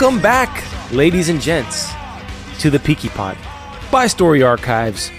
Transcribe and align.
Welcome 0.00 0.22
back, 0.22 0.92
ladies 0.92 1.28
and 1.28 1.40
gents, 1.40 1.90
to 2.60 2.70
the 2.70 2.78
Peaky 2.78 3.08
Pod 3.08 3.36
by 3.90 4.06
Story 4.06 4.44
Archives 4.44 5.10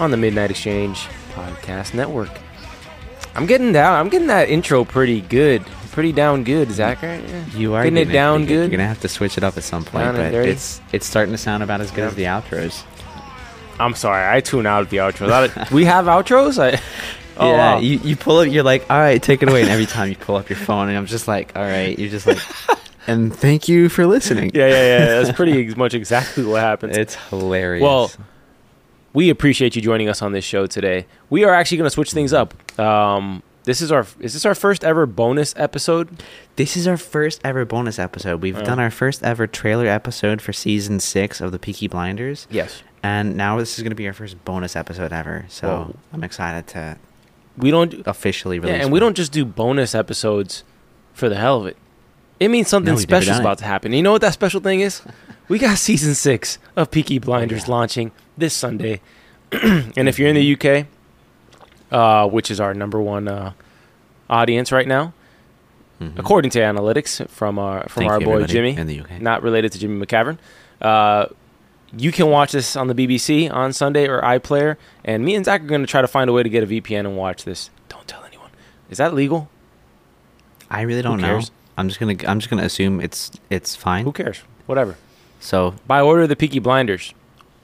on 0.00 0.10
the 0.10 0.16
Midnight 0.16 0.50
Exchange 0.50 1.06
Podcast 1.34 1.94
Network. 1.94 2.30
I'm 3.36 3.46
getting 3.46 3.70
down. 3.70 3.94
I'm 3.94 4.08
getting 4.08 4.26
that 4.26 4.48
intro 4.48 4.84
pretty 4.84 5.20
good, 5.20 5.64
pretty 5.92 6.10
down 6.10 6.42
good. 6.42 6.72
Zach, 6.72 7.00
right? 7.00 7.22
Yeah. 7.28 7.46
You 7.54 7.74
are 7.74 7.84
getting, 7.84 7.96
it 7.96 8.12
down 8.12 8.40
pretty 8.40 8.54
good. 8.54 8.60
You're 8.62 8.78
gonna 8.78 8.88
have 8.88 8.98
to 9.02 9.08
switch 9.08 9.38
it 9.38 9.44
up 9.44 9.56
at 9.56 9.62
some 9.62 9.84
point, 9.84 10.16
but 10.16 10.34
it's 10.34 10.80
it's 10.92 11.06
starting 11.06 11.30
to 11.30 11.38
sound 11.38 11.62
about 11.62 11.80
as 11.80 11.92
good 11.92 12.00
Yeah. 12.00 12.06
as 12.08 12.14
the 12.16 12.24
outros. 12.24 12.82
I'm 13.78 13.94
sorry, 13.94 14.36
I 14.36 14.40
tune 14.40 14.66
out 14.66 14.82
at 14.82 14.90
the 14.90 14.96
outros. 14.96 15.70
We 15.70 15.84
have 15.84 16.06
outros. 16.06 16.58
I, 16.60 16.80
oh, 17.36 17.52
yeah, 17.52 17.56
wow. 17.74 17.78
you, 17.78 17.98
you 17.98 18.16
pull 18.16 18.38
up, 18.38 18.48
you're 18.48 18.64
like, 18.64 18.90
all 18.90 18.98
right, 18.98 19.22
take 19.22 19.44
it 19.44 19.48
away. 19.48 19.60
And 19.60 19.70
every 19.70 19.86
time 19.86 20.08
you 20.08 20.16
pull 20.16 20.34
up 20.34 20.48
your 20.48 20.58
phone, 20.58 20.88
and 20.88 20.98
I'm 20.98 21.06
just 21.06 21.28
like, 21.28 21.52
all 21.54 21.62
right, 21.62 21.96
you're 21.96 22.10
just 22.10 22.26
like, 22.26 22.38
and 23.08 23.34
thank 23.34 23.68
you 23.68 23.88
for 23.88 24.06
listening. 24.06 24.50
yeah, 24.54 24.66
yeah, 24.68 24.98
yeah. 24.98 25.04
That's 25.22 25.32
pretty 25.36 25.74
much 25.74 25.94
exactly 25.94 26.44
what 26.44 26.60
happens. 26.60 26.96
It's 26.96 27.14
hilarious. 27.14 27.82
Well, 27.82 28.10
we 29.12 29.30
appreciate 29.30 29.74
you 29.74 29.82
joining 29.82 30.08
us 30.08 30.22
on 30.22 30.32
this 30.32 30.44
show 30.44 30.66
today. 30.66 31.06
We 31.30 31.44
are 31.44 31.52
actually 31.54 31.78
going 31.78 31.86
to 31.86 31.90
switch 31.90 32.12
things 32.12 32.32
up. 32.32 32.54
Um, 32.78 33.42
this 33.64 33.80
is 33.82 33.90
our 33.92 34.06
is 34.20 34.32
this 34.32 34.46
our 34.46 34.54
first 34.54 34.84
ever 34.84 35.04
bonus 35.06 35.52
episode? 35.56 36.22
this 36.56 36.76
is 36.76 36.86
our 36.88 36.96
first 36.96 37.40
ever 37.44 37.64
bonus 37.64 37.98
episode. 37.98 38.40
We've 38.42 38.56
Oh. 38.58 38.64
done 38.64 38.78
our 38.80 38.90
first 38.90 39.22
ever 39.22 39.46
trailer 39.46 39.86
episode 39.86 40.40
for 40.40 40.52
season 40.52 41.00
six 41.00 41.40
of 41.40 41.52
the 41.52 41.58
Peaky 41.58 41.86
Blinders, 41.86 42.46
Yes. 42.50 42.82
and 43.02 43.36
now 43.36 43.58
this 43.58 43.76
is 43.78 43.82
gonna 43.84 43.94
be 43.94 44.06
our 44.06 44.12
first 44.14 44.42
bonus 44.44 44.74
episode 44.74 45.12
ever. 45.12 45.44
So 45.48 45.68
Whoa. 45.68 45.96
I'm 46.12 46.24
excited 46.24 46.66
to 46.68 46.96
We 47.58 47.70
don't 47.70 48.06
officially 48.06 48.56
yeah, 48.56 48.62
release. 48.62 48.82
and 48.84 48.92
we 48.92 49.00
don't 49.00 49.16
just 49.16 49.32
do 49.32 49.44
bonus 49.44 49.94
episodes 49.94 50.64
for 51.12 51.28
the 51.28 51.36
hell 51.36 51.60
of 51.60 51.66
it. 51.66 51.76
It 52.40 52.48
means 52.48 52.68
something 52.68 52.94
No, 52.94 53.00
special 53.00 53.32
is 53.34 53.40
about 53.40 53.58
to 53.58 53.64
happen. 53.64 53.92
You 53.92 54.02
know 54.02 54.12
what 54.12 54.20
that 54.20 54.32
special 54.32 54.60
thing 54.60 54.80
is? 54.80 55.02
we 55.48 55.58
got 55.58 55.78
season 55.78 56.14
six 56.14 56.58
of 56.76 56.90
Peaky 56.90 57.18
Blinders 57.18 57.66
yeah. 57.66 57.74
launching 57.74 58.12
this 58.36 58.54
Sunday. 58.54 59.00
and 59.52 60.08
if 60.08 60.18
you're 60.18 60.28
in 60.28 60.34
the 60.36 60.54
UK, 60.54 60.86
uh, 61.90 62.28
which 62.28 62.50
is 62.50 62.60
our 62.60 62.74
number 62.74 63.00
one 63.00 63.28
uh, 63.28 63.52
audience 64.30 64.70
right 64.72 64.86
now, 64.86 65.12
Mhm. 66.00 66.16
according 66.16 66.50
to 66.52 66.60
analytics 66.60 67.28
from 67.28 67.58
our 67.58 67.80
from 67.88 68.02
Thank 68.02 68.12
our 68.12 68.20
boy 68.20 68.44
Jimmy, 68.44 68.76
in 68.76 68.86
the 68.86 69.00
UK. 69.00 69.20
not 69.20 69.42
related 69.42 69.72
to 69.72 69.80
Jimmy 69.80 70.06
McCavern. 70.06 70.38
Uh, 70.80 71.26
you 71.96 72.12
can 72.12 72.28
watch 72.30 72.52
this 72.52 72.76
on 72.76 72.86
the 72.86 72.94
BBC 72.94 73.48
on 73.52 73.72
Sunday 73.72 74.06
or 74.06 74.20
iPlayer, 74.22 74.76
and 75.04 75.24
me 75.24 75.34
and 75.34 75.44
Zach 75.44 75.60
are 75.62 75.66
going 75.66 75.80
to 75.80 75.88
try 75.88 76.00
to 76.00 76.06
find 76.06 76.30
a 76.30 76.32
way 76.32 76.44
to 76.44 76.48
get 76.48 76.62
a 76.62 76.66
VPN 76.68 77.00
and 77.00 77.16
watch 77.16 77.42
this. 77.44 77.70
Don't 77.88 78.06
tell 78.06 78.22
anyone. 78.24 78.50
Is 78.90 78.98
that 78.98 79.12
legal? 79.12 79.48
I 80.70 80.82
really 80.82 81.02
don't 81.02 81.20
know. 81.20 81.40
I'm 81.78 81.88
just 81.88 82.00
gonna 82.00 82.16
I'm 82.26 82.40
just 82.40 82.50
gonna 82.50 82.64
assume 82.64 83.00
it's 83.00 83.30
it's 83.50 83.76
fine. 83.76 84.04
Who 84.04 84.12
cares? 84.12 84.42
Whatever. 84.66 84.96
So 85.38 85.76
By 85.86 86.00
order 86.00 86.22
of 86.22 86.28
the 86.28 86.34
Peaky 86.34 86.58
Blinders, 86.58 87.14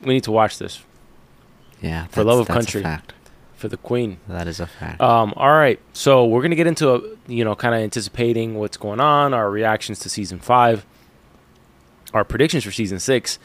we 0.02 0.14
need 0.14 0.22
to 0.24 0.30
watch 0.30 0.58
this 0.58 0.82
yeah, 1.82 2.06
For 2.06 2.22
love 2.22 2.38
of 2.38 2.46
country. 2.46 2.84
for 3.56 3.68
the 3.68 3.76
Queen. 3.76 4.18
That 4.28 4.46
is 4.46 4.60
a 4.60 4.66
fact. 4.66 5.00
Um, 5.00 5.34
all 5.36 5.50
right, 5.52 5.80
so 5.92 6.24
we're 6.24 6.42
gonna 6.42 6.54
get 6.54 6.68
into 6.68 6.94
a, 6.94 7.00
you 7.26 7.44
know 7.44 7.56
kind 7.56 7.74
of 7.74 7.80
anticipating 7.80 8.54
what's 8.54 8.76
going 8.76 9.00
on, 9.00 9.34
our 9.34 9.50
reactions 9.50 9.98
to 10.00 10.08
season 10.08 10.38
five, 10.38 10.86
our 12.14 12.24
predictions 12.24 12.62
for 12.62 12.70
season 12.70 13.00
six. 13.00 13.40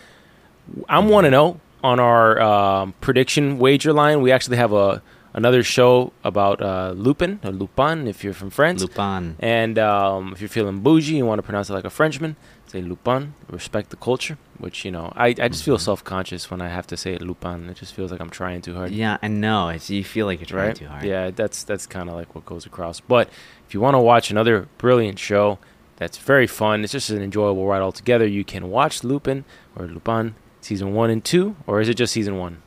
I'm 0.88 1.10
one 1.10 1.24
to 1.24 1.32
know 1.32 1.60
on 1.84 2.00
our 2.00 2.40
um, 2.40 2.94
prediction 3.02 3.58
wager 3.58 3.92
line. 3.92 4.22
We 4.22 4.32
actually 4.32 4.58
have 4.58 4.72
a 4.72 5.02
another 5.34 5.64
show 5.64 6.12
about 6.24 6.62
uh, 6.62 6.92
Lupin 6.96 7.40
or 7.44 7.52
Lupin 7.52 8.08
if 8.08 8.24
you're 8.24 8.34
from 8.34 8.50
France. 8.50 8.82
Lupin. 8.82 9.36
And 9.40 9.78
um, 9.80 10.34
if 10.34 10.42
you're 10.42 10.50
feeling 10.50 10.80
bougie, 10.82 11.16
you 11.18 11.26
want 11.26 11.40
to 11.40 11.44
pronounce 11.44 11.70
it 11.70 11.74
like 11.74 11.86
a 11.86 11.90
Frenchman, 11.90 12.36
say 12.68 12.82
Lupin. 12.82 13.34
Respect 13.50 13.90
the 13.90 13.96
culture, 13.98 14.38
which 14.58 14.84
you 14.86 14.92
know 14.92 15.12
I, 15.16 15.28
I 15.28 15.48
just 15.50 15.64
feel 15.64 15.78
Mhm. 15.78 15.82
self 15.82 16.04
conscious 16.04 16.50
when 16.52 16.62
I 16.62 16.70
have 16.70 16.88
to 16.88 16.98
say 16.98 17.14
it 17.14 17.22
Lupin. 17.22 17.70
It 17.70 17.78
just 17.78 17.94
feels 17.94 18.12
like 18.12 18.22
I'm 18.22 18.30
trying 18.30 18.62
too 18.62 18.76
hard 18.76 18.92
Yeah, 18.92 19.18
I 19.22 19.28
know. 19.28 19.70
It's 19.70 19.90
you 19.90 20.04
feel 20.04 20.26
like 20.26 20.40
you're 20.40 20.46
trying 20.48 20.68
right? 20.68 20.76
too 20.76 20.88
hard. 20.88 21.04
Yeah, 21.04 21.32
that's 21.32 21.64
that's 21.64 21.86
kind 21.88 22.10
of 22.10 22.16
like 22.16 22.34
what 22.36 22.46
goes 22.46 22.66
across. 22.66 23.00
But 23.00 23.30
if 23.68 23.74
you 23.74 23.80
want 23.82 23.96
to 23.96 24.00
watch 24.00 24.32
another 24.32 24.68
brilliant 24.78 25.20
show 25.20 25.60
that's 25.98 26.18
very 26.18 26.48
fun, 26.48 26.84
it's 26.84 26.94
just 26.94 27.10
an 27.10 27.22
enjoyable 27.22 27.66
ride 27.68 27.82
altogether. 27.82 28.26
You 28.26 28.44
can 28.44 28.70
watch 28.70 29.04
Lupin 29.04 29.44
or 29.76 29.86
Lupin 29.88 30.36
season 30.62 30.94
one 30.94 31.10
and 31.10 31.24
two, 31.24 31.56
or 31.68 31.82
is 31.82 31.88
it 31.90 31.96
just 31.96 32.14
season 32.14 32.38
one? 32.38 32.62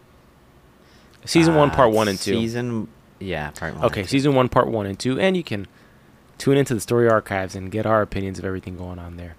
Season 1.25 1.55
one, 1.55 1.71
Uh, 1.71 1.75
part 1.75 1.93
one 1.93 2.09
and 2.09 2.19
two. 2.19 2.35
Season 2.35 2.89
yeah, 3.21 3.51
part 3.51 3.75
one. 3.77 3.85
okay, 3.85 4.05
season 4.05 4.35
one, 4.35 4.49
part 4.49 4.69
one 4.69 4.87
and 4.87 4.99
two, 4.99 5.19
and 5.21 5.37
you 5.37 5.45
can 5.45 5.67
tune 6.39 6.57
into 6.57 6.75
the 6.75 6.81
story 6.81 7.09
archives 7.09 7.55
and 7.55 7.71
get 7.71 7.87
our 7.87 8.03
opinions 8.03 8.39
of 8.39 8.45
everything 8.45 8.77
going 8.77 8.99
on 8.99 9.17
there. 9.17 9.37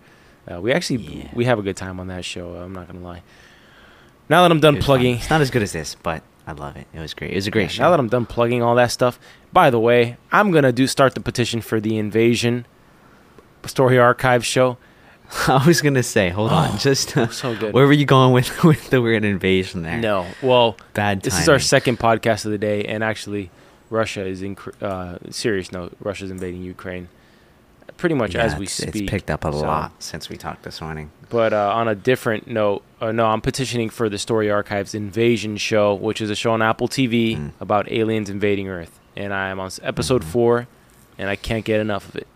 Uh, 0.50 0.62
we 0.62 0.72
actually 0.72 0.98
Yeah. 0.98 1.30
we 1.34 1.46
have 1.46 1.60
a 1.60 1.62
good 1.62 1.76
time 1.78 2.00
on 2.00 2.08
that 2.08 2.24
show. 2.26 2.54
I'm 2.56 2.74
not 2.74 2.88
gonna 2.88 3.00
lie. 3.06 3.22
Now 4.30 4.42
that 4.44 4.52
I'm 4.52 4.60
done 4.62 4.76
It 4.76 4.78
was 4.78 4.86
fun. 4.86 4.98
plugging, 4.98 5.16
It's 5.18 5.30
not 5.30 5.42
as 5.42 5.52
good 5.52 5.62
as 5.62 5.74
this, 5.74 5.96
but 6.02 6.24
I 6.48 6.54
love 6.54 6.76
it. 6.78 6.88
It 6.94 7.00
was 7.00 7.14
great. 7.14 7.32
It 7.32 7.36
was 7.36 7.48
a 7.48 7.52
great 7.52 7.64
Yeah, 7.64 7.68
show. 7.70 7.84
Now 7.84 7.90
that 7.92 8.00
I'm 8.00 8.08
done 8.10 8.26
plugging 8.26 8.62
all 8.62 8.76
that 8.76 8.92
stuff, 8.92 9.20
by 9.52 9.70
the 9.70 9.80
way, 9.80 10.16
I'm 10.32 10.52
gonna 10.52 10.72
do 10.72 10.88
start 10.88 11.14
the 11.16 11.20
petition 11.22 11.60
for 11.62 11.80
the 11.82 11.98
invasion 11.98 12.66
story 13.66 13.98
archive 14.00 14.46
show. 14.46 14.78
I 15.48 15.64
was 15.66 15.82
gonna 15.82 16.04
say, 16.04 16.30
hold 16.30 16.52
Oh, 16.52 16.56
on, 16.56 16.78
just 16.78 17.10
so 17.32 17.56
good. 17.60 17.74
where 17.74 17.86
were 17.86 17.94
you 17.94 18.06
going 18.06 18.34
with 18.34 18.64
with 18.70 18.90
the 18.90 19.02
word 19.02 19.26
invasion 19.26 19.82
there? 19.82 19.98
No, 19.98 20.26
well, 20.42 20.78
bad. 20.94 21.22
this 21.22 21.40
is 21.40 21.50
our 21.50 21.60
second 21.60 22.00
podcast 22.00 22.46
of 22.46 22.52
the 22.52 22.58
day, 22.58 22.84
and 22.86 23.04
actually, 23.04 23.50
Russia 23.90 24.26
is 24.26 24.42
in 24.42 24.58
uh, 24.82 25.18
serious 25.32 25.72
note. 25.72 25.96
Russia's 26.00 26.30
invading 26.32 26.62
Ukraine, 26.64 27.10
pretty 27.98 28.16
much 28.16 28.36
Yeah, 28.36 28.44
as 28.44 28.56
we 28.56 28.66
it's, 28.66 28.74
speak. 28.74 28.96
It's 28.96 29.10
picked 29.10 29.32
up 29.32 29.44
a 29.46 29.52
so- 29.52 29.60
lot 29.62 29.92
since 30.04 30.30
we 30.30 30.38
talked 30.38 30.64
this 30.64 30.82
morning. 30.82 31.12
But 31.30 31.52
uh, 31.52 31.72
on 31.74 31.88
a 31.88 31.96
different 31.96 32.46
note, 32.48 32.84
uh, 33.02 33.12
no, 33.12 33.26
I'm 33.26 33.42
petitioning 33.42 33.90
for 33.90 34.08
the 34.08 34.20
Story 34.20 34.52
Archives 34.52 34.94
Invasion 34.94 35.58
Show, 35.58 35.96
which 35.96 36.22
is 36.22 36.30
a 36.30 36.36
show 36.36 36.52
on 36.52 36.62
Apple 36.62 36.88
TV 36.88 37.36
Mm. 37.38 37.52
about 37.60 37.92
aliens 37.92 38.30
invading 38.30 38.68
Earth. 38.70 39.00
And 39.16 39.34
I 39.34 39.50
am 39.50 39.60
on 39.60 39.72
episode 39.82 40.22
Mhm. 40.22 40.26
four, 40.26 40.68
and 41.18 41.30
I 41.30 41.36
can't 41.36 41.66
get 41.66 41.80
enough 41.80 42.08
of 42.10 42.16
it. 42.18 42.28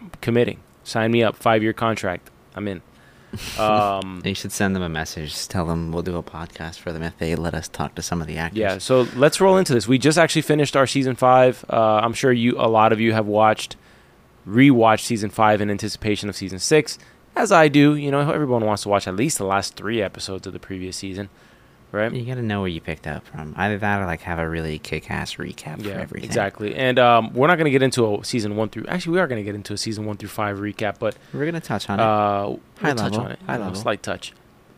I'm 0.00 0.10
committing. 0.22 0.58
Sign 0.88 1.10
me 1.12 1.22
up. 1.22 1.36
Five 1.36 1.62
year 1.62 1.72
contract. 1.72 2.30
I'm 2.54 2.66
in. 2.68 2.82
Um, 3.58 4.22
You 4.24 4.34
should 4.34 4.52
send 4.52 4.74
them 4.74 4.82
a 4.82 4.88
message. 4.88 5.30
Just 5.32 5.50
tell 5.50 5.66
them 5.66 5.92
we'll 5.92 6.02
do 6.02 6.16
a 6.16 6.22
podcast 6.22 6.78
for 6.78 6.92
them 6.92 7.02
if 7.02 7.18
they 7.18 7.36
let 7.36 7.54
us 7.54 7.68
talk 7.68 7.94
to 7.96 8.02
some 8.02 8.22
of 8.22 8.26
the 8.26 8.38
actors. 8.38 8.58
yeah, 8.58 8.78
so 8.78 9.02
let's 9.16 9.38
roll 9.38 9.58
into 9.58 9.74
this. 9.74 9.86
We 9.86 9.98
just 9.98 10.16
actually 10.16 10.42
finished 10.42 10.74
our 10.76 10.86
season 10.86 11.14
five. 11.14 11.62
Uh, 11.68 12.00
I'm 12.02 12.14
sure 12.14 12.32
you, 12.32 12.54
a 12.58 12.68
lot 12.68 12.90
of 12.90 13.00
you 13.00 13.12
have 13.12 13.26
watched, 13.26 13.76
rewatched 14.48 15.00
season 15.04 15.28
five 15.28 15.60
in 15.60 15.70
anticipation 15.70 16.30
of 16.30 16.36
season 16.36 16.58
six, 16.58 16.98
as 17.36 17.52
I 17.52 17.68
do. 17.68 17.94
You 17.94 18.10
know, 18.10 18.30
everyone 18.30 18.64
wants 18.64 18.84
to 18.84 18.88
watch 18.88 19.06
at 19.06 19.14
least 19.14 19.36
the 19.36 19.44
last 19.44 19.76
three 19.76 20.00
episodes 20.00 20.46
of 20.46 20.54
the 20.54 20.58
previous 20.58 20.96
season, 20.96 21.28
right? 21.92 22.12
You 22.12 22.24
gotta 22.24 22.42
know 22.42 22.60
where 22.60 22.68
you 22.68 22.80
picked 22.80 23.06
up 23.06 23.26
from. 23.26 23.54
Either 23.56 23.78
that 23.78 24.00
or 24.00 24.06
like 24.06 24.20
have 24.22 24.38
a 24.38 24.48
really 24.48 24.78
kick-ass 24.78 25.34
recap 25.36 25.82
for 25.82 25.88
Yeah, 25.88 25.94
everything. 26.00 26.28
exactly. 26.28 26.74
And 26.74 26.98
um, 26.98 27.32
we're 27.34 27.46
not 27.46 27.56
going 27.56 27.64
to 27.66 27.70
get 27.70 27.82
into 27.82 28.14
a 28.20 28.24
season 28.24 28.56
one 28.56 28.68
through. 28.68 28.86
Actually, 28.86 29.14
we 29.14 29.20
are 29.20 29.26
going 29.26 29.40
to 29.40 29.44
get 29.44 29.54
into 29.54 29.72
a 29.72 29.78
season 29.78 30.04
one 30.06 30.16
through 30.16 30.28
five 30.28 30.58
recap, 30.58 30.98
but 30.98 31.16
We're 31.32 31.44
gonna 31.46 31.60
touch 31.60 31.88
on 31.88 31.98
it. 31.98 32.02
uh, 32.02 32.44
we'll 32.48 32.60
High 32.80 32.92
touch 32.94 33.12
level, 33.12 33.20
on 33.20 33.30
it. 33.32 33.38
high 33.46 33.52
you 33.54 33.58
know, 33.60 33.64
level. 33.66 33.80
slight 33.80 34.02
touch. 34.02 34.32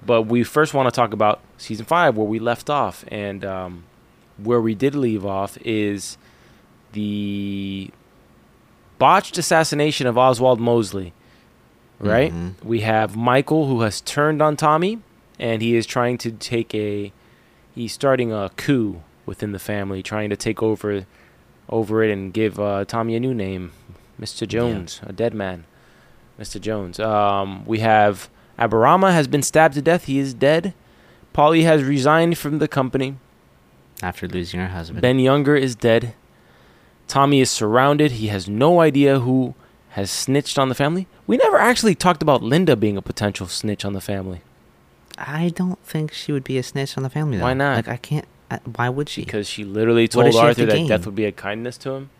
But 0.06 0.22
we 0.22 0.44
first 0.44 0.72
want 0.72 0.86
to 0.88 0.92
talk 0.92 1.12
about 1.12 1.40
season 1.58 1.84
five, 1.84 2.16
where 2.16 2.26
we 2.26 2.38
left 2.38 2.70
off, 2.70 3.04
and 3.08 3.44
um, 3.44 3.84
where 4.38 4.60
we 4.60 4.74
did 4.74 4.94
leave 4.94 5.26
off 5.26 5.58
is 5.64 6.16
the 6.92 7.90
botched 8.98 9.36
assassination 9.38 10.06
of 10.06 10.16
Oswald 10.18 10.60
Mosley. 10.60 11.12
Right? 11.98 12.32
Mhm. 12.32 12.54
We 12.64 12.80
have 12.80 13.14
Michael 13.14 13.66
who 13.66 13.82
has 13.82 14.00
turned 14.00 14.40
on 14.40 14.56
Tommy, 14.56 15.00
and 15.40 15.62
he 15.62 15.74
is 15.74 15.86
trying 15.86 16.18
to 16.18 16.30
take 16.30 16.72
a. 16.74 17.12
He's 17.74 17.92
starting 17.92 18.32
a 18.32 18.50
coup 18.56 19.02
within 19.26 19.52
the 19.52 19.58
family, 19.58 20.02
trying 20.02 20.28
to 20.30 20.36
take 20.36 20.62
over, 20.62 21.06
over 21.68 22.04
it 22.04 22.10
and 22.10 22.32
give 22.32 22.60
uh, 22.60 22.84
Tommy 22.84 23.16
a 23.16 23.20
new 23.20 23.32
name, 23.32 23.72
Mr. 24.20 24.46
Jones, 24.46 25.00
a 25.04 25.12
dead 25.12 25.34
man, 25.34 25.64
Mr. 26.38 26.60
Jones. 26.60 27.00
Um, 27.00 27.64
we 27.64 27.78
have 27.78 28.28
Aberama 28.58 29.12
has 29.12 29.26
been 29.26 29.42
stabbed 29.42 29.74
to 29.74 29.82
death. 29.82 30.04
He 30.04 30.18
is 30.18 30.34
dead. 30.34 30.74
Polly 31.32 31.62
has 31.62 31.82
resigned 31.82 32.36
from 32.36 32.58
the 32.58 32.68
company. 32.68 33.16
After 34.02 34.28
losing 34.28 34.60
her 34.60 34.68
husband. 34.68 35.00
Ben 35.00 35.18
Younger 35.18 35.56
is 35.56 35.74
dead. 35.74 36.14
Tommy 37.06 37.40
is 37.40 37.50
surrounded. 37.50 38.12
He 38.12 38.28
has 38.28 38.48
no 38.48 38.80
idea 38.80 39.20
who 39.20 39.54
has 39.90 40.10
snitched 40.10 40.58
on 40.58 40.68
the 40.68 40.74
family. 40.74 41.06
We 41.26 41.36
never 41.36 41.56
actually 41.56 41.94
talked 41.94 42.22
about 42.22 42.42
Linda 42.42 42.76
being 42.76 42.96
a 42.96 43.02
potential 43.02 43.46
snitch 43.46 43.84
on 43.84 43.94
the 43.94 44.00
family 44.00 44.42
I 45.20 45.50
don't 45.50 45.78
think 45.84 46.12
she 46.12 46.32
would 46.32 46.44
be 46.44 46.58
a 46.58 46.62
snitch 46.62 46.96
on 46.96 47.02
the 47.02 47.10
family. 47.10 47.36
Though. 47.36 47.44
Why 47.44 47.54
not? 47.54 47.76
Like 47.76 47.88
I 47.88 47.96
can't. 47.96 48.26
I, 48.50 48.58
why 48.76 48.88
would 48.88 49.08
she? 49.08 49.24
because 49.24 49.46
she 49.48 49.64
literally 49.64 50.08
told 50.08 50.32
she 50.32 50.38
Arthur 50.38 50.66
to 50.66 50.66
that 50.66 50.88
death 50.88 51.06
would 51.06 51.14
be 51.14 51.24
a 51.24 51.32
kindness 51.32 51.76
to 51.78 51.92
him. 51.92 52.10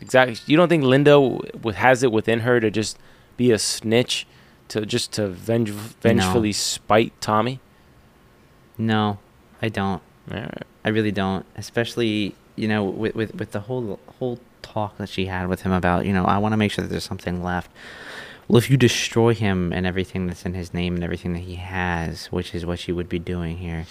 Exactly. 0.00 0.36
You 0.46 0.56
don't 0.56 0.68
think 0.68 0.84
Linda 0.84 1.38
has 1.74 2.04
it 2.04 2.12
within 2.12 2.40
her 2.40 2.60
to 2.60 2.70
just 2.70 2.98
be 3.36 3.50
a 3.50 3.58
snitch, 3.58 4.26
to 4.68 4.86
just 4.86 5.12
to 5.14 5.28
venge- 5.28 5.70
vengefully 5.70 6.52
spite 6.52 7.12
Tommy? 7.20 7.60
no, 8.76 9.18
I 9.60 9.68
don't. 9.68 10.00
Alright. 10.30 10.62
I 10.84 10.90
really 10.90 11.10
don't. 11.10 11.44
Especially 11.56 12.34
you 12.54 12.68
know 12.68 12.84
with 12.84 13.14
with, 13.14 13.34
with 13.34 13.52
the 13.52 13.60
whole 13.60 13.98
whole 14.18 14.38
talk 14.62 14.98
that 14.98 15.08
she 15.08 15.26
had 15.26 15.48
with 15.48 15.62
him 15.62 15.72
about 15.72 16.06
you 16.06 16.12
know 16.12 16.24
I 16.24 16.38
want 16.38 16.52
to 16.52 16.56
make 16.56 16.70
sure 16.70 16.82
that 16.82 16.88
there's 16.88 17.04
something 17.04 17.42
left. 17.42 17.70
Well, 18.48 18.56
if 18.56 18.70
you 18.70 18.76
destroy 18.78 19.34
him 19.34 19.72
and 19.74 19.86
everything 19.86 20.26
that's 20.26 20.46
in 20.46 20.54
his 20.54 20.72
name 20.72 20.94
and 20.94 21.04
everything 21.04 21.34
that 21.34 21.40
he 21.40 21.56
has, 21.56 22.26
which 22.26 22.54
is 22.54 22.64
what 22.64 22.78
she 22.78 22.92
would 22.92 23.08
be 23.08 23.18
doing 23.18 23.58
here, 23.58 23.84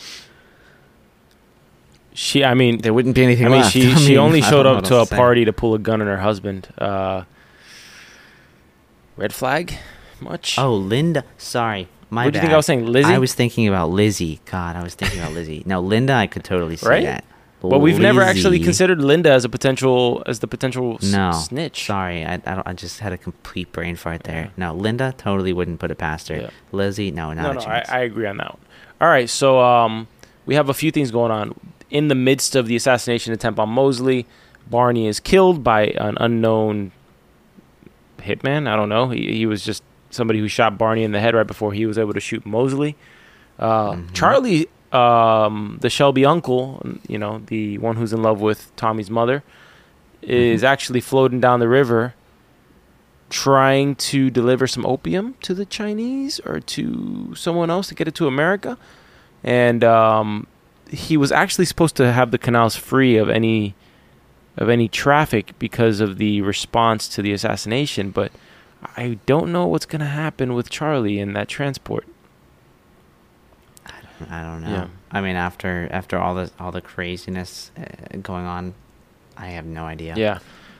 She, 2.14 2.44
I 2.44 2.56
mean, 2.56 2.80
there 2.80 2.94
wouldn't 2.94 3.14
be 3.14 3.24
anything 3.24 3.46
I 3.46 3.50
mean, 3.50 3.62
left. 3.62 3.72
she 3.74 3.92
I 3.92 3.96
she 3.96 4.10
mean, 4.10 4.18
only 4.18 4.42
showed 4.42 4.66
up 4.66 4.76
what 4.78 4.86
to 4.86 5.02
a 5.02 5.06
say. 5.06 5.16
party 5.16 5.46
to 5.46 5.54
pull 5.54 5.76
a 5.76 5.80
gun 5.80 6.02
on 6.02 6.08
her 6.08 6.18
husband. 6.18 6.68
Uh, 6.78 7.24
red 9.16 9.32
flag, 9.34 9.76
much? 10.20 10.58
Oh, 10.58 10.74
Linda. 10.74 11.24
Sorry, 11.38 11.88
my 12.10 12.26
what 12.26 12.34
do 12.34 12.38
you 12.38 12.42
think. 12.42 12.54
I 12.54 12.58
was 12.58 12.66
saying, 12.66 12.86
Lizzie? 12.88 13.14
I 13.14 13.20
was 13.20 13.36
thinking 13.36 13.68
about 13.68 13.92
Lizzie. 13.92 14.40
God, 14.46 14.76
I 14.76 14.82
was 14.82 14.96
thinking 14.96 15.20
about 15.20 15.34
Lizzie. 15.34 15.62
No, 15.68 15.80
Linda, 15.80 16.14
I 16.14 16.26
could 16.26 16.44
totally 16.44 16.78
see 16.78 16.88
Right? 16.90 17.04
that. 17.04 17.24
But 17.62 17.80
we've 17.80 18.00
never 18.00 18.22
actually 18.22 18.60
considered 18.60 19.02
Linda 19.02 19.32
as 19.32 19.44
a 19.46 19.50
potential 19.50 20.24
as 20.28 20.40
the 20.40 20.48
potential 20.48 20.98
s- 21.02 21.12
No, 21.12 21.32
snitch. 21.32 21.86
Sorry, 21.86 22.24
I, 22.26 22.36
I 22.36 22.38
don't. 22.38 22.68
I 22.68 22.74
just 22.74 23.00
had 23.00 23.14
a 23.14 23.18
complete 23.18 23.72
brain 23.72 23.96
fart 23.96 24.24
there. 24.24 24.44
Yeah. 24.46 24.50
No, 24.58 24.74
Linda 24.74 25.14
totally 25.18 25.54
wouldn't 25.54 25.80
put 25.80 25.90
it 25.92 25.98
past 25.98 26.28
her. 26.30 26.36
Yeah. 26.38 26.50
Lizzie, 26.72 27.12
no, 27.12 27.34
not 27.34 27.44
no, 27.44 27.50
a 27.52 27.54
no, 27.56 27.60
I, 27.60 27.64
chance. 27.64 27.90
I 27.90 28.00
agree 28.02 28.26
on 28.28 28.38
that 28.38 28.52
one. 28.54 28.62
All 29.02 29.08
right, 29.08 29.30
so 29.30 29.60
um, 29.60 30.08
we 30.46 30.56
have 30.56 30.70
a 30.70 30.74
few 30.74 30.92
things 30.92 31.12
going 31.12 31.32
on 31.32 31.54
in 31.90 32.08
the 32.10 32.16
midst 32.16 32.56
of 32.56 32.68
the 32.68 32.76
assassination 32.76 33.34
attempt 33.34 33.60
on 33.60 33.70
Mosley. 33.70 34.26
Barney 34.70 35.08
is 35.08 35.20
killed 35.20 35.64
by 35.64 35.84
an 35.88 36.18
unknown 36.20 36.92
hitman. 38.20 38.68
I 38.68 38.76
don't 38.76 38.90
know. 38.90 39.10
He 39.10 39.34
he 39.38 39.46
was 39.46 39.64
just 39.64 39.84
somebody 40.10 40.40
who 40.40 40.48
shot 40.48 40.78
Barney 40.78 41.04
in 41.04 41.12
the 41.12 41.20
head 41.20 41.36
right 41.36 41.48
before 41.48 41.74
he 41.74 41.86
was 41.86 41.98
able 41.98 42.14
to 42.14 42.20
shoot 42.20 42.46
Mosley. 42.46 42.96
Uh, 43.60 43.92
Mhm. 43.94 44.14
Charlie, 44.14 44.68
um, 44.92 45.78
the 45.82 45.90
Shelby 45.90 46.26
uncle, 46.26 46.82
you 47.08 47.18
know, 47.18 47.42
the 47.48 47.78
one 47.78 47.96
who's 47.96 48.14
in 48.14 48.22
love 48.22 48.42
with 48.42 48.76
Tommy's 48.76 49.10
mother, 49.10 49.44
is 50.22 50.64
actually 50.64 51.02
floating 51.02 51.40
down 51.40 51.60
the 51.60 51.68
river 51.68 52.14
trying 53.30 53.96
to 53.96 54.30
deliver 54.30 54.68
some 54.68 54.86
opium 54.86 55.36
to 55.42 55.54
the 55.54 55.66
Chinese 55.66 56.40
or 56.42 56.60
to 56.62 57.34
someone 57.36 57.70
else 57.70 57.88
to 57.90 57.96
get 57.96 58.08
it 58.08 58.16
to 58.16 58.28
America. 58.28 58.78
And 59.44 59.84
um, 59.84 60.48
he 60.90 61.18
was 61.18 61.32
actually 61.32 61.66
supposed 61.66 61.96
to 61.98 62.12
have 62.12 62.32
the 62.32 62.38
canals 62.38 62.76
free 62.76 63.18
of 63.18 63.30
any 63.30 63.76
of 64.56 64.70
any 64.70 64.88
traffic 64.88 65.54
because 65.60 66.00
of 66.00 66.18
the 66.18 66.42
response 66.42 67.08
to 67.08 67.22
the 67.22 67.32
assassination, 67.32 68.10
but 68.10 68.32
I 68.96 69.20
don't 69.28 69.52
know 69.52 69.68
what's 69.68 69.86
going 69.86 70.00
to 70.00 70.08
happen 70.08 70.56
with 70.56 70.68
Charlie 70.72 71.20
in 71.20 71.34
that 71.34 71.48
transport. 71.48 72.08
I 74.30 74.42
don't 74.42 74.62
know. 74.62 74.70
Yeah. 74.70 74.88
I 75.12 75.22
mean, 75.22 75.36
after 75.36 75.88
after 75.92 76.18
all 76.18 76.36
the 76.36 76.52
all 76.60 76.72
the 76.72 76.82
craziness 76.82 77.72
uh, 77.78 78.18
going 78.22 78.46
on, 78.46 78.74
I 79.36 79.48
have 79.48 79.66
no 79.66 79.86
idea. 79.86 80.16
Yeah. 80.18 80.40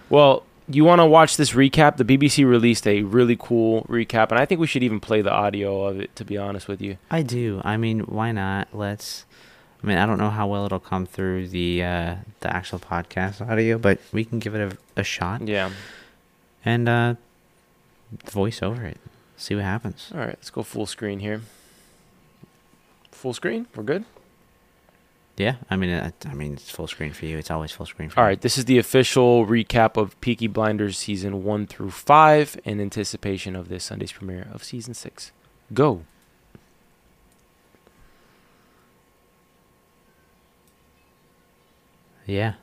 Well, 0.10 0.44
you 0.70 0.84
want 0.84 1.00
to 1.00 1.06
watch 1.06 1.38
this 1.38 1.52
recap? 1.52 1.98
The 1.98 2.06
BBC 2.06 2.48
released 2.48 2.88
a 2.88 3.04
really 3.04 3.38
cool 3.38 3.84
recap, 3.84 4.30
and 4.30 4.40
I 4.40 4.46
think 4.46 4.60
we 4.60 4.68
should 4.68 4.84
even 4.84 5.00
play 5.00 5.22
the 5.22 5.32
audio 5.32 5.86
of 5.86 6.00
it. 6.00 6.16
To 6.18 6.26
be 6.26 6.38
honest 6.38 6.68
with 6.68 6.82
you, 6.82 6.98
I 7.10 7.22
do. 7.22 7.62
I 7.64 7.78
mean, 7.78 8.02
why 8.02 8.32
not? 8.32 8.70
Let's. 8.74 9.26
I 9.84 9.88
mean, 9.88 9.98
I 9.98 10.06
don't 10.08 10.18
know 10.18 10.32
how 10.32 10.48
well 10.48 10.66
it'll 10.66 10.80
come 10.80 11.06
through 11.06 11.50
the 11.50 11.84
uh, 11.84 12.16
the 12.42 12.56
actual 12.56 12.80
podcast 12.80 13.48
audio, 13.48 13.78
but 13.78 14.00
we 14.12 14.26
can 14.26 14.40
give 14.40 14.56
it 14.56 14.74
a, 14.74 15.00
a 15.00 15.04
shot 15.04 15.48
yeah. 15.48 15.72
and 16.66 16.90
uh, 16.90 17.16
voice 18.26 18.64
over 18.64 18.84
it. 18.84 18.98
See 19.38 19.54
what 19.54 19.64
happens. 19.64 20.12
All 20.14 20.20
right, 20.20 20.30
let's 20.30 20.50
go 20.50 20.64
full 20.64 20.88
screen 20.88 21.20
here. 21.20 21.42
Full 23.18 23.34
screen, 23.34 23.66
we're 23.76 23.82
good. 23.84 24.06
Yeah, 25.38 25.56
I 25.72 25.76
mean, 25.76 25.90
uh, 25.90 26.12
I 26.26 26.34
mean, 26.36 26.54
it's 26.54 26.70
full 26.70 26.86
screen 26.88 27.14
for 27.14 27.26
you. 27.26 27.38
It's 27.40 27.50
always 27.50 27.72
full 27.72 27.86
screen 27.88 28.10
for 28.10 28.20
All 28.20 28.26
me. 28.26 28.30
right, 28.30 28.42
this 28.42 28.58
is 28.60 28.66
the 28.66 28.78
official 28.78 29.46
recap 29.48 29.98
of 29.98 30.20
Peaky 30.22 30.46
Blinders 30.48 30.98
season 31.00 31.44
one 31.44 31.66
through 31.66 31.90
five 31.92 32.60
in 32.64 32.80
anticipation 32.80 33.56
of 33.56 33.70
this 33.70 33.86
Sunday's 33.86 34.12
premiere 34.12 34.48
of 34.54 34.64
season 34.64 34.94
six. 34.94 35.32
Go. 35.74 36.04
Yeah, 42.26 42.54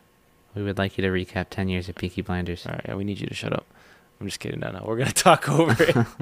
we 0.54 0.62
would 0.62 0.78
like 0.78 0.98
you 0.98 1.02
to 1.02 1.08
recap 1.08 1.46
ten 1.50 1.68
years 1.68 1.88
of 1.88 1.94
Peaky 1.94 2.22
Blinders. 2.22 2.66
All 2.66 2.72
right, 2.72 2.84
yeah, 2.88 2.94
we 2.94 3.04
need 3.04 3.20
you 3.20 3.26
to 3.26 3.34
shut 3.34 3.52
up. 3.52 3.64
I'm 4.20 4.26
just 4.26 4.40
kidding. 4.40 4.60
No, 4.60 4.70
no, 4.70 4.84
we're 4.86 4.98
gonna 4.98 5.12
talk 5.12 5.48
over 5.48 5.82
it. 5.82 5.96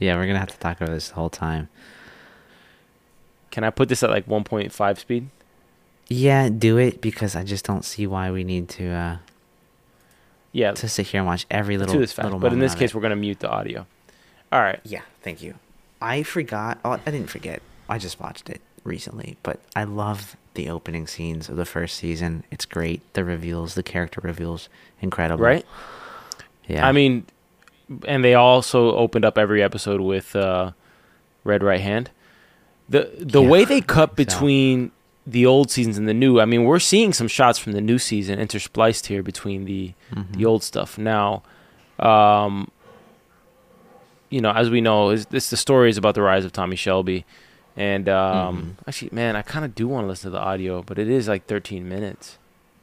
Yeah, 0.00 0.16
we're 0.16 0.26
gonna 0.26 0.38
have 0.38 0.52
to 0.52 0.58
talk 0.58 0.80
over 0.80 0.92
this 0.92 1.08
the 1.08 1.16
whole 1.16 1.28
time. 1.30 1.68
Can 3.50 3.64
I 3.64 3.70
put 3.70 3.88
this 3.88 4.02
at 4.02 4.10
like 4.10 4.26
1.5 4.26 4.98
speed? 4.98 5.28
Yeah, 6.08 6.48
do 6.48 6.78
it 6.78 7.00
because 7.00 7.36
I 7.36 7.44
just 7.44 7.64
don't 7.64 7.84
see 7.84 8.06
why 8.06 8.30
we 8.30 8.42
need 8.44 8.68
to 8.70 8.88
uh, 8.88 9.16
Yeah, 10.52 10.72
to 10.72 10.88
sit 10.88 11.08
here 11.08 11.20
and 11.20 11.26
watch 11.26 11.46
every 11.50 11.76
little. 11.78 11.94
do 11.94 12.00
this 12.00 12.12
fast. 12.12 12.24
little 12.24 12.38
But 12.40 12.52
in 12.52 12.58
this 12.60 12.74
case, 12.74 12.90
it. 12.90 12.94
we're 12.94 13.02
gonna 13.02 13.16
mute 13.16 13.40
the 13.40 13.50
audio. 13.50 13.86
All 14.50 14.60
right. 14.60 14.80
Yeah, 14.84 15.02
thank 15.22 15.42
you. 15.42 15.54
I 16.00 16.22
forgot. 16.22 16.78
Oh, 16.84 16.92
I 16.92 16.98
didn't 17.10 17.28
forget. 17.30 17.60
I 17.88 17.98
just 17.98 18.20
watched 18.20 18.48
it 18.48 18.60
recently, 18.84 19.36
but 19.42 19.60
I 19.76 19.84
love 19.84 20.36
the 20.54 20.70
opening 20.70 21.06
scenes 21.06 21.48
of 21.48 21.56
the 21.56 21.64
first 21.66 21.96
season. 21.96 22.44
It's 22.50 22.64
great. 22.64 23.00
The 23.14 23.24
reveals, 23.24 23.74
the 23.74 23.82
character 23.82 24.20
reveals, 24.22 24.68
incredible. 25.00 25.44
Right. 25.44 25.66
Yeah. 26.66 26.86
I 26.86 26.92
mean, 26.92 27.26
and 28.06 28.24
they 28.24 28.34
also 28.34 28.94
opened 28.96 29.24
up 29.24 29.36
every 29.38 29.62
episode 29.62 30.00
with 30.00 30.34
uh, 30.36 30.72
Red 31.44 31.62
Right 31.62 31.80
Hand. 31.80 32.10
The 32.88 33.10
the 33.18 33.42
Yeah, 33.42 33.48
way 33.48 33.64
they 33.64 33.80
cut 33.80 34.16
between 34.16 34.92
the 35.26 35.44
old 35.44 35.70
seasons 35.70 35.98
and 35.98 36.08
the 36.08 36.14
new. 36.14 36.40
I 36.40 36.46
mean, 36.46 36.64
we're 36.64 36.78
seeing 36.78 37.12
some 37.12 37.28
shots 37.28 37.58
from 37.58 37.72
the 37.72 37.80
new 37.82 37.98
season 37.98 38.38
interspliced 38.38 39.06
here 39.06 39.22
between 39.22 39.64
the 39.66 39.92
Mhm. 40.14 40.32
the 40.32 40.44
old 40.46 40.62
stuff. 40.62 40.96
Now, 40.96 41.42
um, 41.98 42.70
you 44.30 44.40
know, 44.40 44.52
as 44.52 44.70
we 44.70 44.80
know, 44.80 45.10
is 45.10 45.26
this 45.26 45.50
the 45.50 45.56
story 45.56 45.90
is 45.90 45.96
about 45.96 46.14
the 46.14 46.22
rise 46.22 46.44
of 46.44 46.52
Tommy 46.52 46.76
Shelby, 46.76 47.24
and 47.76 48.08
um, 48.08 48.76
Mhm. 48.82 48.88
actually, 48.88 49.10
man, 49.12 49.36
I 49.36 49.42
kind 49.42 49.64
of 49.64 49.74
do 49.74 49.86
want 49.88 50.04
to 50.04 50.08
listen 50.08 50.30
to 50.30 50.36
the 50.38 50.42
audio, 50.42 50.82
but 50.82 50.98
it 50.98 51.08
is 51.08 51.28
like 51.28 51.46
13 51.46 51.88
minutes. 51.88 52.38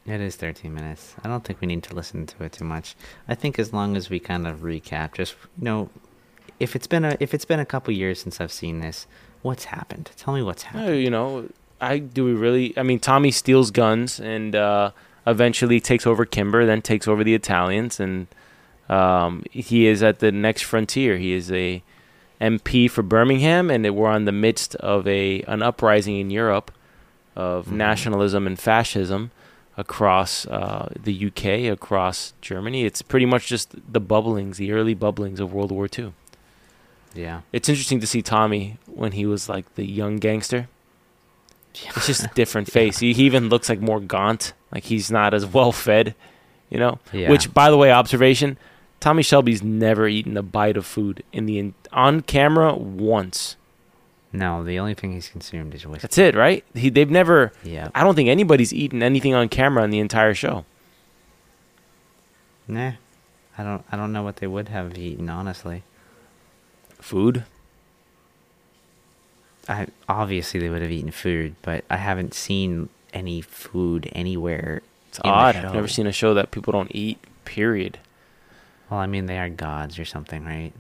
It 0.06 0.22
is 0.22 0.36
13 0.36 0.72
minutes. 0.74 1.16
I 1.24 1.28
don't 1.28 1.44
think 1.44 1.62
we 1.62 1.68
need 1.68 1.82
to 1.84 1.96
listen 1.96 2.28
to 2.28 2.44
it 2.44 2.52
too 2.52 2.64
much. 2.66 2.96
I 3.28 3.34
think 3.34 3.58
as 3.58 3.74
long 3.74 3.96
as 3.98 4.10
we 4.10 4.20
kind 4.20 4.46
of 4.46 4.60
recap, 4.60 5.14
just 5.16 5.34
you 5.58 5.66
know, 5.66 5.90
if 6.60 6.76
it's 6.76 6.86
been 6.88 7.04
a 7.06 7.18
if 7.20 7.34
it's 7.34 7.46
been 7.46 7.60
a 7.60 7.66
couple 7.66 7.92
years 7.94 8.22
since 8.22 8.40
I've 8.40 8.52
seen 8.52 8.82
this, 8.82 9.08
what's 9.46 9.66
happened? 9.66 10.12
Tell 10.18 10.34
me 10.34 10.42
what's 10.42 10.64
happened. 10.64 11.00
you 11.02 11.10
know, 11.10 11.48
I 11.80 12.00
do 12.00 12.26
we 12.26 12.34
really? 12.34 12.74
I 12.78 12.84
mean, 12.84 13.00
Tommy 13.00 13.32
steals 13.32 13.70
guns 13.72 14.20
and 14.20 14.56
uh, 14.56 14.92
eventually 15.28 15.80
takes 15.80 16.06
over 16.08 16.26
Kimber, 16.26 16.66
then 16.66 16.82
takes 16.82 17.08
over 17.08 17.24
the 17.24 17.34
Italians, 17.36 18.00
and 18.00 18.28
um, 18.90 19.44
he 19.52 19.88
is 19.88 20.02
at 20.04 20.20
the 20.20 20.32
next 20.32 20.64
frontier. 20.64 21.18
He 21.18 21.34
is 21.34 21.52
a 21.52 21.82
MP 22.42 22.90
for 22.90 23.02
Birmingham, 23.04 23.70
and 23.72 23.84
we're 23.96 24.10
on 24.10 24.26
the 24.26 24.32
midst 24.32 24.76
of 24.76 25.08
a 25.08 25.42
an 25.44 25.62
uprising 25.62 26.18
in 26.20 26.30
Europe 26.32 26.72
of 27.36 27.68
Mhm. 27.68 27.72
nationalism 27.74 28.48
and 28.48 28.58
fascism 28.60 29.32
across 29.78 30.46
uh, 30.48 30.88
the 31.02 31.14
UK, 31.14 31.68
across 31.70 32.34
Germany. 32.42 32.86
It's 32.86 33.02
pretty 33.02 33.26
much 33.26 33.48
just 33.48 33.76
the 33.92 34.00
bubblings, 34.02 34.56
the 34.56 34.72
early 34.72 34.96
bubblings 34.96 35.40
of 35.42 35.52
World 35.54 35.72
War 35.72 35.88
II. 35.98 36.14
Yeah. 37.16 37.42
It's 37.52 37.70
interesting 37.70 38.00
to 38.02 38.08
see 38.08 38.22
Tommy 38.22 38.78
when 38.86 39.14
he 39.14 39.26
was 39.26 39.50
like 39.50 39.76
the 39.76 39.86
young 39.86 40.18
gangster. 40.18 40.68
It's 41.74 42.08
just 42.08 42.24
a 42.24 42.32
different 42.36 42.72
face. 42.72 43.00
He, 43.00 43.14
he 43.14 43.26
even 43.26 43.50
looks 43.50 43.70
like 43.70 43.80
more 43.80 44.00
gaunt. 44.00 44.54
Like 44.72 44.84
he's 44.84 45.10
not 45.10 45.34
as 45.34 45.46
well 45.46 45.72
fed, 45.72 46.16
you 46.70 46.78
know. 46.78 47.00
Yeah. 47.12 47.30
Which, 47.30 47.54
by 47.54 47.70
the 47.70 47.78
way, 47.78 47.92
observation: 47.92 48.58
Tommy 49.00 49.24
Shelby's 49.24 49.64
never 49.64 50.08
eaten 50.08 50.38
a 50.38 50.44
bite 50.44 50.78
of 50.78 50.86
food 50.86 51.24
in 51.32 51.46
the 51.46 51.60
in, 51.60 51.74
on 51.92 52.22
camera 52.22 52.76
once. 52.76 53.56
No, 54.34 54.64
the 54.66 54.80
only 54.80 54.94
thing 54.94 55.14
he's 55.14 55.30
consumed 55.30 55.74
is 55.74 55.86
whiskey. 55.86 56.02
That's 56.02 56.18
it, 56.18 56.36
right? 56.36 56.64
He 56.74 56.90
they've 56.90 57.10
never. 57.10 57.54
Yeah. 57.64 57.90
I 57.96 58.04
don't 58.04 58.16
think 58.16 58.30
anybody's 58.30 58.74
eaten 58.74 59.02
anything 59.02 59.34
on 59.34 59.48
camera 59.48 59.84
in 59.84 59.92
the 59.92 60.00
entire 60.00 60.34
show. 60.34 60.66
Nah. 62.68 62.94
I 63.58 63.64
don't 63.64 63.86
I 63.92 63.96
don't 63.96 64.12
know 64.12 64.24
what 64.24 64.38
they 64.38 64.48
would 64.48 64.70
have 64.70 64.98
eaten, 64.98 65.30
honestly. 65.30 65.84
Food. 67.06 67.44
I 69.70 69.86
obviously 70.10 70.60
they 70.60 70.70
would 70.70 70.82
have 70.82 70.90
eaten 70.90 71.12
food, 71.12 71.54
but 71.62 71.86
I 71.88 71.98
haven't 71.98 72.34
seen 72.34 72.90
any 73.14 73.42
food 73.42 74.10
anywhere. 74.12 74.82
It's 75.10 75.20
odd. 75.24 75.56
I've 75.56 75.72
never 75.76 75.88
seen 75.88 76.08
a 76.08 76.12
show 76.12 76.34
that 76.34 76.50
people 76.50 76.74
don't 76.74 76.90
eat. 76.96 77.20
Period. 77.46 78.00
Well, 78.90 79.00
I 79.00 79.06
mean 79.06 79.28
they 79.28 79.38
are 79.38 79.50
gods 79.50 80.00
or 80.00 80.06
something, 80.06 80.46
right? 80.46 80.74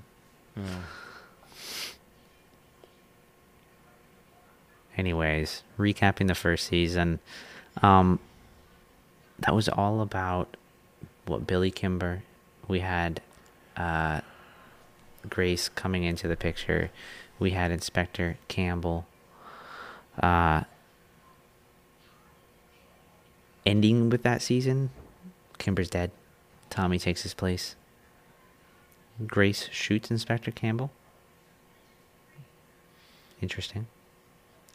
Anyways, 4.98 5.62
recapping 5.77 6.27
the 6.27 6.34
first 6.34 6.65
season, 6.65 7.20
um, 7.84 8.17
that 9.38 9.53
was 9.53 9.70
all 9.70 10.01
about 10.01 10.58
what 11.27 11.46
Billy 11.46 11.70
Kimber. 11.70 12.24
We 12.67 12.79
had 12.79 13.22
uh, 13.77 14.22
Grace 15.29 15.70
coming 15.70 16.03
into 16.03 16.27
the 16.27 16.36
picture. 16.36 16.91
We 17.39 17.51
had 17.51 17.72
Inspector 17.72 18.38
Campbell. 18.48 19.05
Uh, 20.22 20.63
ending 23.65 24.10
with 24.10 24.24
that 24.24 24.41
season, 24.41 24.89
Kimber's 25.58 25.89
dead. 25.89 26.12
Tommy 26.70 27.00
takes 27.00 27.24
his 27.24 27.34
place. 27.34 27.75
Grace 29.25 29.70
shoots 29.72 30.12
Inspector 30.12 30.50
Campbell. 30.51 30.91
Interesting. 33.41 33.88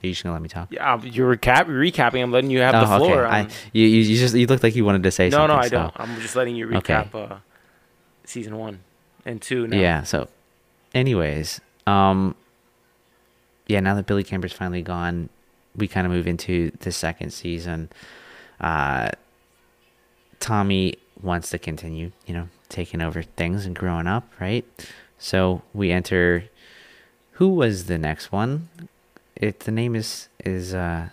Are 0.02 0.06
you 0.06 0.12
just 0.12 0.22
gonna 0.22 0.32
let 0.34 0.42
me 0.42 0.48
talk? 0.48 0.68
Yeah, 0.70 0.94
um, 0.94 1.02
you're 1.04 1.34
recap 1.36 1.66
recapping. 1.66 2.22
I'm 2.22 2.32
letting 2.32 2.50
you 2.50 2.60
have 2.60 2.72
the 2.72 2.94
Oh, 2.94 2.98
floor. 2.98 3.26
I, 3.26 3.40
Um, 3.42 3.48
you, 3.72 3.84
you 3.86 4.16
just 4.18 4.34
you 4.34 4.46
looked 4.46 4.62
like 4.62 4.74
you 4.74 4.84
wanted 4.84 5.02
to 5.02 5.10
say 5.10 5.28
no, 5.28 5.38
something. 5.38 5.48
no, 5.48 5.54
no, 5.56 5.60
I 5.60 5.64
so- 5.68 5.76
don't. 5.76 5.92
I'm 6.00 6.20
just 6.20 6.36
letting 6.36 6.56
you 6.56 6.74
Okay. 6.76 6.94
recap 6.94 7.14
uh, 7.32 7.36
season 8.24 8.56
one 8.56 8.80
and 9.26 9.42
two. 9.42 9.66
Now. 9.66 9.76
Yeah. 9.78 10.02
So, 10.04 10.28
anyways, 10.94 11.60
um, 11.86 12.34
yeah. 13.66 13.80
Now 13.80 13.94
that 13.94 14.06
Billy 14.06 14.24
Kimber's 14.24 14.52
finally 14.52 14.82
gone, 14.82 15.28
we 15.76 15.88
kind 15.88 16.06
of 16.06 16.12
move 16.12 16.26
into 16.26 16.70
the 16.80 16.92
second 16.92 17.30
season. 17.30 17.90
Uh, 18.60 19.10
Tommy 20.40 20.94
wants 21.22 21.50
to 21.50 21.58
continue, 21.58 22.12
you 22.26 22.34
know, 22.34 22.48
taking 22.68 23.00
over 23.00 23.22
things 23.22 23.66
and 23.66 23.76
growing 23.76 24.06
up, 24.06 24.28
right? 24.40 24.64
So 25.18 25.62
we 25.74 25.90
enter. 25.90 26.44
Who 27.32 27.48
was 27.48 27.86
the 27.86 27.98
next 27.98 28.32
one? 28.32 28.68
It 29.36 29.60
the 29.60 29.70
name 29.70 29.94
is 29.96 30.28
is 30.44 30.74
uh 30.74 31.08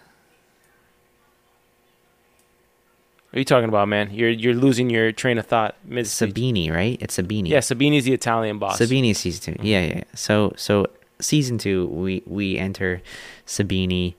What 3.29 3.38
are 3.38 3.39
you 3.39 3.46
talking 3.46 3.67
about, 3.69 3.88
man? 3.88 4.10
You're 4.12 4.29
you're 4.29 4.53
losing 4.53 4.89
your 4.89 5.12
train 5.12 5.38
of 5.38 5.46
thought. 5.46 5.75
Mid 5.84 6.05
Sabini, 6.05 6.72
right? 6.72 6.98
It's 7.01 7.17
Sabini. 7.17 7.50
Yeah, 7.50 7.60
Sabini's 7.60 8.05
the 8.05 8.13
Italian 8.13 8.57
boss. 8.57 8.79
Sabini 8.79 9.15
season 9.15 9.55
2 9.55 9.63
Yeah, 9.67 9.81
yeah. 9.81 9.96
yeah. 9.98 10.03
So 10.15 10.53
so 10.55 10.88
season 11.19 11.57
two, 11.57 11.88
we 11.88 12.24
we 12.25 12.57
enter 12.57 13.01
Sabini. 13.46 14.13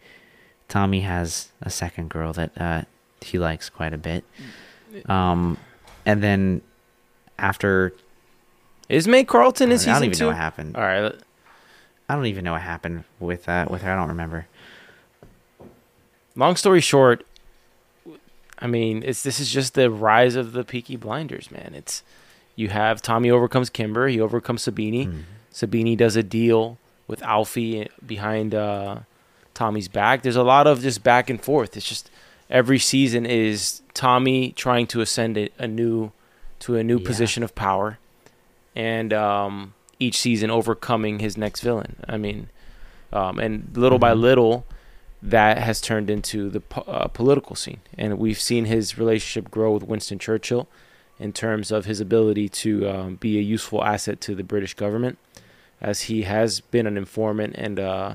Tommy 0.68 1.00
has 1.00 1.48
a 1.62 1.70
second 1.70 2.10
girl 2.10 2.34
that 2.34 2.50
uh, 2.60 2.82
he 3.22 3.38
likes 3.38 3.70
quite 3.70 3.94
a 3.94 3.98
bit. 3.98 4.24
Um, 5.06 5.56
and 6.04 6.22
then 6.22 6.60
after 7.38 7.94
Is 8.90 9.08
May 9.08 9.24
Carleton 9.24 9.70
I 9.70 9.74
in 9.74 9.78
don't, 9.78 9.88
I 9.88 9.92
don't 9.94 10.04
even 10.04 10.18
two? 10.18 10.24
know 10.24 10.28
what 10.28 10.36
happened. 10.36 10.76
All 10.76 10.82
right. 10.82 11.14
I 12.10 12.14
don't 12.14 12.26
even 12.26 12.44
know 12.44 12.52
what 12.52 12.60
happened 12.62 13.04
with 13.20 13.48
uh, 13.48 13.66
with 13.70 13.80
her. 13.82 13.92
I 13.92 13.96
don't 13.96 14.08
remember. 14.08 14.46
Long 16.36 16.56
story 16.56 16.80
short, 16.80 17.24
I 18.60 18.66
mean, 18.66 19.02
it's 19.04 19.22
this 19.22 19.38
is 19.40 19.50
just 19.52 19.74
the 19.74 19.90
rise 19.90 20.34
of 20.36 20.52
the 20.52 20.64
Peaky 20.64 20.96
Blinders, 20.96 21.50
man. 21.50 21.72
It's 21.74 22.02
you 22.56 22.68
have 22.68 23.00
Tommy 23.00 23.30
overcomes 23.30 23.70
Kimber, 23.70 24.08
he 24.08 24.20
overcomes 24.20 24.64
Sabini. 24.64 25.06
Mhm. 25.06 25.22
Sabini 25.52 25.96
does 25.96 26.16
a 26.16 26.22
deal 26.22 26.78
with 27.06 27.22
Alfie 27.22 27.88
behind 28.04 28.54
uh, 28.54 29.00
Tommy's 29.54 29.88
back. 29.88 30.22
There's 30.22 30.36
a 30.36 30.42
lot 30.42 30.66
of 30.66 30.82
just 30.82 31.02
back 31.02 31.30
and 31.30 31.40
forth. 31.42 31.76
It's 31.76 31.88
just 31.88 32.10
every 32.50 32.78
season 32.78 33.24
is 33.26 33.82
Tommy 33.94 34.52
trying 34.52 34.86
to 34.88 35.00
ascend 35.00 35.36
a, 35.38 35.48
a 35.58 35.66
new 35.68 36.10
to 36.60 36.76
a 36.76 36.82
new 36.82 36.98
Yeah. 36.98 37.06
position 37.06 37.42
of 37.44 37.54
power, 37.54 37.98
and 38.74 39.12
um, 39.12 39.74
each 40.00 40.18
season 40.18 40.50
overcoming 40.50 41.20
his 41.20 41.36
next 41.36 41.60
villain. 41.60 41.96
I 42.08 42.16
mean, 42.16 42.48
um, 43.12 43.38
and 43.38 43.68
little 43.76 43.98
by 44.00 44.12
Mhm. 44.14 44.20
little, 44.20 44.66
that 45.22 45.58
has 45.58 45.80
turned 45.80 46.08
into 46.10 46.48
the 46.48 46.62
uh, 46.87 47.08
political 47.08 47.56
scene, 47.56 47.80
and 47.96 48.18
we've 48.18 48.40
seen 48.40 48.66
his 48.66 48.96
relationship 48.98 49.50
grow 49.50 49.72
with 49.72 49.82
Winston 49.82 50.18
Churchill 50.18 50.68
in 51.18 51.32
terms 51.32 51.72
of 51.72 51.84
his 51.87 52.00
ability 52.00 52.48
to 52.48 52.88
um, 52.88 53.14
be 53.16 53.37
a 53.38 53.42
useful 53.42 53.82
asset 53.84 54.20
to 54.22 54.34
the 54.37 54.44
British 54.44 54.75
government, 54.75 55.18
as 55.80 56.02
he 56.02 56.22
has 56.22 56.60
been 56.60 56.87
an 56.87 56.96
informant 56.96 57.54
and 57.56 57.80
uh, 57.80 58.14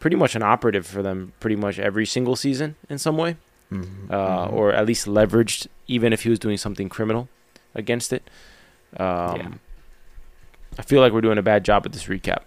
pretty 0.00 0.16
much 0.16 0.34
an 0.34 0.42
operative 0.42 0.86
for 0.86 1.02
them 1.02 1.32
pretty 1.40 1.56
much 1.56 1.78
every 1.78 2.06
single 2.06 2.36
season 2.36 2.76
in 2.88 2.96
some 2.98 3.16
way, 3.18 3.36
Mhm. 3.70 4.10
uh, 4.10 4.46
Mhm. 4.48 4.52
or 4.54 4.72
at 4.72 4.86
least 4.86 5.06
leveraged, 5.06 5.66
even 5.86 6.12
if 6.14 6.22
he 6.22 6.30
was 6.30 6.38
doing 6.38 6.56
something 6.56 6.88
criminal 6.88 7.28
against 7.74 8.12
it. 8.14 8.22
Um, 8.96 9.36
Yeah. 9.36 9.48
I 10.78 10.82
feel 10.82 11.00
like 11.02 11.12
we're 11.12 11.20
doing 11.20 11.38
a 11.38 11.42
bad 11.42 11.64
job 11.64 11.84
at 11.84 11.92
this 11.92 12.04
recap. 12.06 12.42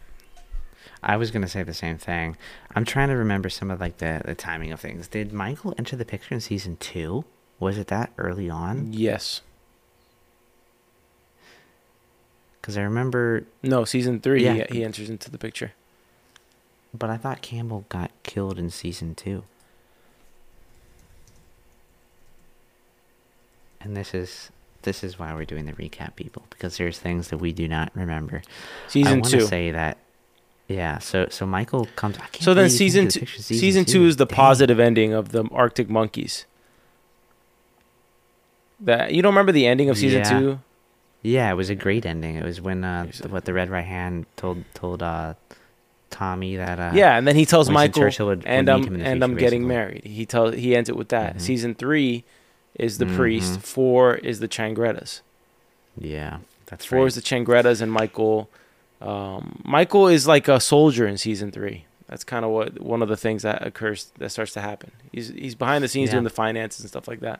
I 1.04 1.18
was 1.18 1.32
gonna 1.32 1.48
say 1.48 1.64
the 1.64 1.74
same 1.74 1.98
thing. 1.98 2.38
I'm 2.76 2.86
trying 2.86 3.10
to 3.10 3.16
remember 3.16 3.50
some 3.50 3.72
of 3.72 3.80
like 3.80 3.98
the 3.98 4.22
the 4.24 4.36
timing 4.36 4.72
of 4.72 4.80
things. 4.80 5.08
Did 5.08 5.34
Michael 5.34 5.74
enter 5.78 5.96
the 5.96 6.06
picture 6.06 6.34
in 6.36 6.42
season 6.42 6.78
two? 6.78 7.26
Was 7.60 7.78
it 7.78 7.88
that 7.88 8.12
early 8.18 8.50
on? 8.50 8.94
Yes. 8.94 9.42
Because 12.60 12.78
I 12.78 12.82
remember, 12.84 13.46
No, 13.64 13.86
season 13.86 14.20
three, 14.20 14.44
Yeah. 14.44 14.66
he, 14.70 14.78
he 14.78 14.84
enters 14.84 15.10
into 15.10 15.32
the 15.32 15.40
picture. 15.40 15.72
but 16.94 17.10
I 17.10 17.18
thought 17.18 17.42
Campbell 17.42 17.86
got 17.90 18.12
killed 18.24 18.60
in 18.60 18.70
season 18.70 19.16
two. 19.16 19.44
And 23.80 23.96
this 23.98 24.14
is 24.14 24.52
this 24.84 25.04
is 25.04 25.18
why 25.20 25.34
we're 25.34 25.46
doing 25.46 25.66
the 25.66 25.74
recap, 25.74 26.16
people, 26.16 26.44
because 26.50 26.78
there's 26.78 26.98
things 27.00 27.28
that 27.30 27.38
we 27.38 27.52
do 27.54 27.68
not 27.68 27.92
remember. 27.96 28.42
I 28.46 28.90
Season 28.90 29.20
want 29.22 29.32
two. 29.32 29.40
to 29.40 29.48
say 29.48 29.72
that, 29.72 29.98
yeah. 30.72 31.00
So 31.00 31.28
so 31.30 31.46
Michael 31.46 31.88
comes. 31.96 32.18
I 32.18 32.28
can't 32.28 32.44
So 32.44 32.54
then 32.54 32.68
believe 32.68 32.72
he 32.80 32.86
came 32.86 32.88
season 32.90 33.08
two, 33.10 33.20
picture 33.22 33.42
season, 33.42 33.86
two 33.86 34.06
is 34.06 34.18
the 34.18 34.26
Dang. 34.26 34.36
positive 34.36 34.80
ending 34.80 35.14
of 35.14 35.30
the 35.30 35.44
Arctic 35.52 35.90
Monkeys. 35.90 36.46
That 38.80 39.14
you 39.14 39.22
don't 39.22 39.32
remember 39.34 39.52
the 39.52 39.68
ending 39.68 39.90
of 39.90 39.98
season 39.98 40.20
Yeah. 40.20 40.40
two? 40.40 40.60
Yeah, 41.24 41.52
it 41.52 41.56
was 41.56 41.70
a 41.70 41.76
great 41.76 42.06
ending. 42.06 42.36
It 42.36 42.44
was 42.44 42.60
when 42.60 42.84
uh, 42.84 43.06
the, 43.22 43.30
what 43.30 43.46
the 43.46 43.54
Red 43.54 43.70
Right 43.70 43.86
Hand 43.86 44.26
told 44.38 44.64
told 44.74 45.04
uh, 45.04 45.36
Tommy 46.10 46.56
that 46.56 46.80
uh, 46.80 46.92
yeah, 46.96 47.16
and 47.16 47.28
then 47.28 47.36
he 47.36 47.46
tells 47.46 47.68
Winston 47.68 47.74
Michael, 47.76 48.02
Churchill 48.04 48.26
would- 48.28 48.38
would 48.40 48.48
and 48.48 48.66
meet 48.66 48.74
I'm 48.74 48.84
him 48.84 48.94
in 48.96 49.00
the 49.00 49.06
and 49.06 49.20
future, 49.20 49.24
I'm 49.26 49.38
getting 49.38 49.62
basically. 49.62 49.76
married. 49.76 50.04
He 50.06 50.26
tells 50.26 50.56
he 50.56 50.76
ends 50.76 50.90
it 50.90 50.96
with 50.98 51.10
that. 51.10 51.36
Mhm. 51.38 51.42
Season 51.42 51.76
three 51.76 52.24
is 52.74 52.98
the 52.98 53.06
priest. 53.06 53.60
Mhm. 53.60 53.64
Four 53.64 54.16
is 54.16 54.40
the 54.40 54.48
Changrettas. 54.48 55.22
yeah, 55.96 56.38
that's 56.66 56.86
Four 56.86 57.00
right. 57.00 57.08
is 57.08 57.16
the 57.16 57.22
Changrettas, 57.22 57.82
and 57.84 57.92
Michael. 57.92 58.50
Um, 59.02 59.62
Michael 59.66 60.08
is 60.08 60.28
like 60.28 60.48
a 60.48 60.60
soldier 60.60 61.08
in 61.08 61.18
season 61.18 61.52
three. 61.52 61.86
That's 62.08 62.24
kind 62.24 62.44
of 62.46 62.52
what 62.52 62.82
one 62.82 63.02
of 63.02 63.08
the 63.10 63.18
things 63.18 63.42
that 63.44 63.66
occurs 63.66 64.12
that 64.18 64.30
starts 64.30 64.54
to 64.54 64.62
happen. 64.62 64.92
He's 65.12 65.30
he's 65.30 65.56
behind 65.56 65.84
the 65.84 65.88
scenes 65.88 66.08
Yeah. 66.10 66.14
doing 66.16 66.24
the 66.26 66.30
finances 66.30 66.82
and 66.82 66.90
stuff 66.90 67.08
like 67.08 67.22
that. 67.22 67.40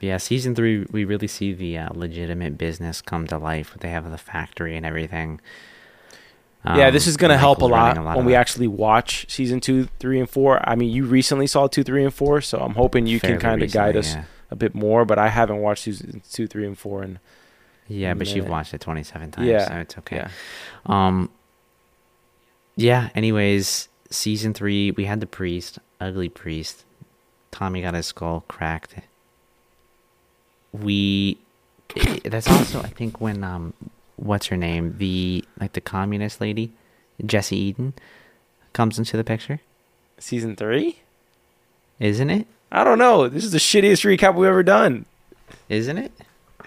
Yeah, 0.00 0.16
season 0.16 0.54
three, 0.54 0.86
we 0.90 1.04
really 1.04 1.28
see 1.28 1.52
the 1.52 1.76
uh, 1.78 1.88
legitimate 1.92 2.56
business 2.56 3.02
come 3.02 3.26
to 3.28 3.36
life. 3.38 3.76
They 3.80 3.90
have 3.90 4.10
the 4.10 4.16
factory 4.18 4.74
and 4.76 4.84
everything. 4.86 5.40
yeah, 6.64 6.86
Um, 6.88 6.92
this 6.94 7.06
is 7.06 7.16
gonna 7.16 7.36
help 7.38 7.62
a 7.62 7.68
Michael's 7.68 8.04
lot, 8.04 8.16
when 8.16 8.24
we 8.26 8.32
that. 8.32 8.38
actually 8.40 8.66
watch 8.66 9.26
season 9.28 9.60
two, 9.60 9.88
three, 9.98 10.18
and 10.18 10.28
four. 10.28 10.60
I 10.68 10.74
mean, 10.74 10.90
you 10.90 11.04
recently 11.04 11.46
saw 11.46 11.66
two, 11.68 11.84
three, 11.84 12.02
and 12.02 12.12
four, 12.14 12.40
so 12.40 12.58
I'm 12.60 12.74
hoping 12.74 13.06
you 13.06 13.20
Fairly 13.20 13.36
can 13.36 13.40
kind 13.40 13.62
of 13.62 13.70
guide 13.72 13.96
us 13.96 14.16
a 14.50 14.56
bit 14.56 14.74
more. 14.74 15.04
But 15.04 15.18
I 15.18 15.28
haven't 15.28 15.58
watched 15.58 15.84
season 15.84 16.22
two, 16.30 16.46
three, 16.46 16.66
and 16.66 16.76
four, 16.78 17.02
and 17.02 17.18
Yeah, 17.92 18.14
but 18.14 18.32
you've 18.34 18.48
watched 18.48 18.72
it 18.72 18.80
27 18.80 19.32
times, 19.32 19.46
Yeah, 19.48 19.66
so 19.68 19.74
it's 19.74 19.98
okay. 19.98 20.16
yeah, 20.16 20.30
Um. 20.86 21.28
Yeah. 22.76 23.10
Anyways, 23.14 23.88
season 24.10 24.54
three, 24.54 24.92
we 24.92 25.04
had 25.06 25.20
the 25.20 25.26
priest, 25.26 25.78
ugly 26.00 26.28
priest. 26.28 26.84
Tommy 27.50 27.82
got 27.82 27.94
his 27.94 28.06
skull 28.06 28.44
cracked. 28.48 28.94
We. 30.72 31.38
That's 32.24 32.48
also, 32.48 32.80
I 32.80 32.86
think, 32.88 33.20
when 33.20 33.42
um, 33.42 33.74
what's 34.16 34.46
her 34.46 34.56
name? 34.56 34.96
The 34.98 35.44
like 35.60 35.72
the 35.72 35.80
communist 35.80 36.40
lady, 36.40 36.72
Jessie 37.26 37.56
Eden, 37.56 37.94
comes 38.72 38.98
into 38.98 39.16
the 39.16 39.24
picture, 39.24 39.60
season 40.18 40.54
three. 40.56 41.00
isn't 41.98 42.30
it? 42.30 42.46
I 42.70 42.84
don't 42.84 42.98
know. 43.00 43.28
This 43.28 43.44
is 43.44 43.50
the 43.50 43.58
shittiest 43.58 44.04
recap 44.06 44.36
we've 44.36 44.48
ever 44.48 44.62
done. 44.62 45.06
Isn't 45.68 45.98
it? 45.98 46.12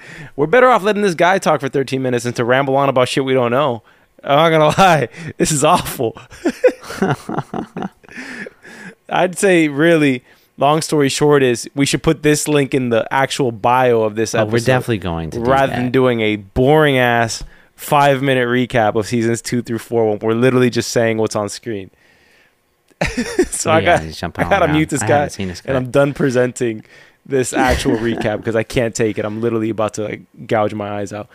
We're 0.35 0.47
better 0.47 0.69
off 0.69 0.83
letting 0.83 1.01
this 1.01 1.15
guy 1.15 1.37
talk 1.39 1.61
for 1.61 1.69
13 1.69 2.01
minutes 2.01 2.25
and 2.25 2.35
to 2.35 2.43
ramble 2.45 2.75
on 2.75 2.89
about 2.89 3.07
shit 3.09 3.23
we 3.25 3.33
don't 3.33 3.51
know. 3.51 3.83
I'm 4.23 4.37
not 4.37 4.49
gonna 4.51 4.77
lie, 4.81 5.09
this 5.37 5.51
is 5.51 5.63
awful. 5.63 6.17
I'd 9.09 9.37
say 9.37 9.67
really, 9.67 10.23
long 10.57 10.81
story 10.81 11.09
short 11.09 11.43
is 11.43 11.69
we 11.75 11.85
should 11.85 12.03
put 12.03 12.23
this 12.23 12.47
link 12.47 12.73
in 12.73 12.89
the 12.89 13.07
actual 13.11 13.51
bio 13.51 14.01
of 14.03 14.15
this 14.15 14.33
Oh, 14.33 14.39
episode. 14.41 14.53
we're 14.53 14.59
definitely 14.59 14.97
going 14.99 15.29
to 15.31 15.39
do 15.39 15.45
rather 15.45 15.67
that. 15.67 15.75
than 15.81 15.91
doing 15.91 16.21
a 16.21 16.37
boring 16.37 16.97
ass 16.97 17.43
five 17.75 18.21
minute 18.21 18.47
recap 18.47 18.95
of 18.95 19.05
seasons 19.07 19.41
two 19.41 19.61
through 19.61 19.79
four 19.79 20.09
when 20.09 20.19
we're 20.19 20.33
literally 20.33 20.69
just 20.69 20.91
saying 20.91 21.17
what's 21.17 21.35
on 21.35 21.49
screen. 21.49 21.89
so 23.49 23.69
oh, 23.69 23.73
I 23.73 23.81
got 23.81 24.01
I 24.01 24.27
gotta 24.49 24.65
around. 24.65 24.71
mute 24.75 24.89
this 24.89 25.01
guy 25.03 25.25
this 25.25 25.37
and 25.37 25.61
guy. 25.65 25.73
I'm 25.75 25.91
done 25.91 26.13
presenting 26.13 26.85
this 27.25 27.53
actual 27.53 27.97
recap 28.07 28.37
because 28.37 28.55
I 28.55 28.63
can't 28.63 28.93
take 28.95 29.17
it. 29.17 29.25
I'm 29.25 29.41
literally 29.41 29.69
about 29.69 29.93
to 29.95 30.03
like 30.03 30.21
gouge 30.47 30.73
my 30.73 30.89
eyes 30.99 31.13
out. 31.13 31.29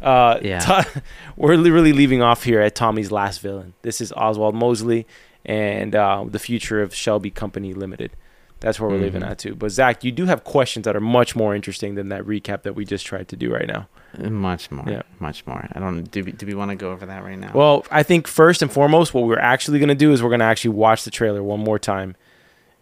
Uh, 0.00 0.38
Yeah. 0.42 0.58
To- 0.60 1.02
we're 1.36 1.56
literally 1.56 1.92
leaving 1.92 2.22
off 2.22 2.44
here 2.44 2.60
at 2.60 2.74
Tommy's 2.74 3.10
last 3.10 3.40
villain. 3.40 3.74
This 3.82 4.00
is 4.00 4.12
Oswald 4.12 4.54
Mosley 4.54 5.06
and 5.44 5.94
uh, 5.94 6.24
the 6.28 6.38
future 6.38 6.82
of 6.82 6.94
Shelby 6.94 7.30
Company 7.30 7.72
Limited. 7.74 8.12
That's 8.60 8.80
where 8.80 8.90
we're 8.90 8.98
leaving 8.98 9.22
Mhm. 9.22 9.30
at 9.30 9.38
too. 9.38 9.54
But 9.54 9.70
Zach, 9.70 10.02
you 10.02 10.10
do 10.10 10.26
have 10.26 10.42
questions 10.42 10.84
that 10.84 10.96
are 10.96 11.00
much 11.00 11.36
more 11.36 11.54
interesting 11.54 11.94
than 11.94 12.08
that 12.08 12.24
recap 12.24 12.62
that 12.62 12.74
we 12.74 12.84
just 12.84 13.06
tried 13.06 13.28
to 13.28 13.36
do 13.36 13.52
right 13.54 13.68
now. 13.68 13.86
Much 14.18 14.72
more. 14.72 14.84
Yeah. 14.88 15.02
Much 15.20 15.46
more. 15.46 15.68
I 15.72 15.78
don't. 15.78 16.02
Do 16.10 16.24
we, 16.24 16.32
do 16.32 16.44
we 16.44 16.54
want 16.54 16.70
to 16.70 16.74
go 16.74 16.90
over 16.90 17.06
that 17.06 17.22
right 17.22 17.38
now? 17.38 17.52
Well, 17.54 17.86
I 17.90 18.02
think 18.02 18.26
first 18.26 18.60
and 18.62 18.72
foremost, 18.72 19.14
what 19.14 19.24
we're 19.26 19.38
actually 19.38 19.78
going 19.78 19.90
to 19.90 19.94
do 19.94 20.10
is 20.12 20.22
we're 20.24 20.30
going 20.30 20.40
to 20.40 20.46
actually 20.46 20.70
watch 20.70 21.04
the 21.04 21.10
trailer 21.12 21.40
one 21.42 21.60
more 21.60 21.78
time. 21.78 22.16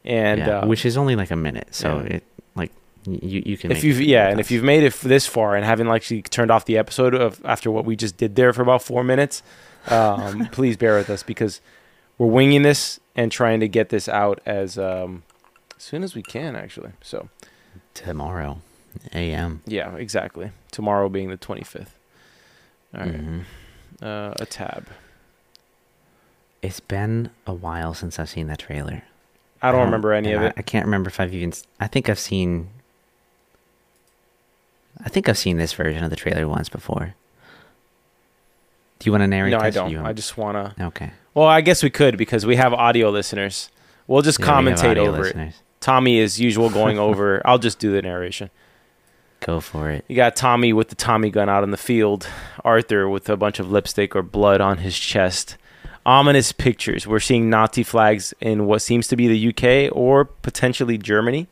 And 0.04 0.38
yeah, 0.40 0.60
uh, 0.60 0.66
which 0.66 0.86
is 0.86 0.96
only 0.96 1.14
like 1.16 1.30
a 1.32 1.36
minute, 1.36 1.68
so 1.74 1.98
yeah. 1.98 2.16
it 2.18 2.24
You 3.06 3.42
you 3.46 3.56
can 3.56 3.70
if 3.70 3.84
you've 3.84 4.00
yeah, 4.00 4.28
and 4.28 4.40
if 4.40 4.50
you've 4.50 4.64
made 4.64 4.82
it 4.82 4.92
this 4.94 5.26
far 5.26 5.54
and 5.54 5.64
haven't 5.64 5.88
actually 5.88 6.22
turned 6.22 6.50
off 6.50 6.64
the 6.64 6.76
episode 6.76 7.14
of 7.14 7.40
after 7.44 7.70
what 7.70 7.84
we 7.84 7.94
just 7.96 8.16
did 8.16 8.34
there 8.36 8.52
for 8.52 8.62
about 8.62 8.82
four 8.82 9.04
minutes, 9.04 9.42
um, 9.88 10.46
please 10.52 10.76
bear 10.76 10.96
with 10.96 11.08
us 11.10 11.22
because 11.22 11.60
we're 12.18 12.26
winging 12.26 12.62
this 12.62 12.98
and 13.14 13.30
trying 13.30 13.60
to 13.60 13.68
get 13.68 13.90
this 13.90 14.08
out 14.08 14.40
as 14.44 14.76
um, 14.76 15.22
soon 15.78 16.02
as 16.02 16.14
we 16.14 16.22
can. 16.22 16.56
Actually, 16.56 16.92
so 17.00 17.28
tomorrow, 17.94 18.60
a.m. 19.12 19.62
yeah, 19.66 19.94
exactly. 19.96 20.50
Tomorrow 20.72 21.08
being 21.08 21.30
the 21.30 21.36
twenty 21.36 21.62
fifth. 21.64 21.96
All 22.94 23.00
right, 23.02 23.14
Mhm. 23.14 23.44
uh, 24.02 24.34
a 24.40 24.46
tab. 24.46 24.88
It's 26.62 26.80
been 26.80 27.30
a 27.46 27.52
while 27.54 27.94
since 27.94 28.18
I've 28.18 28.28
seen 28.30 28.48
that 28.48 28.58
trailer. 28.58 29.02
I 29.62 29.70
don't 29.72 29.84
remember 29.84 30.12
any 30.12 30.32
of 30.32 30.42
it. 30.42 30.54
I 30.56 30.62
can't 30.62 30.84
remember 30.84 31.08
if 31.08 31.20
I've 31.20 31.32
even. 31.34 31.52
I 31.80 31.86
think 31.86 32.08
I've 32.08 32.18
seen. 32.18 32.68
I 35.04 35.08
think 35.08 35.28
I've 35.28 35.38
seen 35.38 35.58
this 35.58 35.72
version 35.72 36.02
of 36.04 36.10
the 36.10 36.16
trailer 36.16 36.48
once 36.48 36.68
before. 36.68 37.14
Do 38.98 39.06
you 39.06 39.12
want 39.12 39.22
to 39.22 39.26
narrate? 39.28 39.52
No, 39.52 39.58
I 39.58 39.70
don't. 39.70 39.94
I 39.98 40.12
just 40.12 40.36
wanna. 40.38 40.74
Okay. 40.80 41.10
Well, 41.34 41.46
I 41.46 41.60
guess 41.60 41.82
we 41.82 41.90
could 41.90 42.16
because 42.16 42.46
we 42.46 42.56
have 42.56 42.72
audio 42.72 43.10
listeners. 43.10 43.70
We'll 44.06 44.22
just 44.22 44.40
Yeah, 44.40 44.46
commentate 44.46 44.90
audio 44.92 45.08
over 45.08 45.26
it. 45.26 45.54
Tommy, 45.80 46.20
as 46.20 46.40
usual, 46.40 46.70
going 46.70 46.98
over. 47.08 47.42
I'll 47.44 47.58
just 47.58 47.78
do 47.78 47.92
the 47.92 48.00
narration. 48.00 48.50
Go 49.40 49.60
for 49.60 49.90
it. 49.90 50.04
You 50.08 50.16
got 50.16 50.34
Tommy 50.34 50.72
with 50.72 50.88
the 50.88 50.94
Tommy 50.94 51.28
gun 51.30 51.48
out 51.50 51.62
in 51.62 51.70
the 51.70 51.76
field. 51.76 52.26
Arthur 52.64 53.06
with 53.08 53.28
a 53.28 53.36
bunch 53.36 53.58
of 53.60 53.70
lipstick 53.70 54.16
or 54.16 54.22
blood 54.22 54.62
on 54.62 54.78
his 54.78 54.98
chest. 54.98 55.58
Ominous 56.06 56.52
pictures. 56.52 57.06
We're 57.06 57.20
seeing 57.20 57.50
Nazi 57.50 57.82
flags 57.82 58.32
in 58.40 58.64
what 58.66 58.80
seems 58.80 59.08
to 59.08 59.16
be 59.16 59.28
the 59.28 59.48
UK 59.88 59.94
or 59.94 60.24
potentially 60.24 60.96
Germany. 60.96 61.48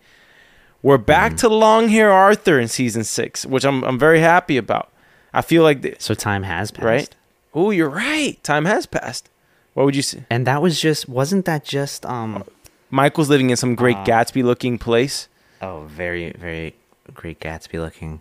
We're 0.84 0.98
back 0.98 1.32
Mhm. 1.32 1.36
to 1.38 1.48
long 1.48 1.88
hair 1.88 2.12
Arthur 2.12 2.60
in 2.60 2.68
season 2.68 3.04
six, 3.04 3.46
which 3.46 3.64
I'm 3.64 3.82
I'm 3.84 3.98
very 3.98 4.20
happy 4.20 4.58
about. 4.58 4.90
I 5.32 5.40
feel 5.40 5.62
like, 5.62 5.80
the, 5.80 5.96
So 5.98 6.12
time 6.14 6.42
has 6.44 6.70
passed. 6.70 6.84
right? 6.84 7.08
Oh, 7.54 7.70
you're 7.70 7.88
right. 7.88 8.36
Time 8.44 8.66
has 8.66 8.84
passed. 8.84 9.30
What 9.72 9.84
would 9.86 9.96
you 9.96 10.02
say? 10.02 10.24
And 10.28 10.46
that 10.46 10.60
was 10.60 10.78
just 10.78 11.08
wasn't 11.08 11.46
that 11.46 11.64
just 11.64 12.04
um 12.04 12.44
Michael's 12.90 13.30
living 13.30 13.48
in 13.50 13.56
some 13.56 13.74
great 13.74 13.96
Uh, 13.96 14.04
Gatsby 14.04 14.44
looking 14.44 14.76
place. 14.78 15.26
oh 15.62 15.84
very 15.88 16.32
very 16.38 16.74
great 17.14 17.40
Gatsby 17.40 17.80
looking. 17.80 18.20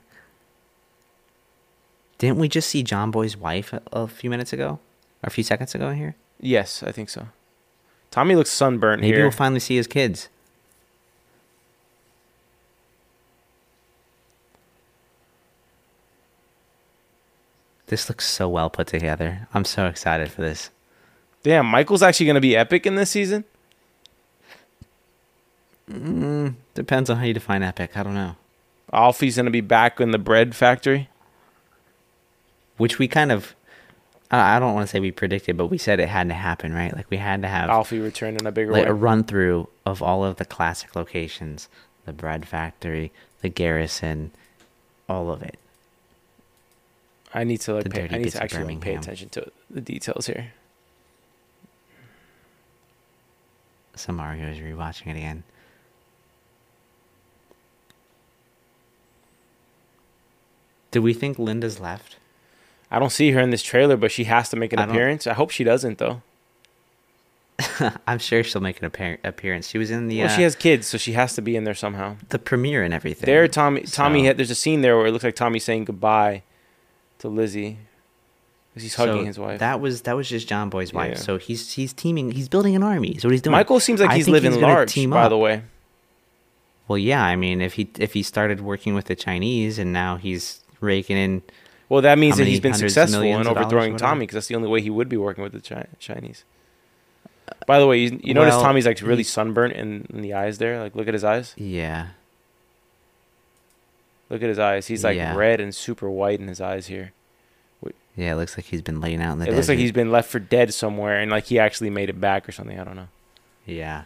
Didn't 2.17 2.37
we 2.39 2.47
just 2.47 2.69
see 2.69 2.81
John 2.81 3.11
Boy's 3.11 3.35
wife 3.35 3.73
a, 3.73 3.81
a 3.91 4.07
few 4.07 4.29
minutes 4.29 4.53
ago? 4.53 4.79
Or 5.21 5.27
a 5.27 5.29
few 5.29 5.43
seconds 5.43 5.75
ago 5.75 5.91
here? 5.91 6.15
Yes, 6.39 6.81
I 6.81 6.93
think 6.93 7.09
so. 7.09 7.27
Tommy 8.09 8.35
looks 8.35 8.51
sunburned 8.51 9.01
Maybe 9.01 9.17
here. 9.17 9.25
we'll 9.25 9.31
finally 9.31 9.59
see 9.59 9.75
his 9.75 9.87
kids. 9.87 10.29
This 17.87 18.09
looks 18.09 18.27
so 18.27 18.47
well 18.47 18.69
put 18.69 18.87
together. 18.87 19.47
I'm 19.53 19.65
so 19.65 19.87
excited 19.87 20.31
for 20.31 20.41
this. 20.41 20.69
Damn, 21.43 21.65
Michael's 21.65 22.01
actually 22.01 22.27
going 22.27 22.35
to 22.35 22.41
be 22.41 22.55
epic 22.55 22.85
in 22.85 22.95
this 22.95 23.09
season. 23.09 23.43
Mm, 25.91 26.55
depends 26.73 27.09
on 27.09 27.17
how 27.17 27.25
you 27.25 27.33
define 27.33 27.61
epic. 27.61 27.97
I 27.97 28.03
don't 28.03 28.13
know. 28.13 28.37
Alfie's 28.93 29.35
going 29.35 29.45
to 29.45 29.51
be 29.51 29.61
back 29.61 29.99
in 29.99 30.11
the 30.11 30.17
bread 30.17 30.55
factory. 30.55 31.09
Which 32.77 32.97
we 32.97 33.07
kind 33.07 33.31
of, 33.31 33.55
I 34.31 34.57
don't 34.59 34.73
want 34.73 34.87
to 34.87 34.91
say 34.91 34.99
we 34.99 35.11
predicted, 35.11 35.57
but 35.57 35.67
we 35.67 35.77
said 35.77 35.99
it 35.99 36.09
had 36.09 36.27
to 36.29 36.33
happen, 36.33 36.73
right? 36.73 36.95
Like 36.95 37.09
we 37.09 37.17
had 37.17 37.41
to 37.43 37.47
have 37.47 37.69
Alfie 37.69 37.99
return 37.99 38.35
in 38.35 38.47
a 38.47 38.51
bigger 38.51 38.71
like 38.71 38.85
way. 38.85 38.89
a 38.89 38.93
run 38.93 39.23
through 39.23 39.69
of 39.85 40.01
all 40.01 40.23
of 40.23 40.37
the 40.37 40.45
classic 40.45 40.95
locations 40.95 41.69
the 42.05 42.13
bread 42.13 42.45
factory, 42.45 43.11
the 43.41 43.49
garrison, 43.49 44.31
all 45.07 45.31
of 45.31 45.41
it. 45.41 45.57
I 47.33 47.43
need 47.43 47.61
to 47.61 47.73
like 47.75 47.89
pay, 47.89 48.07
I 48.11 48.17
need 48.17 48.31
to 48.31 48.43
actually 48.43 48.75
like, 48.75 48.81
pay 48.81 48.95
attention 48.95 49.29
to 49.29 49.51
the 49.69 49.81
details 49.81 50.27
here. 50.27 50.51
So 53.95 54.11
Mario 54.11 54.47
is 54.47 54.57
rewatching 54.59 55.07
it 55.07 55.17
again. 55.17 55.43
Do 60.91 61.01
we 61.01 61.13
think 61.13 61.39
Linda's 61.39 61.79
left? 61.79 62.17
I 62.91 62.99
don't 62.99 63.11
see 63.11 63.31
her 63.31 63.39
in 63.39 63.49
this 63.49 63.63
trailer, 63.63 63.97
but 63.97 64.11
she 64.11 64.25
has 64.25 64.49
to 64.49 64.55
make 64.55 64.71
an 64.73 64.79
I 64.79 64.83
appearance. 64.83 65.25
I 65.25 65.33
hope 65.33 65.49
she 65.49 65.63
doesn't 65.63 65.97
though. 65.97 66.21
I'm 68.07 68.19
sure 68.19 68.43
she'll 68.43 68.61
make 68.61 68.79
an 68.79 68.85
appear- 68.85 69.19
appearance. 69.23 69.67
She 69.69 69.79
was 69.79 69.89
in 69.89 70.07
the 70.07 70.19
Well, 70.19 70.27
uh, 70.27 70.35
she 70.35 70.43
has 70.43 70.55
kids, 70.55 70.85
so 70.87 70.99
she 70.99 71.13
has 71.13 71.33
to 71.35 71.41
be 71.41 71.55
in 71.55 71.63
there 71.63 71.73
somehow. 71.73 72.17
the 72.29 72.37
premiere 72.37 72.83
and 72.83 72.93
everything. 72.93 73.25
There, 73.25 73.47
Tommy. 73.47 73.81
Tommy. 73.81 74.21
So- 74.21 74.25
Had, 74.27 74.37
there's 74.37 74.51
a 74.51 74.55
scene 74.55 74.81
there 74.81 74.97
where 74.97 75.07
it 75.07 75.11
looks 75.11 75.23
like 75.23 75.35
Tommy's 75.35 75.63
saying 75.63 75.85
goodbye 75.85 76.43
to 77.23 77.29
Lizzie, 77.29 77.77
he's 78.75 78.95
hugging 78.95 79.21
So 79.21 79.25
his 79.25 79.39
wife. 79.39 79.59
That 79.59 79.79
was 79.81 80.01
that 80.03 80.15
was 80.15 80.27
just 80.29 80.47
John 80.47 80.69
Boy's 80.69 80.93
wife. 80.93 81.13
Yeah. 81.15 81.19
So 81.19 81.37
he's 81.37 81.71
he's 81.73 81.93
teaming. 81.93 82.31
He's 82.31 82.49
building 82.49 82.75
an 82.75 82.83
army. 82.83 83.17
So 83.17 83.27
what 83.27 83.31
he's 83.31 83.41
doing. 83.41 83.53
Michael 83.53 83.79
seems 83.79 83.99
like 84.01 84.11
he's 84.11 84.27
living 84.27 84.51
gonna 84.51 84.67
large. 84.67 84.91
team 84.91 85.09
By 85.11 85.23
up. 85.23 85.29
the 85.29 85.37
way, 85.37 85.63
Well, 86.87 86.97
yeah. 86.97 87.23
I 87.23 87.35
mean, 87.35 87.61
if 87.61 87.73
he 87.73 87.89
if 87.97 88.13
he 88.13 88.23
started 88.23 88.61
working 88.61 88.93
with 88.93 89.05
the 89.05 89.15
Chinese 89.15 89.79
and 89.79 89.93
now 89.93 90.17
he's 90.17 90.59
raking 90.81 91.17
in. 91.17 91.41
well, 91.89 92.01
that 92.01 92.17
means 92.19 92.37
that 92.37 92.45
he's 92.47 92.59
been 92.59 92.73
successful 92.73 93.21
in 93.23 93.47
overthrowing? 93.47 93.97
Tommy, 93.97 94.21
because 94.21 94.35
that's 94.35 94.47
the 94.47 94.55
only 94.55 94.67
way 94.69 94.81
he 94.81 94.89
would 94.89 95.07
be 95.09 95.17
working 95.17 95.43
with 95.43 95.53
the 95.53 95.61
Chi- 95.61 95.87
Chinese. 95.99 96.43
By 97.67 97.79
the 97.79 97.87
way, 97.87 97.99
you, 97.99 98.19
you 98.23 98.33
notice 98.33 98.55
Tommy's 98.55 98.85
like 98.85 99.01
really 99.01 99.23
sunburnt 99.23 99.73
in, 99.73 100.05
in 100.13 100.21
the 100.21 100.33
eyes 100.33 100.57
there. 100.57 100.79
Like, 100.81 100.95
look 100.95 101.07
at 101.07 101.13
his 101.13 101.23
eyes. 101.23 101.53
Yeah. 101.57 102.07
Look 104.33 104.41
at 104.41 104.49
his 104.49 104.57
eyes. 104.57 104.87
He's 104.87 105.03
like 105.03 105.15
Yeah. 105.15 105.35
red 105.35 105.61
and 105.61 105.75
super 105.75 106.09
white 106.09 106.39
in 106.39 106.47
his 106.47 106.59
eyes 106.59 106.87
here. 106.87 107.11
Yeah. 108.15 108.33
It 108.33 108.35
looks 108.35 108.57
like 108.57 108.65
he's 108.65 108.81
been 108.81 108.99
laying 108.99 109.21
out 109.21 109.33
in 109.33 109.39
the. 109.39 109.47
it 109.47 109.53
looks 109.53 109.69
like 109.69 109.77
he's 109.77 109.91
been 109.91 110.11
left 110.11 110.29
for 110.29 110.39
dead 110.39 110.73
somewhere, 110.73 111.19
and 111.19 111.29
like 111.29 111.45
he 111.45 111.59
actually 111.59 111.91
made 111.91 112.09
it 112.09 112.19
back 112.19 112.49
or 112.49 112.51
something. 112.51 112.79
I 112.79 112.83
don't 112.83 112.95
know. 112.95 113.09
Yeah. 113.67 114.05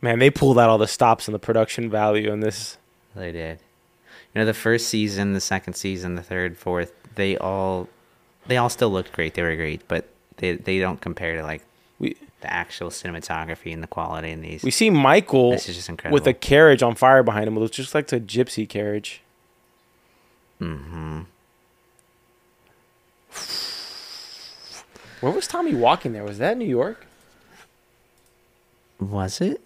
Man, 0.00 0.18
they 0.18 0.30
pulled 0.30 0.58
out 0.58 0.68
all 0.68 0.78
the 0.78 0.86
stops 0.86 1.26
in 1.28 1.32
the 1.32 1.38
production 1.38 1.90
value 1.90 2.32
in 2.32 2.40
this. 2.40 2.76
They 3.14 3.32
did. 3.32 3.58
You 4.34 4.40
know, 4.40 4.44
the 4.44 4.54
first 4.54 4.88
season, 4.88 5.32
the 5.32 5.40
second 5.40 5.74
season, 5.74 6.14
the 6.14 6.22
third, 6.22 6.58
fourth, 6.58 6.92
they 7.14 7.36
all, 7.38 7.88
they 8.46 8.56
all 8.56 8.68
still 8.68 8.90
looked 8.90 9.12
great. 9.12 9.34
They 9.34 9.42
were 9.42 9.56
great, 9.56 9.86
but 9.88 10.06
they 10.36 10.52
they 10.54 10.78
don't 10.78 11.00
compare 11.00 11.36
to 11.36 11.42
like 11.42 11.62
We 11.98 12.14
the 12.40 12.52
actual 12.52 12.90
cinematography 12.90 13.72
and 13.72 13.82
the 13.82 13.86
quality 13.86 14.30
in 14.30 14.42
these. 14.42 14.62
we 14.62 14.70
see 14.70 14.90
Michael 14.90 15.52
this 15.52 15.68
is 15.68 15.76
just 15.76 15.88
incredible. 15.88 16.14
with 16.14 16.26
a 16.26 16.34
carriage 16.34 16.82
on 16.82 16.94
fire 16.94 17.22
behind 17.22 17.48
him. 17.48 17.56
It 17.56 17.60
looks 17.60 17.76
just 17.76 17.94
like 17.94 18.10
a 18.12 18.20
gypsy 18.20 18.68
carriage. 18.68 19.22
mm-hmm. 20.60 21.22
Where 25.20 25.32
was 25.32 25.46
Tommy 25.46 25.74
walking 25.74 26.12
there? 26.12 26.24
Was 26.24 26.38
that 26.38 26.56
New 26.56 26.68
York? 26.68 27.06
Was 29.00 29.40
it? 29.40 29.60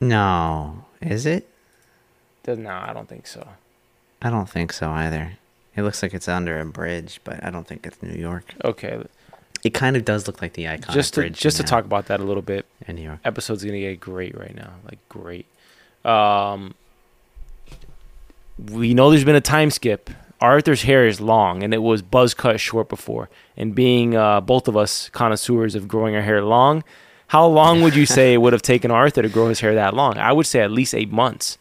No, 0.00 0.84
is 1.00 1.26
it? 1.26 1.48
No, 2.46 2.70
I 2.70 2.92
don't 2.92 3.08
think 3.08 3.26
so. 3.26 3.46
I 4.20 4.30
don't 4.30 4.48
think 4.48 4.72
so 4.72 4.90
either. 4.90 5.38
It 5.76 5.82
looks 5.82 6.02
like 6.02 6.14
it's 6.14 6.28
under 6.28 6.60
a 6.60 6.64
bridge, 6.64 7.20
but 7.24 7.42
I 7.42 7.50
don't 7.50 7.66
think 7.66 7.86
it's 7.86 8.02
New 8.02 8.14
York. 8.14 8.54
Okay, 8.64 9.02
It 9.64 9.72
kind 9.72 9.96
of 9.96 10.04
does 10.04 10.26
look 10.26 10.42
like 10.42 10.52
the 10.52 10.68
icon. 10.68 10.94
just 10.94 11.14
to 11.14 11.20
bridge 11.22 11.40
just 11.40 11.56
to 11.56 11.62
talk 11.62 11.84
about 11.86 12.06
that 12.06 12.20
a 12.20 12.24
little 12.24 12.42
bit. 12.42 12.66
in 12.86 12.96
New 12.96 13.02
York. 13.02 13.18
Episode's 13.24 13.64
gonna 13.64 13.78
get 13.80 13.98
great 13.98 14.36
right 14.38 14.54
now, 14.54 14.74
like 14.84 14.98
great. 15.08 15.46
Um, 16.04 16.74
we 18.70 18.94
know 18.94 19.10
there's 19.10 19.24
been 19.24 19.34
a 19.34 19.40
time 19.40 19.70
skip. 19.70 20.10
Arthur's 20.40 20.82
hair 20.82 21.06
is 21.06 21.20
long, 21.20 21.62
and 21.62 21.72
it 21.72 21.78
was 21.78 22.02
buzz 22.02 22.34
cut 22.34 22.60
short 22.60 22.88
before. 22.88 23.30
And 23.56 23.74
being 23.74 24.14
uh, 24.14 24.40
both 24.42 24.68
of 24.68 24.76
us 24.76 25.08
connoisseurs 25.10 25.74
of 25.74 25.88
growing 25.88 26.14
our 26.14 26.20
hair 26.22 26.42
long, 26.44 26.84
how 27.28 27.46
long 27.46 27.80
would 27.82 27.94
you 27.96 28.04
say 28.04 28.34
it 28.34 28.38
would 28.38 28.52
have 28.52 28.60
taken 28.62 28.90
Arthur 28.90 29.22
to 29.22 29.28
grow 29.30 29.48
his 29.48 29.60
hair 29.60 29.74
that 29.74 29.94
long? 29.94 30.18
I 30.18 30.32
would 30.32 30.46
say 30.46 30.60
at 30.60 30.70
least 30.70 30.94
eight 30.94 31.10
months, 31.10 31.56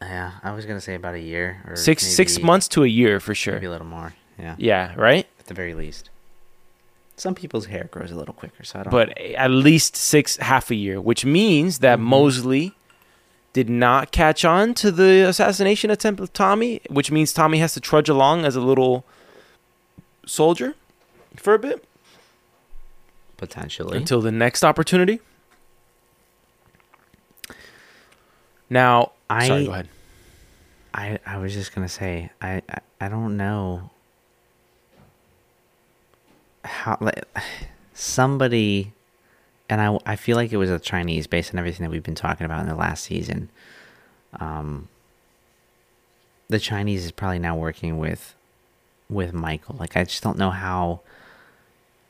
Yeah, 0.00 0.32
I 0.44 0.52
was 0.52 0.64
gonna 0.64 0.80
say 0.80 0.94
about 0.94 1.14
a 1.14 1.20
year 1.20 1.62
or 1.66 1.74
six 1.74 2.06
six 2.06 2.38
months 2.40 2.68
to 2.68 2.84
a 2.84 2.86
year 2.88 3.18
for 3.18 3.34
sure. 3.34 3.54
maybe 3.54 3.66
a 3.66 3.70
little 3.70 3.86
more. 3.86 4.14
Yeah, 4.38 4.54
Yeah, 4.58 4.94
right. 4.96 5.26
at 5.40 5.46
the 5.46 5.54
very 5.54 5.74
least. 5.74 6.10
Some 7.16 7.34
people's 7.34 7.66
hair 7.66 7.88
grows 7.90 8.10
a 8.10 8.14
little 8.14 8.34
quicker, 8.34 8.62
so 8.62 8.80
I 8.80 8.82
don't. 8.84 8.90
but 8.90 9.16
at 9.18 9.50
least 9.50 9.96
six 9.96 10.36
half 10.36 10.70
a 10.70 10.74
year, 10.74 11.00
which 11.00 11.24
means 11.24 11.78
that 11.78 11.98
Mhm. 11.98 12.02
Mosley 12.02 12.74
did 13.54 13.70
not 13.70 14.12
catch 14.12 14.44
on 14.44 14.74
to 14.74 14.90
the 14.92 15.26
assassination 15.26 15.90
attempt 15.90 16.20
of 16.20 16.30
Tommy, 16.34 16.82
which 16.90 17.10
means 17.10 17.32
Tommy 17.32 17.58
has 17.58 17.72
to 17.72 17.80
trudge 17.80 18.10
along 18.10 18.44
as 18.44 18.54
a 18.54 18.60
little 18.60 19.06
soldier 20.26 20.74
for 21.36 21.54
a 21.54 21.58
bit 21.58 21.82
potentially. 23.38 23.96
until 23.96 24.20
the 24.20 24.30
next 24.32 24.62
opportunity. 24.62 25.20
Now, 28.68 29.12
I 29.30 29.46
sorry, 29.48 29.64
go 29.66 29.72
ahead. 29.72 29.88
I 30.92 31.18
I 31.26 31.38
was 31.38 31.54
just 31.54 31.74
gonna 31.74 31.88
say 31.88 32.30
I 32.42 32.62
I, 32.68 32.78
I 33.00 33.08
don't 33.08 33.36
know 33.36 33.90
how 36.66 36.98
like 37.00 37.24
somebody 37.94 38.92
and 39.68 39.80
I 39.80 39.98
I 40.04 40.16
feel 40.16 40.36
like 40.36 40.52
it 40.52 40.56
was 40.56 40.70
a 40.70 40.78
Chinese 40.78 41.26
based 41.26 41.52
on 41.52 41.58
everything 41.58 41.84
that 41.84 41.90
we've 41.90 42.02
been 42.02 42.14
talking 42.14 42.44
about 42.44 42.60
in 42.60 42.68
the 42.68 42.74
last 42.74 43.04
season. 43.04 43.50
Um, 44.38 44.88
the 46.48 46.58
Chinese 46.58 47.04
is 47.04 47.12
probably 47.12 47.38
now 47.38 47.56
working 47.56 47.98
with 47.98 48.34
with 49.08 49.32
Michael. 49.32 49.76
Like 49.78 49.96
I 49.96 50.04
just 50.04 50.22
don't 50.22 50.38
know 50.38 50.50
how 50.50 51.00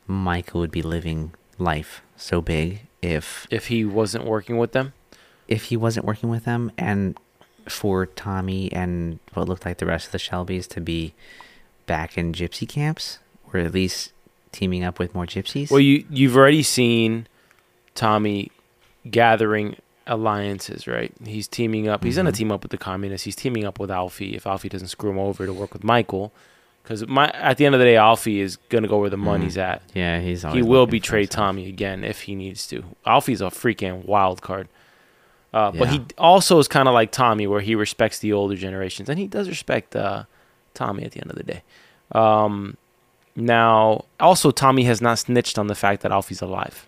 Michael 0.07 0.61
would 0.61 0.71
be 0.71 0.81
living 0.81 1.33
life 1.57 2.01
so 2.15 2.41
big 2.41 2.81
if 3.01 3.47
If 3.49 3.67
he 3.67 3.85
wasn't 3.85 4.25
working 4.25 4.57
with 4.57 4.71
them, 4.71 4.93
if 5.47 5.65
he 5.65 5.77
wasn't 5.77 6.05
working 6.05 6.29
with 6.29 6.45
them 6.45 6.71
and 6.77 7.17
for 7.67 8.05
Tommy 8.05 8.71
and 8.71 9.19
what 9.33 9.47
looked 9.47 9.65
like 9.65 9.77
the 9.77 9.85
rest 9.85 10.07
of 10.07 10.11
the 10.13 10.17
Shelbys 10.17 10.67
to 10.69 10.81
be 10.81 11.13
back 11.85 12.17
in 12.17 12.33
gypsy 12.33 12.67
camps 12.67 13.19
or 13.51 13.59
at 13.59 13.73
least 13.73 14.13
teaming 14.51 14.83
up 14.83 14.99
with 14.99 15.13
more 15.15 15.25
gypsies. 15.25 15.69
well, 15.71 15.79
you 15.79 16.05
you've 16.09 16.35
already 16.37 16.63
seen 16.63 17.27
Tommy 17.95 18.51
gathering 19.09 19.75
alliances, 20.05 20.87
right? 20.87 21.13
He's 21.25 21.47
teaming 21.47 21.87
up. 21.87 22.03
He's 22.03 22.15
gonna 22.15 22.31
Mhm. 22.31 22.35
team 22.37 22.51
up 22.51 22.63
with 22.63 22.71
the 22.71 22.77
communists. 22.77 23.25
He's 23.25 23.35
teaming 23.35 23.65
up 23.65 23.79
with 23.79 23.91
Alfie 23.91 24.35
if 24.35 24.47
Alfie 24.47 24.69
doesn't 24.69 24.87
screw 24.87 25.09
him 25.11 25.19
over 25.19 25.45
to 25.45 25.53
work 25.53 25.73
with 25.73 25.83
Michael. 25.83 26.31
Because 26.83 27.05
my 27.07 27.29
at 27.31 27.57
the 27.57 27.65
end 27.65 27.75
of 27.75 27.79
the 27.79 27.85
day, 27.85 27.97
Alfie 27.97 28.39
is 28.39 28.55
gonna 28.69 28.87
go 28.87 28.97
where 28.99 29.09
the 29.09 29.17
money's 29.17 29.57
at. 29.57 29.81
yeah, 29.93 30.21
he's 30.21 30.43
He 30.43 30.61
will 30.61 30.85
betray. 30.87 31.25
Tommy 31.25 31.67
again 31.67 32.03
if 32.05 32.21
he 32.21 32.35
needs 32.35 32.65
to. 32.67 32.83
Alfie's 33.05 33.41
a 33.41 33.45
freaking 33.47 34.05
wild 34.05 34.41
card. 34.41 34.69
Uh, 35.53 35.71
But 35.71 35.89
he 35.89 36.01
also 36.17 36.59
is 36.59 36.67
kind 36.67 36.87
of 36.87 36.93
like 36.93 37.11
Tommy, 37.11 37.47
where 37.47 37.61
he 37.61 37.73
respects 37.75 38.19
the 38.19 38.31
older 38.31 38.55
generations, 38.55 39.09
and 39.09 39.17
he 39.19 39.27
does 39.27 39.49
respect 39.49 39.95
uh, 39.95 40.23
Tommy 40.73 41.03
at 41.03 41.11
the 41.11 41.21
end 41.21 41.31
of 41.31 41.37
the 41.37 41.43
day. 41.43 41.63
Um, 42.13 42.77
now, 43.37 44.05
also, 44.19 44.49
Tommy 44.49 44.83
has 44.85 44.99
not 44.99 45.19
snitched 45.19 45.59
on 45.59 45.67
the 45.67 45.75
fact 45.75 46.01
that 46.01 46.11
Alfie's 46.11 46.41
alive. 46.41 46.87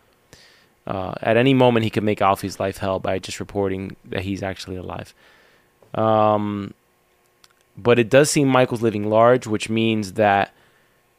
Uh, 0.87 1.13
at 1.21 1.37
any 1.37 1.53
moment, 1.53 1.83
he 1.83 1.91
could 1.91 2.03
make 2.03 2.23
Alfie's 2.23 2.59
life 2.59 2.79
hell 2.79 2.99
by 2.99 3.19
just 3.19 3.39
reporting 3.39 3.95
that 4.03 4.21
he's 4.21 4.41
actually 4.41 4.75
alive. 4.75 5.13
Um, 5.93 6.73
but 7.77 7.99
it 7.99 8.09
does 8.09 8.31
seem 8.31 8.47
Michael's 8.47 8.81
living 8.81 9.07
large, 9.07 9.45
which 9.45 9.69
means 9.69 10.13
that 10.13 10.51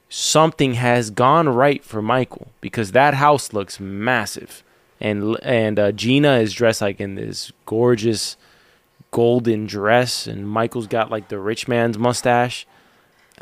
something 0.08 0.74
has 0.74 1.10
gone 1.10 1.48
right 1.48 1.84
for 1.84 2.02
Michael 2.02 2.48
because 2.60 2.90
that 2.90 3.14
house 3.14 3.52
looks 3.52 3.78
massive, 3.78 4.64
and 5.00 5.36
and 5.44 5.78
uh, 5.78 5.92
Gina 5.92 6.38
is 6.38 6.52
dressed 6.52 6.80
like 6.80 7.00
in 7.00 7.14
this 7.14 7.52
gorgeous 7.66 8.36
golden 9.12 9.66
dress, 9.66 10.26
and 10.26 10.48
Michael's 10.48 10.88
got 10.88 11.08
like 11.08 11.28
the 11.28 11.38
rich 11.38 11.68
man's 11.68 11.96
mustache. 11.96 12.66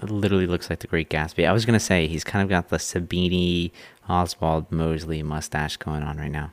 It 0.03 0.11
literally 0.11 0.47
looks 0.47 0.71
like 0.71 0.79
the 0.81 0.87
Great 0.87 1.11
Gatsby. 1.11 1.47
I 1.47 1.53
was 1.53 1.65
gonna 1.67 1.81
say 1.81 2.07
he's 2.07 2.25
kind 2.25 2.43
of 2.43 2.49
got 2.49 2.69
the 2.69 2.77
Sabini 2.77 3.73
Oswald 4.09 4.71
Mosley 4.71 5.23
mustache 5.23 5.77
going 5.77 6.03
on 6.03 6.19
right 6.19 6.31
now. 6.31 6.53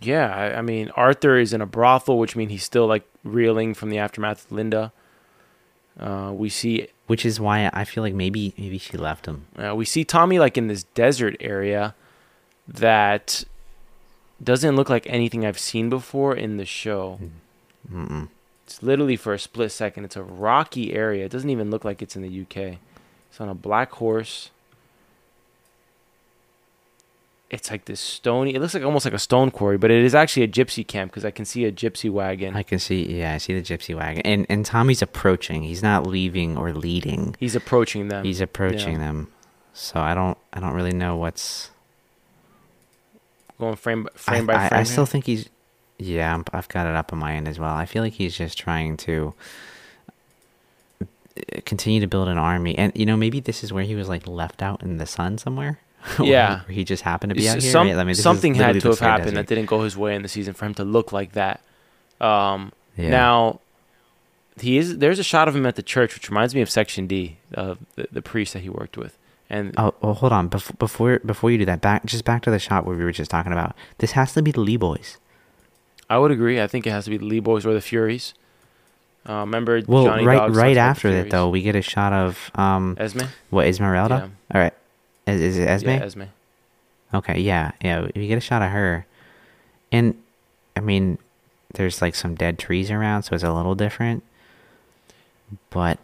Yeah, 0.00 0.34
I, 0.34 0.58
I 0.58 0.62
mean 0.62 0.90
Arthur 0.96 1.38
is 1.38 1.52
in 1.52 1.60
a 1.60 1.66
brothel, 1.66 2.18
which 2.18 2.36
means 2.36 2.50
he's 2.52 2.64
still 2.64 2.86
like 2.86 3.04
reeling 3.24 3.74
from 3.74 3.90
the 3.90 3.98
aftermath 3.98 4.46
of 4.46 4.52
Linda. 4.52 4.92
Uh, 5.98 6.32
we 6.34 6.48
see 6.48 6.88
Which 7.06 7.26
is 7.26 7.38
why 7.38 7.68
I 7.72 7.84
feel 7.84 8.02
like 8.02 8.14
maybe 8.14 8.54
maybe 8.56 8.78
she 8.78 8.96
left 8.96 9.26
him. 9.26 9.46
uh, 9.62 9.74
we 9.74 9.84
see 9.84 10.04
Tommy 10.04 10.38
like 10.38 10.56
in 10.56 10.66
this 10.68 10.84
desert 10.84 11.36
area 11.40 11.94
that 12.66 13.44
doesn't 14.42 14.74
look 14.74 14.88
like 14.88 15.06
anything 15.08 15.44
I've 15.44 15.58
seen 15.58 15.90
before 15.90 16.34
in 16.34 16.56
the 16.56 16.64
show. 16.64 17.20
Mm-mm. 17.92 18.28
It's 18.72 18.82
literally 18.82 19.16
for 19.16 19.34
a 19.34 19.38
split 19.38 19.70
second. 19.70 20.06
It's 20.06 20.16
a 20.16 20.22
rocky 20.22 20.94
area. 20.94 21.26
It 21.26 21.30
doesn't 21.30 21.50
even 21.50 21.70
look 21.70 21.84
like 21.84 22.00
it's 22.00 22.16
in 22.16 22.22
the 22.22 22.40
UK. 22.40 22.78
It's 23.28 23.38
on 23.38 23.50
a 23.50 23.54
black 23.54 23.92
horse. 23.92 24.50
It's 27.50 27.70
like 27.70 27.84
this 27.84 28.00
stony. 28.00 28.54
It 28.54 28.60
looks 28.60 28.72
like 28.72 28.82
almost 28.82 29.04
like 29.04 29.12
a 29.12 29.18
stone 29.18 29.50
quarry, 29.50 29.76
but 29.76 29.90
it 29.90 30.02
is 30.02 30.14
actually 30.14 30.44
a 30.44 30.48
gypsy 30.48 30.86
camp 30.86 31.10
because 31.10 31.26
I 31.26 31.30
can 31.30 31.44
see 31.44 31.66
a 31.66 31.72
gypsy 31.72 32.10
wagon. 32.10 32.56
I 32.56 32.62
can 32.62 32.78
see. 32.78 33.18
Yeah, 33.18 33.34
I 33.34 33.38
see 33.38 33.52
the 33.52 33.60
gypsy 33.60 33.94
wagon, 33.94 34.22
and 34.22 34.46
and 34.48 34.64
Tommy's 34.64 35.02
approaching. 35.02 35.62
He's 35.62 35.82
not 35.82 36.06
leaving 36.06 36.56
or 36.56 36.72
leading. 36.72 37.36
He's 37.38 37.54
approaching 37.54 38.08
them. 38.08 38.24
He's 38.24 38.40
approaching 38.40 38.94
yeah. 38.94 39.00
them. 39.00 39.32
So 39.74 40.00
I 40.00 40.14
don't 40.14 40.38
I 40.50 40.60
don't 40.60 40.72
really 40.72 40.94
know 40.94 41.16
what's 41.16 41.70
going 43.58 43.76
frame 43.76 44.04
by 44.04 44.10
frame 44.14 44.48
I, 44.48 44.54
by 44.54 44.64
I- 44.64 44.68
frame. 44.70 44.80
I 44.80 44.84
still 44.84 45.06
think 45.06 45.26
he's. 45.26 45.50
Yeah, 45.98 46.42
I've 46.52 46.68
got 46.68 46.86
it 46.86 46.94
up 46.94 47.12
on 47.12 47.18
my 47.20 47.34
end 47.34 47.46
as 47.48 47.58
well. 47.60 47.74
I 47.74 47.86
feel 47.86 48.02
like 48.02 48.14
he's 48.14 48.36
just 48.36 48.58
trying 48.58 48.96
to 48.98 49.34
uh, 51.00 51.04
continue 51.64 52.00
to 52.00 52.06
build 52.06 52.28
an 52.28 52.38
army, 52.38 52.76
and 52.76 52.92
you 52.94 53.06
know 53.06 53.16
maybe 53.16 53.40
this 53.40 53.62
is 53.64 53.72
where 53.72 53.84
he 53.84 53.94
was 53.94 54.08
like 54.08 54.26
left 54.26 54.62
out 54.62 54.82
in 54.82 54.98
the 54.98 55.06
sun 55.06 55.38
somewhere. 55.38 55.78
Yeah. 56.20 56.62
he- 56.68 56.82
just 56.84 57.04
happened 57.04 57.30
to 57.30 57.36
be 57.36 57.48
out 57.48 57.62
here. 57.62 57.70
some- 57.70 57.86
right? 57.86 57.96
I 57.96 58.04
mean, 58.04 58.16
something 58.16 58.54
had 58.54 58.72
to 58.72 58.74
have 58.74 58.84
looks 58.84 59.00
like 59.00 59.08
a 59.08 59.12
happened 59.12 59.36
that 59.36 59.46
didn't 59.46 59.66
go 59.66 59.82
his 59.84 59.96
way 59.96 60.16
in 60.16 60.22
the 60.22 60.28
season 60.28 60.52
for 60.54 60.64
him 60.66 60.74
to 60.74 60.84
look 60.84 61.12
like 61.12 61.32
that. 61.32 61.60
Um, 62.20 62.72
Yeah. 62.96 63.10
Now, 63.10 63.60
he 64.60 64.76
is. 64.78 64.98
There's 64.98 65.18
a 65.20 65.24
shot 65.24 65.46
of 65.48 65.54
him 65.56 65.64
at 65.64 65.76
the 65.76 65.82
church, 65.82 66.14
which 66.14 66.28
reminds 66.28 66.54
me 66.56 66.60
of 66.60 66.68
Section 66.68 67.06
D, 67.06 67.36
uh, 67.54 67.76
the, 67.94 68.08
the 68.10 68.20
priest 68.22 68.52
that 68.54 68.60
he 68.62 68.68
worked 68.68 68.96
with. 68.98 69.16
And 69.48 69.74
Oh, 69.78 69.94
oh, 70.02 70.12
hold 70.12 70.32
on. 70.32 70.48
Before 70.48 70.74
before 70.78 71.18
before 71.20 71.50
you 71.52 71.58
do 71.58 71.64
that, 71.66 71.80
back 71.80 72.04
just 72.04 72.24
back 72.24 72.42
to 72.42 72.50
the 72.50 72.58
shot 72.58 72.84
where 72.84 72.96
we 72.96 73.04
were 73.04 73.12
just 73.12 73.30
talking 73.30 73.52
about. 73.52 73.76
This 73.98 74.12
has 74.12 74.32
to 74.34 74.42
be 74.42 74.50
the 74.50 74.60
Lee 74.60 74.76
boys. 74.76 75.18
I 76.12 76.18
would 76.18 76.30
agree. 76.30 76.60
I 76.60 76.66
think 76.66 76.86
it 76.86 76.90
has 76.90 77.04
to 77.04 77.10
be 77.10 77.16
the 77.16 77.24
Lee 77.24 77.40
Boys 77.40 77.64
or 77.64 77.72
the 77.72 77.80
Furies. 77.80 78.34
Uh, 79.26 79.40
remember 79.40 79.80
Well, 79.86 80.04
Johnny 80.04 80.26
right 80.26 80.36
Dogs 80.36 80.56
right 80.58 80.74
talks 80.74 80.74
about 80.74 81.10
the 81.10 81.16
after 81.16 81.22
that 81.22 81.30
though, 81.30 81.48
we 81.48 81.62
get 81.62 81.74
a 81.74 81.80
shot 81.80 82.12
of 82.12 82.50
um 82.54 82.96
Esme. 83.00 83.22
what 83.48 83.66
Esmeralda. 83.66 84.30
All 84.54 84.60
right, 84.60 84.74
is, 85.26 85.40
is 85.40 85.58
it 85.58 85.68
Esme? 85.68 85.88
Yeah, 85.88 86.04
Esme. 86.04 86.22
Okay, 87.14 87.40
yeah, 87.40 87.72
yeah. 87.80 88.08
We 88.14 88.26
get 88.28 88.36
a 88.36 88.42
shot 88.42 88.60
of 88.60 88.70
her, 88.72 89.06
and 89.90 90.14
I 90.76 90.80
mean, 90.80 91.16
there's 91.72 92.02
like 92.02 92.14
some 92.14 92.34
dead 92.34 92.58
trees 92.58 92.90
around, 92.90 93.22
so 93.22 93.34
it's 93.34 93.44
a 93.44 93.52
little 93.52 93.74
different. 93.74 94.22
But 95.70 95.98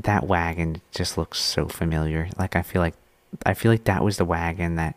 that 0.00 0.26
wagon 0.26 0.80
just 0.90 1.16
looks 1.16 1.38
so 1.38 1.68
familiar. 1.68 2.30
Like 2.36 2.56
I 2.56 2.62
feel 2.62 2.82
like 2.82 2.94
I 3.46 3.54
feel 3.54 3.70
like 3.70 3.84
that 3.84 4.02
was 4.02 4.16
the 4.16 4.24
wagon 4.24 4.74
that 4.74 4.96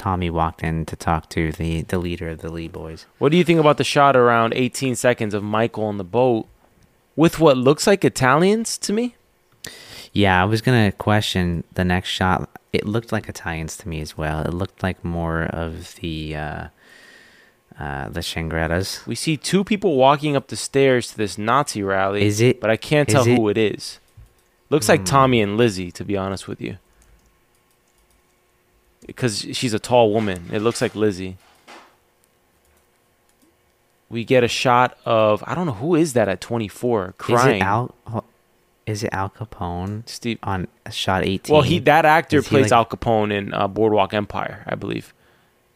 Tommy 0.00 0.30
walked 0.30 0.62
in 0.62 0.86
to 0.86 0.96
talk 0.96 1.28
to 1.28 1.52
the 1.52 1.82
the 1.82 1.98
leader 1.98 2.28
of 2.30 2.38
the 2.40 2.50
Lee 2.50 2.68
boys. 2.68 3.04
What 3.18 3.30
do 3.32 3.36
you 3.36 3.44
think 3.44 3.60
about 3.60 3.76
the 3.76 3.84
shot 3.84 4.16
around 4.16 4.54
18 4.56 4.94
seconds 4.96 5.34
of 5.34 5.42
Michael 5.42 5.84
on 5.84 5.98
the 5.98 6.04
boat 6.04 6.46
with 7.16 7.38
what 7.38 7.58
looks 7.58 7.86
like 7.86 8.02
Italians 8.02 8.78
to 8.78 8.94
me? 8.94 9.14
Yeah, 10.14 10.40
I 10.40 10.46
was 10.46 10.62
gonna 10.62 10.90
question 10.92 11.64
the 11.74 11.84
next 11.84 12.08
shot. 12.08 12.48
It 12.72 12.86
looked 12.86 13.12
like 13.12 13.28
Italians 13.28 13.76
to 13.78 13.88
me 13.88 14.00
as 14.00 14.16
well. 14.16 14.40
It 14.40 14.54
looked 14.54 14.82
like 14.82 15.04
more 15.04 15.42
of 15.42 15.94
the 15.96 16.34
uh, 16.34 16.64
uh, 17.78 18.08
the 18.08 18.20
Changrettas. 18.20 19.06
We 19.06 19.14
see 19.14 19.36
two 19.36 19.64
people 19.64 19.96
walking 19.96 20.34
up 20.34 20.48
the 20.48 20.56
stairs 20.56 21.08
to 21.10 21.16
this 21.18 21.36
Nazi 21.36 21.82
rally. 21.82 22.22
Is 22.22 22.40
it- 22.40 22.60
But 22.60 22.70
I 22.70 22.76
can't 22.76 23.08
tell 23.08 23.26
it- 23.26 23.36
who 23.36 23.48
it 23.50 23.58
is. 23.58 23.98
Looks 24.70 24.88
like 24.88 25.00
Hmm. 25.00 25.04
Tommy 25.16 25.40
and 25.42 25.56
Lizzie, 25.58 25.90
to 25.92 26.04
be 26.04 26.16
honest 26.16 26.48
with 26.48 26.60
you. 26.60 26.78
Because 29.10 29.40
she's 29.52 29.74
a 29.74 29.80
tall 29.80 30.12
woman. 30.12 30.50
It 30.52 30.60
looks 30.60 30.80
like 30.80 30.94
Lizzie. 30.94 31.36
We 34.08 34.24
get 34.24 34.44
a 34.44 34.48
shot 34.48 34.96
of 35.04 35.42
I 35.46 35.54
don't 35.56 35.66
know 35.66 35.72
who 35.72 35.96
is 35.96 36.12
that 36.12 36.28
at 36.28 36.40
24 36.40 37.14
crying. 37.18 37.56
Is 37.56 37.60
it 37.60 37.64
Al? 37.64 38.24
Is 38.86 39.02
it 39.04 39.10
Al 39.12 39.30
Capone 39.30 40.08
Steve. 40.08 40.38
on 40.42 40.68
shot 40.90 41.24
eighteen? 41.24 41.52
Well, 41.52 41.62
he 41.62 41.78
that 41.80 42.04
actor 42.04 42.38
Is 42.38 42.48
plays 42.48 42.70
like- 42.70 42.72
Al 42.72 42.86
Capone 42.86 43.32
in 43.32 43.52
uh, 43.54 43.68
Boardwalk 43.68 44.14
Empire, 44.14 44.64
I 44.66 44.74
believe, 44.74 45.12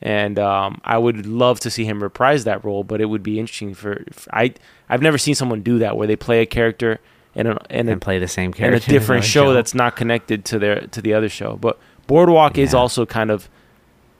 and 0.01 0.39
um, 0.39 0.81
I 0.85 0.99
would 0.99 1.27
love 1.27 1.61
to 1.61 1.71
see 1.71 1.85
him 1.85 2.03
reprise 2.03 2.45
that 2.45 2.65
role. 2.65 2.83
But 2.83 3.01
it 3.01 3.07
would 3.07 3.23
be 3.23 3.39
interesting 3.39 3.75
for, 3.75 4.05
for 4.13 4.35
I 4.35 4.55
I've 4.89 5.03
never 5.03 5.19
seen 5.19 5.35
someone 5.35 5.63
do 5.63 5.79
that 5.81 5.97
where 5.97 6.07
they 6.07 6.17
play 6.17 6.41
a 6.41 6.47
character 6.47 6.99
in 7.35 7.47
a 7.47 7.59
in 7.71 7.89
a, 7.89 7.93
and 7.93 8.03
play 8.03 8.19
the 8.19 8.29
same 8.29 8.53
character 8.53 8.77
in 8.77 8.83
a 8.83 8.99
different 8.99 9.25
another 9.25 9.29
show, 9.29 9.53
that's 9.53 9.75
not 9.75 9.97
connected 9.97 10.45
to 10.47 10.59
their 10.59 10.81
to 10.89 11.01
the 11.01 11.15
other 11.15 11.29
show. 11.29 11.57
But 11.57 11.79
Boardwalk 12.07 12.59
is 12.59 12.75
also 12.75 13.07
kind 13.07 13.31
of 13.31 13.49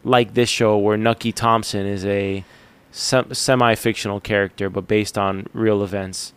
like 0.05 0.35
this 0.35 0.49
show 0.49 0.77
where 0.79 0.97
Nucky 0.97 1.33
Thompson 1.33 1.87
is 1.87 2.05
a 2.05 2.45
sem- 2.91 3.33
semi-fictional 3.33 4.21
character, 4.21 4.69
but 4.71 4.87
based 4.89 5.17
on 5.19 5.47
real 5.53 5.83
events. 5.83 6.33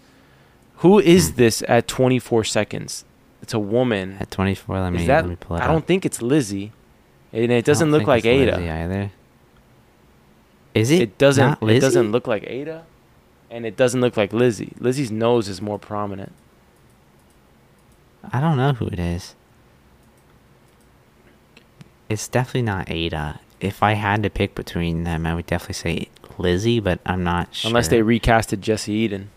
Who 0.77 0.99
is 0.99 1.31
Hmm. 1.31 1.35
this 1.37 1.63
at 1.67 1.87
24 1.87 2.43
seconds? 2.43 3.03
It's 3.41 3.53
a 3.53 3.59
woman. 3.59 4.17
at 4.19 4.29
twenty 4.31 4.55
four. 4.55 4.79
Let 4.79 4.91
me 4.91 5.05
that? 5.07 5.23
let 5.23 5.29
me 5.29 5.35
pull 5.39 5.57
it 5.57 5.61
I 5.61 5.65
up. 5.65 5.71
don't 5.71 5.85
think 5.85 6.05
it's 6.05 6.21
Lizzie, 6.21 6.71
and 7.31 7.51
it 7.51 7.63
doesn't 7.65 7.91
look 7.91 8.07
like 8.07 8.25
Ada. 8.25 8.57
Lizzie 8.57 8.69
either. 8.69 9.11
Is 10.73 10.91
it? 10.91 11.01
It 11.01 11.17
doesn't. 11.17 11.61
It 11.63 11.79
doesn't 11.79 12.11
look 12.11 12.27
like 12.27 12.43
Ada, 12.47 12.83
and 13.49 13.65
it 13.65 13.77
doesn't 13.77 14.01
look 14.01 14.17
like 14.17 14.33
Lizzie. 14.33 14.73
Lizzie's 14.79 15.11
nose 15.11 15.47
is 15.47 15.61
more 15.61 15.79
prominent. 15.79 16.33
I 18.33 18.41
don't 18.41 18.57
know 18.57 18.73
who 18.73 18.87
it 18.87 18.99
is. 18.99 19.35
It's 22.09 22.27
definitely 22.27 22.61
not 22.63 22.89
Ada. 22.89 23.39
If 23.59 23.81
I 23.83 23.93
had 23.93 24.23
to 24.23 24.29
pick 24.29 24.55
between 24.55 25.03
them, 25.03 25.25
I 25.25 25.33
would 25.35 25.45
definitely 25.47 25.73
say 25.73 26.07
Lizzie, 26.37 26.79
but 26.79 26.99
I'm 27.05 27.23
not 27.23 27.53
sure. 27.55 27.69
Unless 27.69 27.87
they 27.89 28.01
recasted 28.01 28.61
Jessie 28.61 28.93
Eden, 28.93 29.29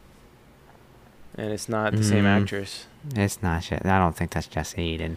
and 1.37 1.53
it's 1.53 1.69
not 1.69 1.95
the 1.97 2.05
same 2.05 2.25
Mm. 2.25 2.43
actress. 2.43 2.87
It's 3.17 3.43
not. 3.43 3.63
Je- 3.63 3.77
I 3.83 3.99
don't 3.99 4.15
think 4.15 4.31
that's 4.33 4.47
Jessie 4.47 4.83
Eden. 4.83 5.17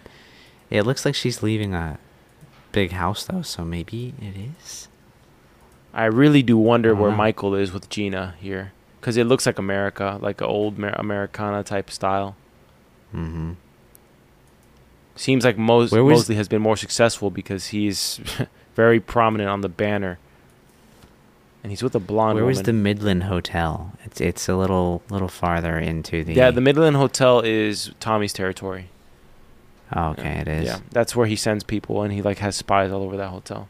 It 0.69 0.83
looks 0.83 1.03
like 1.05 1.15
she's 1.15 1.43
leaving 1.43 1.73
a 1.75 1.99
big 2.71 2.91
house 2.93 3.25
though, 3.25 3.41
so 3.41 3.63
maybe 3.65 4.13
it 4.21 4.35
is. 4.37 4.87
I 5.93 6.05
really 6.05 6.41
do 6.41 6.57
wonder 6.57 6.95
where. 6.95 7.11
Michael 7.11 7.53
is 7.55 7.71
with 7.73 7.89
Gina 7.89 8.35
here, 8.39 8.71
because 8.99 9.17
it 9.17 9.25
looks 9.25 9.45
like 9.45 9.59
America, 9.59 10.17
like 10.21 10.39
an 10.41 10.47
old 10.47 10.79
Mer- 10.79 10.95
Americana 10.97 11.61
type 11.63 11.91
style. 11.91 12.35
Mm-hmm. 13.13 13.51
Seems 15.15 15.45
like 15.45 15.57
Mos- 15.57 15.91
Mosley 15.91 16.35
has 16.35 16.47
been 16.47 16.61
more 16.61 16.75
successful 16.77 17.29
because 17.29 17.67
he's 17.67 18.19
very 18.75 18.99
prominent 18.99 19.49
on 19.49 19.61
the 19.61 19.69
banner, 19.69 20.17
and 21.63 21.71
he's 21.71 21.83
with 21.83 21.93
a 21.95 21.99
blonde 21.99 22.35
Where 22.35 22.43
woman. 22.43 22.57
was 22.57 22.63
the 22.63 22.73
Midland 22.73 23.23
Hotel? 23.23 23.93
It's 24.05 24.19
it's 24.19 24.49
a 24.49 24.55
little 24.55 25.03
little 25.09 25.27
farther 25.27 25.77
into 25.77 26.23
the. 26.23 26.33
yeah, 26.33 26.49
the 26.51 26.61
Midland 26.61 26.95
Hotel 26.95 27.41
is 27.41 27.91
Tommy's 27.99 28.33
territory. 28.33 28.89
Oh, 29.95 30.09
okay, 30.11 30.39
it 30.39 30.47
is. 30.47 30.65
Yeah, 30.65 30.79
that's 30.91 31.15
where 31.15 31.27
he 31.27 31.35
sends 31.35 31.63
people, 31.63 32.01
and 32.01 32.11
he 32.11 32.21
like 32.23 32.39
has 32.39 32.55
spies 32.55 32.91
all 32.91 33.03
over 33.03 33.15
that 33.17 33.29
hotel. 33.29 33.67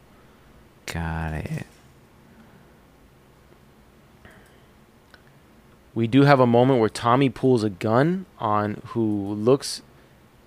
Got 0.86 1.34
it. 1.34 1.66
We 5.94 6.06
do 6.06 6.22
have 6.22 6.40
a 6.40 6.46
moment 6.46 6.80
where 6.80 6.88
Tommy 6.88 7.28
pulls 7.28 7.62
a 7.62 7.70
gun 7.70 8.26
on 8.38 8.80
who 8.86 9.32
looks 9.34 9.82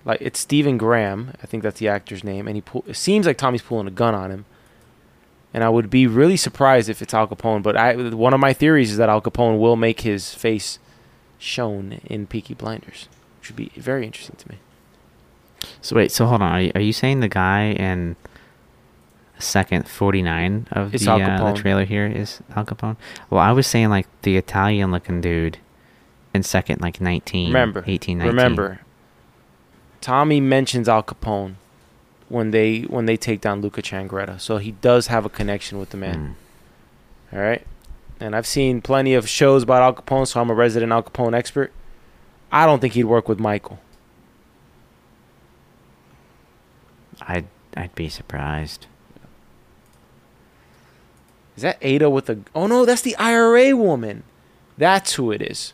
like 0.08 0.22
it's 0.22 0.40
Stephen 0.40 0.78
Graham. 0.78 1.34
I 1.42 1.46
think 1.46 1.62
that's 1.62 1.78
the 1.78 1.88
actor's 1.88 2.24
name, 2.24 2.48
and 2.48 2.56
he 2.56 2.62
pull, 2.62 2.82
it 2.86 2.96
seems 2.96 3.26
like 3.26 3.36
Tommy's 3.36 3.62
pulling 3.62 3.86
a 3.86 3.92
gun 3.92 4.14
on 4.14 4.30
him. 4.30 4.46
And 5.54 5.62
I 5.62 5.68
would 5.68 5.88
be 5.88 6.06
really 6.06 6.36
surprised 6.36 6.88
if 6.88 7.00
it's 7.00 7.14
Al 7.14 7.26
Capone. 7.28 7.62
But 7.62 7.76
I, 7.76 7.94
one 7.94 8.34
of 8.34 8.40
my 8.40 8.52
theories 8.52 8.90
is 8.90 8.96
that 8.96 9.08
Al 9.08 9.22
Capone 9.22 9.58
will 9.58 9.76
make 9.76 10.00
his 10.00 10.34
face 10.34 10.78
shown 11.38 12.00
in 12.04 12.26
Peaky 12.26 12.54
Blinders, 12.54 13.08
which 13.38 13.50
would 13.50 13.56
be 13.56 13.70
very 13.80 14.04
interesting 14.04 14.36
to 14.36 14.48
me. 14.48 14.58
So 15.80 15.96
wait, 15.96 16.10
so 16.10 16.26
hold 16.26 16.42
on. 16.42 16.52
Are 16.52 16.60
you, 16.60 16.72
are 16.74 16.80
you 16.80 16.92
saying 16.92 17.20
the 17.20 17.28
guy 17.28 17.72
in 17.72 18.16
second 19.38 19.88
forty 19.88 20.20
nine 20.20 20.66
of 20.72 20.94
It's 20.94 21.04
the, 21.04 21.12
uh, 21.12 21.52
the 21.52 21.60
trailer 21.60 21.84
here 21.84 22.06
is 22.06 22.40
Al 22.56 22.64
Capone? 22.64 22.96
Well, 23.30 23.40
I 23.40 23.52
was 23.52 23.66
saying 23.66 23.88
like 23.90 24.06
the 24.22 24.36
Italian 24.36 24.90
looking 24.90 25.20
dude 25.20 25.58
in 26.34 26.42
second, 26.42 26.80
like 26.80 27.00
19, 27.00 27.48
Remember, 27.48 27.82
18, 27.86 28.18
19. 28.18 28.36
Remember, 28.36 28.80
Tommy 30.00 30.40
mentions 30.40 30.88
Al 30.88 31.02
Capone 31.02 31.54
when 32.28 32.50
they 32.50 32.82
when 32.82 33.06
they 33.06 33.16
take 33.16 33.40
down 33.40 33.60
Luca 33.60 33.82
Changretta, 33.82 34.40
so 34.40 34.58
he 34.58 34.72
does 34.72 35.08
have 35.08 35.24
a 35.24 35.28
connection 35.28 35.78
with 35.78 35.90
the 35.90 35.96
man. 35.96 36.36
Mm. 37.32 37.36
All 37.36 37.42
right. 37.42 37.66
And 38.20 38.34
I've 38.34 38.46
seen 38.46 38.80
plenty 38.82 39.14
of 39.14 39.28
shows 39.28 39.62
about 39.62 39.82
Al 39.82 39.94
Capone, 39.94 40.26
so 40.26 40.40
I'm 40.40 40.50
a 40.50 40.54
resident 40.54 40.92
Al 40.92 41.02
Capone 41.02 41.34
expert. 41.34 41.72
I 42.50 42.66
don't 42.66 42.80
think 42.80 42.94
he'd 42.94 43.04
work 43.04 43.28
with 43.28 43.38
Michael. 43.38 43.78
I'd 47.20 47.46
I'd 47.76 47.94
be 47.94 48.08
surprised. 48.08 48.86
Is 51.56 51.62
that 51.62 51.78
Ada 51.82 52.08
with 52.08 52.26
the. 52.26 52.40
Oh 52.54 52.66
no, 52.66 52.84
that's 52.84 53.02
the 53.02 53.16
IRA 53.16 53.76
woman. 53.76 54.22
That's 54.76 55.14
who 55.14 55.32
it 55.32 55.42
is. 55.42 55.72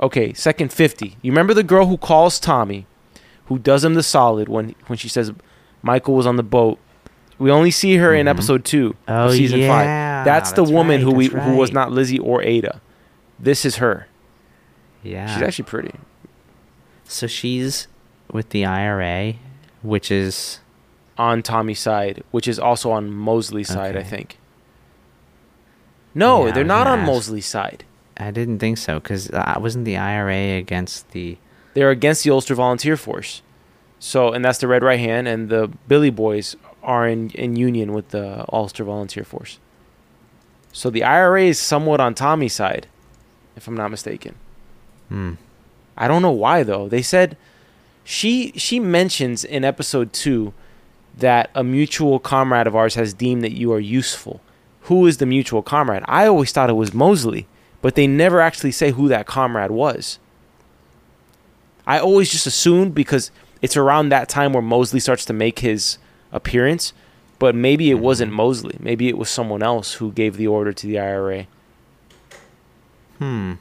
Okay, 0.00 0.32
second 0.32 0.72
50. 0.72 1.16
You 1.22 1.32
remember 1.32 1.54
the 1.54 1.62
girl 1.64 1.86
who 1.86 1.96
calls 1.96 2.38
Tommy, 2.38 2.86
who 3.46 3.58
does 3.58 3.84
him 3.84 3.94
the 3.94 4.02
solid 4.02 4.48
when 4.48 4.74
when 4.86 4.96
she 4.98 5.08
says 5.08 5.32
Michael 5.82 6.14
was 6.14 6.26
on 6.26 6.36
the 6.36 6.42
boat? 6.42 6.78
We 7.38 7.50
only 7.50 7.70
see 7.70 7.96
her 7.96 8.12
in 8.14 8.26
Mhm. 8.26 8.30
episode 8.30 8.64
two 8.64 8.96
Oh 9.06 9.26
of 9.26 9.32
season 9.32 9.60
yeah, 9.60 9.68
five. 9.68 10.24
That's 10.24 10.52
the 10.52 10.64
woman 10.64 10.96
right, 10.96 11.00
who 11.04 11.12
we 11.12 11.28
that's 11.28 11.44
who 11.44 11.56
was 11.56 11.72
not 11.72 11.90
Lizzie 11.92 12.18
or 12.18 12.42
Ada. 12.42 12.80
This 13.38 13.64
is 13.64 13.76
her. 13.76 14.06
Yeah. 15.02 15.32
She's 15.32 15.42
actually 15.42 15.64
pretty. 15.66 15.92
so 17.04 17.26
she's 17.26 17.86
with 18.30 18.50
the 18.50 18.64
IRA, 18.66 19.34
which 19.82 20.10
is 20.10 20.60
on 21.16 21.42
Tommy's 21.42 21.78
side, 21.80 22.22
which 22.32 22.46
is 22.46 22.58
also 22.58 22.90
on 22.90 23.10
Mosley's 23.10 23.68
side, 23.68 23.96
I 23.96 24.02
think. 24.02 24.38
No, 26.14 26.46
Yeah, 26.46 26.52
they're 26.52 26.64
not 26.64 26.86
on 26.86 27.00
ask. 27.00 27.06
Mosley's 27.06 27.46
side. 27.46 27.84
I 28.18 28.30
didn't 28.30 28.58
think 28.58 28.78
so 28.78 28.98
because 28.98 29.30
uh, 29.30 29.54
wasn't 29.60 29.84
the 29.84 29.96
IRA 29.96 30.58
against 30.58 31.10
the 31.10 31.38
They're 31.74 31.90
against 31.90 32.24
the 32.24 32.30
Ulster 32.30 32.54
Volunteer 32.54 32.96
Force. 32.96 33.42
So, 34.00 34.32
and 34.32 34.44
that's 34.44 34.58
the 34.58 34.68
Red 34.68 34.82
Right 34.82 35.00
Hand, 35.00 35.26
and 35.26 35.48
the 35.48 35.70
Billy 35.88 36.10
Boys 36.10 36.56
are 36.82 37.08
in, 37.08 37.30
in 37.30 37.56
union 37.56 37.92
with 37.92 38.08
the 38.10 38.44
Ulster 38.52 38.84
Volunteer 38.84 39.24
Force. 39.24 39.58
So 40.72 40.90
the 40.90 41.02
IRA 41.02 41.44
is 41.44 41.58
somewhat 41.58 42.00
on 42.00 42.14
Tommy's 42.14 42.54
side, 42.54 42.86
if 43.56 43.66
I'm 43.66 43.76
not 43.76 43.90
mistaken. 43.90 44.36
Hmm. 45.08 45.34
I 45.96 46.06
don't 46.06 46.22
know 46.22 46.30
why 46.30 46.62
though. 46.62 46.88
They 46.88 47.02
said 47.02 47.36
she 48.04 48.52
she 48.56 48.78
mentions 48.78 49.44
in 49.44 49.64
episode 49.64 50.12
two 50.12 50.54
that 51.16 51.50
a 51.54 51.64
mutual 51.64 52.20
comrade 52.20 52.68
of 52.68 52.76
ours 52.76 52.94
has 52.94 53.12
deemed 53.12 53.42
that 53.42 53.52
you 53.52 53.72
are 53.72 53.80
useful. 53.80 54.40
Who 54.82 55.06
is 55.06 55.18
the 55.18 55.26
mutual 55.26 55.62
comrade? 55.62 56.04
I 56.06 56.26
always 56.26 56.52
thought 56.52 56.70
it 56.70 56.74
was 56.74 56.94
Mosley, 56.94 57.48
but 57.82 57.94
they 57.94 58.06
never 58.06 58.40
actually 58.40 58.72
say 58.72 58.90
who 58.92 59.08
that 59.08 59.26
comrade 59.26 59.70
was. 59.70 60.18
I 61.86 61.98
always 61.98 62.30
just 62.30 62.46
assumed 62.46 62.94
because 62.94 63.30
it's 63.62 63.76
around 63.76 64.10
that 64.10 64.28
time 64.28 64.52
where 64.52 64.62
Mosley 64.62 65.00
starts 65.00 65.24
to 65.26 65.32
make 65.32 65.60
his 65.60 65.98
appearance, 66.32 66.92
but 67.38 67.54
maybe 67.54 67.90
it 67.90 67.94
wasn't 68.00 68.30
Mhm. 68.32 68.36
Mosley. 68.36 68.76
Maybe 68.80 69.08
it 69.08 69.16
was 69.16 69.30
someone 69.30 69.62
else 69.62 69.94
who 69.94 70.12
gave 70.12 70.36
the 70.36 70.46
order 70.46 70.72
to 70.72 70.86
the 70.86 70.98
IRA. 70.98 71.46
Hmm. 73.18 73.54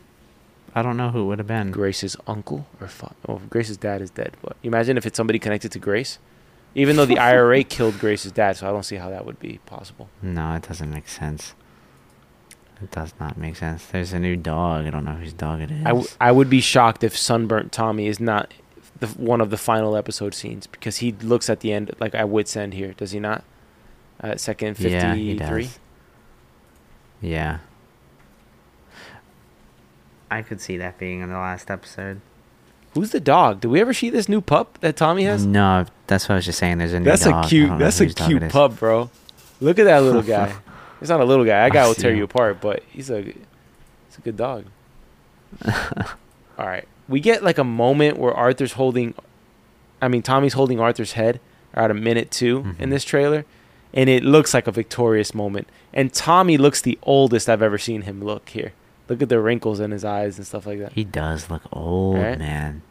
I 0.75 0.81
don't 0.83 0.97
know 0.97 1.09
who 1.09 1.21
it 1.21 1.25
would 1.25 1.39
have 1.39 1.47
been. 1.47 1.71
Grace's 1.71 2.15
uncle 2.27 2.67
or 2.79 2.87
fa- 2.87 3.15
oh, 3.27 3.41
Grace's 3.49 3.77
dad 3.77 4.01
is 4.01 4.11
dead. 4.11 4.33
But 4.43 4.57
imagine 4.61 4.97
if 4.97 5.05
it's 5.05 5.17
somebody 5.17 5.39
connected 5.39 5.71
to 5.71 5.79
Grace, 5.79 6.19
even 6.75 6.95
though 6.97 7.05
the 7.05 7.17
IRA 7.17 7.63
killed 7.75 7.97
Grace's 7.99 8.31
dad. 8.31 8.57
So 8.57 8.67
I 8.67 8.71
don't 8.71 8.83
see 8.83 8.97
how 8.97 9.09
that 9.09 9.25
would 9.25 9.39
be 9.39 9.59
possible. 9.65 10.09
No, 10.21 10.53
it 10.53 10.67
doesn't 10.67 10.91
make 10.91 11.07
sense. 11.07 11.55
It 12.81 12.91
does 12.91 13.13
not 13.19 13.37
make 13.37 13.55
sense. 13.55 13.85
There's 13.87 14.13
a 14.13 14.19
new 14.19 14.35
dog. 14.35 14.85
I 14.85 14.89
don't 14.91 15.03
know 15.05 15.13
whose 15.15 15.33
dog 15.33 15.61
it 15.61 15.71
is. 15.71 15.81
I, 15.85 15.89
w- 15.89 16.07
I 16.21 16.31
would 16.31 16.49
be 16.49 16.61
shocked 16.61 17.03
if 17.03 17.17
Sunburnt 17.17 17.71
Tommy 17.71 18.07
is 18.07 18.19
not 18.19 18.53
the 18.99 19.07
one 19.07 19.41
of 19.41 19.49
the 19.49 19.57
final 19.57 19.95
episode 19.95 20.33
scenes 20.35 20.67
because 20.67 20.97
he 20.97 21.11
looks 21.13 21.49
at 21.49 21.61
the 21.61 21.71
end 21.73 21.91
like 21.99 22.13
at 22.13 22.29
wit's 22.29 22.55
end 22.55 22.73
here, 22.75 22.93
does 22.93 23.11
he 23.11 23.19
not? 23.19 23.43
At 24.19 24.39
second 24.39 24.75
fifty 24.75 24.91
yeah, 24.91 25.15
he 25.15 25.37
three. 25.39 25.63
does. 25.63 25.79
Yeah. 27.21 27.59
I 30.29 30.41
could 30.41 30.59
see 30.61 30.77
that 30.77 30.97
being 30.97 31.21
in 31.21 31.29
the 31.29 31.37
last 31.37 31.71
episode. 31.71 32.21
Who's 32.93 33.11
the 33.11 33.19
dog? 33.19 33.61
Did 33.61 33.69
we 33.69 33.79
ever 33.79 33.93
see 33.93 34.09
this 34.09 34.27
new 34.27 34.41
pup 34.41 34.79
that 34.81 34.97
Tommy 34.97 35.23
has? 35.23 35.45
No, 35.45 35.85
that's 36.07 36.27
what 36.27 36.33
I 36.33 36.35
was 36.37 36.45
just 36.45 36.57
saying. 36.59 36.79
There's 36.79 36.93
a 36.93 36.99
new 36.99 37.05
That's 37.05 37.23
dog. 37.23 37.33
a 37.33 37.37
I 37.37 37.49
cute. 37.49 37.79
That's 37.79 38.01
a 38.01 38.07
cute 38.07 38.49
pup, 38.49 38.77
bro. 38.79 39.09
Look 39.61 39.79
at 39.79 39.85
that 39.85 39.99
little 40.03 40.21
guy. 40.23 40.53
He's 40.99 41.09
not 41.09 41.19
a 41.21 41.25
little 41.25 41.45
guy. 41.45 41.51
That 41.51 41.65
I 41.65 41.69
guy 41.69 41.87
will 41.87 41.93
tear 41.95 42.11
him. 42.11 42.17
you 42.17 42.23
apart, 42.23 42.59
but 42.61 42.83
he's 42.89 43.09
a 43.09 43.21
he's 43.21 44.17
a 44.17 44.21
good 44.21 44.37
dog. 44.37 44.65
All 46.57 46.65
right, 46.65 46.87
we 47.07 47.19
get 47.19 47.43
like 47.43 47.57
a 47.57 47.63
moment 47.63 48.17
where 48.17 48.33
Arthur's 48.33 48.73
holding, 48.73 49.13
I 50.01 50.07
mean 50.07 50.21
Tommy's 50.23 50.53
holding 50.53 50.79
Arthur's 50.79 51.13
head 51.13 51.39
at 51.73 51.91
a 51.91 51.93
minute 51.93 52.31
2 52.31 52.75
in 52.79 52.87
Mhm. 52.87 52.89
this 52.89 53.03
trailer, 53.03 53.45
and 53.93 54.09
it 54.09 54.23
looks 54.23 54.53
like 54.53 54.65
a 54.67 54.71
victorious 54.71 55.33
moment. 55.35 55.67
And 55.93 56.11
Tommy 56.11 56.57
looks 56.57 56.81
the 56.81 56.97
oldest 57.03 57.47
I've 57.47 57.61
ever 57.61 57.77
seen 57.77 58.01
him 58.03 58.23
look 58.23 58.49
here. 58.49 58.73
Look 59.07 59.21
at 59.21 59.29
the 59.29 59.39
wrinkles 59.39 59.79
in 59.79 59.91
his 59.91 60.03
eyes 60.03 60.37
and 60.37 60.45
stuff 60.47 60.65
like 60.65 60.79
that. 60.79 60.93
He 60.93 61.03
does 61.03 61.49
look 61.49 61.61
old, 61.71 62.17
Right? 62.17 62.37
man. 62.39 62.81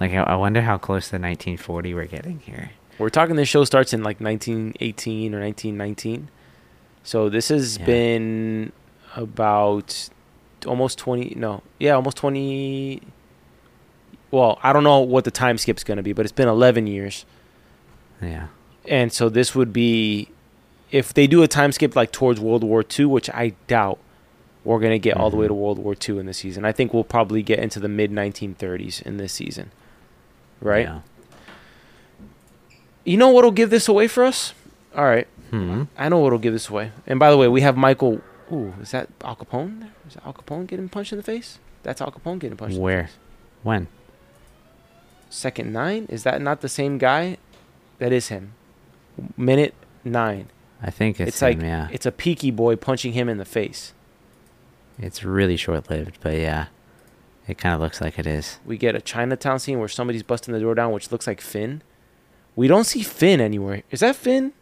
Like 0.00 0.12
I, 0.12 0.22
I 0.22 0.34
wonder 0.36 0.62
how 0.62 0.76
close 0.76 1.08
to 1.10 1.16
1940 1.16 1.94
we're 1.94 2.04
getting 2.06 2.40
here. 2.40 2.70
We're 2.98 3.08
talking 3.10 3.36
this 3.36 3.48
show 3.48 3.64
starts 3.64 3.92
in 3.94 4.02
like 4.02 4.20
1918 4.20 5.34
or 5.34 5.40
1919. 5.40 6.28
So 7.06 7.28
this 7.28 7.50
has 7.50 7.78
Yeah. 7.78 7.86
been 7.86 8.72
about 9.14 10.08
almost 10.66 10.98
20 10.98 11.34
no, 11.36 11.62
yeah, 11.78 11.92
almost 11.92 12.16
20 12.16 13.00
Well, 14.32 14.58
I 14.62 14.72
don't 14.72 14.82
know 14.82 14.98
what 15.00 15.22
the 15.24 15.30
time 15.30 15.56
skip's 15.56 15.84
going 15.84 15.98
to 15.98 16.02
be, 16.02 16.12
but 16.12 16.26
it's 16.26 16.32
been 16.32 16.48
11 16.48 16.88
years. 16.88 17.24
Yeah. 18.20 18.48
And 18.88 19.12
so 19.12 19.28
this 19.28 19.54
would 19.54 19.72
be 19.72 20.28
if 20.90 21.14
they 21.14 21.28
do 21.28 21.42
a 21.44 21.48
time 21.48 21.70
skip 21.70 21.94
like 21.94 22.10
towards 22.10 22.40
World 22.40 22.64
War 22.64 22.84
II, 22.98 23.06
which 23.06 23.30
I 23.30 23.52
doubt 23.68 23.98
we're 24.64 24.80
going 24.80 24.92
to 24.92 24.98
get 24.98 25.16
all 25.16 25.30
the 25.30 25.36
way 25.36 25.44
Mhm. 25.46 25.50
to 25.50 25.54
World 25.54 25.78
War 25.78 25.94
II 25.94 26.18
in 26.18 26.26
this 26.26 26.38
season. 26.38 26.64
I 26.64 26.72
think 26.72 26.92
we'll 26.92 27.04
probably 27.04 27.40
get 27.42 27.60
into 27.60 27.78
the 27.78 27.88
mid 27.88 28.10
1930s 28.10 29.00
in 29.00 29.16
this 29.16 29.32
season. 29.32 29.70
Right? 30.60 30.86
Yeah. 30.86 31.00
You 33.04 33.16
know 33.16 33.28
what'll 33.30 33.52
give 33.52 33.70
this 33.70 33.86
away 33.86 34.08
for 34.08 34.24
us? 34.24 34.52
All 34.96 35.04
right. 35.04 35.28
Hmm. 35.50 35.84
I 35.96 36.08
know 36.08 36.18
what'll 36.18 36.38
give 36.38 36.52
this 36.52 36.68
away. 36.68 36.92
And 37.06 37.18
by 37.18 37.30
the 37.30 37.36
way, 37.36 37.48
we 37.48 37.60
have 37.60 37.76
Michael. 37.76 38.20
Ooh, 38.52 38.74
is 38.80 38.90
that 38.92 39.08
Al 39.22 39.36
Capone? 39.36 39.80
there? 39.80 39.92
Is 40.06 40.14
that 40.14 40.26
Al 40.26 40.32
Capone 40.32 40.66
getting 40.66 40.88
punched 40.88 41.12
in 41.12 41.18
the 41.18 41.22
face? 41.22 41.58
That's 41.82 42.00
Al 42.00 42.10
Capone 42.12 42.38
getting 42.38 42.56
punched. 42.56 42.76
In 42.76 42.82
Where? 42.82 43.02
the 43.02 43.08
face. 43.08 43.16
When? 43.62 43.88
Second 45.30 45.72
nine? 45.72 46.06
Is 46.08 46.22
that 46.22 46.40
not 46.40 46.60
the 46.60 46.68
same 46.68 46.98
guy? 46.98 47.38
That 47.98 48.12
is 48.12 48.28
him. 48.28 48.52
Minute 49.36 49.74
nine. 50.04 50.48
I 50.82 50.90
think 50.90 51.18
it's, 51.20 51.28
It's, 51.28 51.42
like 51.42 51.56
him, 51.56 51.64
yeah. 51.64 51.88
it's 51.90 52.06
a 52.06 52.12
peaky 52.12 52.50
boy 52.50 52.76
punching 52.76 53.12
him 53.12 53.28
in 53.28 53.38
the 53.38 53.44
face. 53.44 53.92
It's 54.98 55.24
really 55.24 55.56
short 55.56 55.90
lived, 55.90 56.18
but 56.20 56.34
yeah. 56.34 56.66
It 57.48 57.58
kind 57.58 57.74
of 57.74 57.80
looks 57.80 58.00
like 58.00 58.18
it 58.18 58.26
is. 58.26 58.58
We 58.64 58.76
get 58.76 58.94
a 58.94 59.00
Chinatown 59.00 59.58
scene 59.58 59.78
where 59.78 59.88
somebody's 59.88 60.22
busting 60.22 60.52
the 60.52 60.60
door 60.60 60.74
down, 60.74 60.92
which 60.92 61.10
looks 61.12 61.26
like 61.26 61.40
Finn. 61.40 61.82
We 62.56 62.66
don't 62.68 62.84
see 62.84 63.02
Finn 63.02 63.40
anywhere. 63.40 63.82
Is 63.90 64.00
that 64.00 64.16
Finn? 64.16 64.52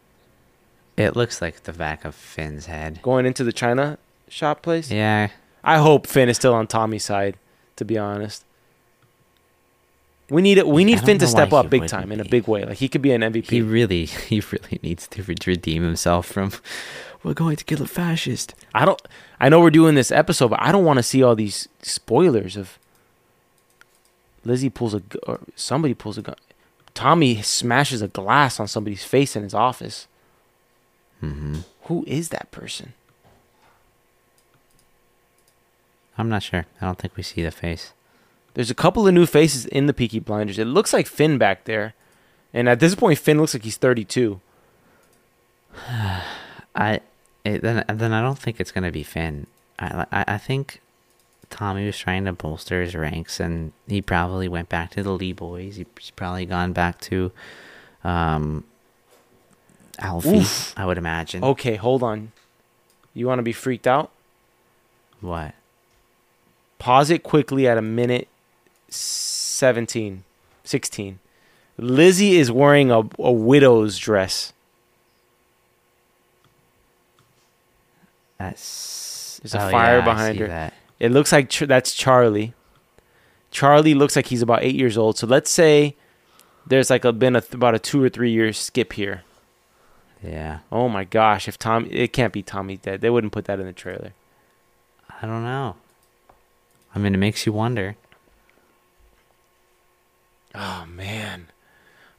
It 0.97 1.17
looks 1.17 1.43
like 1.43 1.65
the 1.65 1.73
back 1.73 2.05
of 2.05 2.15
Finn's 2.15 2.67
head. 2.67 3.01
going 3.03 3.27
into 3.27 3.43
the 3.45 3.53
China 3.53 3.99
shop 4.29 4.63
place. 4.63 4.91
Yeah, 4.91 5.31
I 5.63 5.79
hope 5.79 6.07
Finn 6.07 6.29
is 6.29 6.37
still 6.37 6.55
on 6.55 6.67
Tommy's 6.67 7.05
side. 7.05 7.37
To 7.77 7.85
be 7.85 7.99
honest, 7.99 8.45
we 10.31 10.43
need 10.43 10.59
it. 10.59 10.67
We 10.67 10.85
need 10.85 11.01
Finn 11.01 11.19
to 11.19 11.27
step 11.27 11.53
up 11.53 11.69
big 11.71 11.87
time 11.87 12.13
in 12.13 12.21
a 12.21 12.25
big 12.25 12.47
way. 12.47 12.65
Like 12.65 12.79
he 12.79 12.89
could 12.89 13.03
be 13.03 13.13
an 13.13 13.21
MVP. 13.21 13.51
he 13.51 13.63
really, 13.63 14.05
he 14.29 14.41
really 14.41 14.79
needs 14.83 15.07
to 15.09 15.23
redeem 15.23 15.83
himself 15.83 16.27
from. 16.27 16.53
We're 17.23 17.35
going 17.35 17.57
to 17.57 17.65
kill 17.65 17.83
a 17.83 17.87
fascist. 17.87 18.55
I 18.75 18.85
don't. 18.85 19.01
I 19.41 19.49
know 19.49 19.59
we're 19.59 19.71
doing 19.71 19.95
this 19.95 20.13
episode, 20.13 20.49
but 20.49 20.61
I 20.61 20.71
don't 20.71 20.85
want 20.85 20.99
to 20.99 21.03
see 21.03 21.23
all 21.23 21.35
these 21.35 21.69
spoilers 21.81 22.55
of 22.55 22.79
Lizzie 24.45 24.69
pulls 24.69 24.93
a 24.95 25.03
or 25.27 25.41
somebody 25.57 25.95
pulls 25.95 26.19
a 26.19 26.23
gun. 26.23 26.37
Tommy 26.93 27.41
smashes 27.41 28.03
a 28.03 28.09
glass 28.09 28.61
on 28.61 28.69
somebody's 28.69 29.05
face 29.05 29.37
in 29.37 29.43
his 29.43 29.55
office. 29.55 30.07
Hmm 31.33 31.59
Who 31.85 32.05
is 32.07 32.29
that 32.31 32.51
person? 32.51 32.93
I'm 36.17 36.29
not 36.29 36.43
sure. 36.43 36.67
I 36.81 36.87
don't 36.87 36.99
think 36.99 37.17
we 37.17 37.23
see 37.23 37.43
the 37.43 37.51
face. 37.51 37.93
There's 38.55 38.71
a 38.71 38.75
couple 38.75 39.07
of 39.07 39.15
new 39.15 39.27
faces 39.27 39.67
in 39.67 39.87
the 39.87 39.93
Peaky 39.93 40.21
Blinders. 40.21 40.59
It 40.61 40.67
looks 40.67 40.93
like 40.93 41.09
Finn 41.09 41.39
back 41.39 41.65
there, 41.65 41.95
and 42.53 42.69
at 42.69 42.79
this 42.79 42.95
point, 42.95 43.19
Finn 43.19 43.39
looks 43.39 43.55
like 43.55 43.65
he's 43.65 43.77
32. 43.77 44.41
I 46.77 47.01
it, 47.45 47.63
then 47.63 47.85
then 47.93 48.13
I 48.13 48.23
don't 48.23 48.39
think 48.39 48.61
it's 48.61 48.71
gonna 48.71 48.93
be 48.93 49.03
Finn. 49.03 49.49
I, 49.79 50.07
I 50.13 50.25
I 50.35 50.39
think 50.39 50.81
Tommy 51.51 51.87
was 51.87 51.99
trying 51.99 52.25
to 52.25 52.33
bolster 52.33 52.81
his 52.83 52.95
ranks, 52.95 53.41
and 53.41 53.73
he 53.87 54.01
probably 54.01 54.49
went 54.49 54.69
back 54.69 54.91
to 54.93 55.03
the 55.03 55.11
Lee 55.13 55.33
boys. 55.33 55.77
He's 55.77 56.11
probably 56.15 56.47
gone 56.47 56.73
back 56.73 57.01
to, 57.03 57.33
um, 58.03 58.65
Alfie. 59.99 60.39
Oof. 60.39 60.75
I 60.77 60.87
would 60.87 60.99
imagine. 60.99 61.45
Okay, 61.45 61.77
hold 61.77 62.03
on. 62.03 62.33
You 63.13 63.27
want 63.27 63.39
to 63.39 63.43
be 63.43 63.53
freaked 63.53 63.87
out? 63.87 64.11
What? 65.21 65.55
Pause 66.79 67.11
it 67.11 67.23
quickly 67.23 67.67
at 67.67 67.79
a 67.79 67.83
minute 67.83 68.29
17, 68.89 70.25
16. 70.65 71.19
Lizzie 71.77 72.37
is 72.37 72.53
wearing 72.53 72.91
a, 72.91 73.03
a 73.19 73.33
widow's 73.33 73.99
dress. 73.99 74.53
That's 78.39 79.41
There's 79.43 79.55
a 79.55 79.67
oh, 79.67 79.71
fire 79.71 79.99
yeah, 79.99 80.05
behind 80.05 80.39
her. 80.39 80.49
That. 80.49 80.75
It 81.01 81.11
looks 81.13 81.33
like 81.33 81.49
Ch- 81.49 81.61
that's 81.61 81.95
Charlie. 81.95 82.55
Charlie 83.51 83.95
looks 83.95 84.17
like 84.17 84.27
he's 84.27 84.43
about 84.43 84.63
eight 84.63 84.75
years 84.75 84.99
old. 84.99 85.17
So 85.17 85.27
let's 85.27 85.51
say 85.51 85.97
there's 86.67 86.91
like 86.91 87.05
a, 87.05 87.13
been 87.13 87.37
a, 87.37 87.43
about 87.53 87.75
a 87.75 87.79
two 87.79 88.03
or 88.03 88.09
three 88.09 88.31
year 88.31 88.53
skip 88.53 88.93
here. 88.95 89.23
Yeah, 90.25 90.61
Oh 90.73 90.89
my 90.89 91.05
gosh! 91.05 91.49
If 91.49 91.59
Tom, 91.59 91.87
it 91.91 92.13
can't 92.13 92.33
be 92.33 92.43
Tommy's 92.43 92.79
dead. 92.79 93.01
They 93.03 93.11
wouldn't 93.11 93.33
put 93.33 93.45
that 93.45 93.61
in 93.61 93.67
the 93.67 93.73
trailer. 93.73 94.13
I 95.21 95.27
don't 95.27 95.45
know. 95.45 95.77
I 96.95 96.99
mean, 96.99 97.15
it 97.15 97.19
makes 97.19 97.45
you 97.45 97.53
wonder. 97.53 97.97
Oh 100.55 100.87
man, 100.89 101.49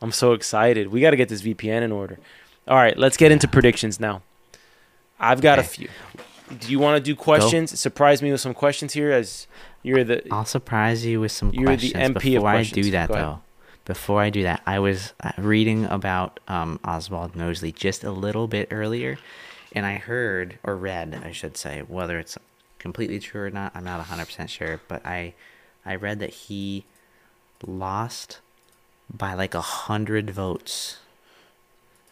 I'm 0.02 0.12
so 0.12 0.34
excited. 0.34 0.89
We 0.91 1.02
got 1.02 1.12
to 1.12 1.15
get 1.18 1.30
this 1.30 1.41
VPN 1.41 1.82
in 1.82 1.91
order. 1.91 2.20
All 2.68 2.76
right, 2.76 2.98
let's 2.98 3.18
get 3.18 3.32
into 3.32 3.48
predictions 3.48 4.00
now. 4.00 4.22
I've 5.20 5.41
got 5.41 5.60
a 5.60 5.63
few. 5.63 5.88
Do 6.60 6.72
you 6.72 6.78
want 6.80 6.98
to 6.98 7.02
do 7.04 7.15
questions? 7.15 7.80
Surprise 7.80 8.22
me 8.22 8.32
with 8.32 8.41
some 8.41 8.54
questions 8.54 8.94
here, 8.94 9.12
as 9.12 9.48
you're 9.82 10.04
the. 10.04 10.22
I'll 10.32 10.46
surprise 10.46 11.06
you 11.06 11.22
with 11.22 11.32
some 11.32 11.52
You're 11.54 11.76
the 11.76 11.91
questions. 11.91 12.15
MP 12.15 12.36
of 12.38 12.44
before 12.44 12.50
I 12.50 12.63
do 12.63 12.91
that, 12.91 13.08
Go 13.08 13.13
though, 13.15 13.41
before 13.86 14.21
I 14.21 14.30
do 14.30 14.43
that, 14.43 14.62
I 14.65 14.80
was 14.80 15.13
uh, 15.24 15.32
reading 15.38 15.86
about 15.86 16.39
um, 16.48 16.80
Oswald 16.84 17.36
Mosley 17.36 17.71
just 17.71 18.04
a 18.04 18.12
little 18.12 18.48
bit 18.48 18.67
earlier, 18.71 19.17
and 19.71 19.86
I 19.86 19.95
heard 19.95 20.58
or 20.63 20.76
read, 20.76 21.21
I 21.24 21.32
should 21.32 21.56
say, 21.56 21.84
whether 21.88 22.19
it's 22.19 22.38
completely 22.80 23.19
true 23.19 23.43
or 23.43 23.50
not, 23.52 23.71
I'm 23.76 23.84
not 23.84 24.04
100% 24.06 24.50
sure, 24.50 24.82
but 24.88 25.06
I, 25.06 25.34
I 25.86 25.95
read 25.95 26.19
that 26.19 26.32
he 26.32 26.86
lost 27.65 28.39
by 29.12 29.34
like 29.34 29.54
a 29.54 29.62
hundred 29.62 30.32
votes 30.32 30.98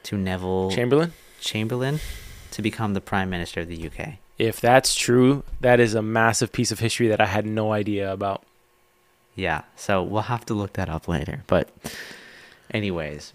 to 0.04 0.18
Neville 0.18 0.72
Chamberlain. 0.72 1.14
Chamberlain 1.40 2.00
to 2.52 2.62
become 2.62 2.94
the 2.94 3.02
Prime 3.02 3.30
Minister 3.30 3.62
of 3.62 3.68
the 3.68 3.88
UK. 3.88 4.16
If 4.38 4.60
that's 4.60 4.96
true, 4.96 5.44
that 5.62 5.80
is 5.80 5.96
a 5.96 6.02
massive 6.02 6.52
piece 6.52 6.72
of 6.72 6.80
history 6.80 7.08
that 7.08 7.22
I 7.22 7.26
had 7.26 7.46
no 7.46 7.72
idea 7.72 8.12
about. 8.12 8.44
Yeah, 9.36 9.64
so 9.76 10.04
we'll 10.04 10.24
have 10.24 10.46
to 10.46 10.54
look 10.54 10.74
that 10.74 10.90
up 10.90 11.08
later. 11.08 11.44
But 11.48 11.70
anyways, 12.72 13.34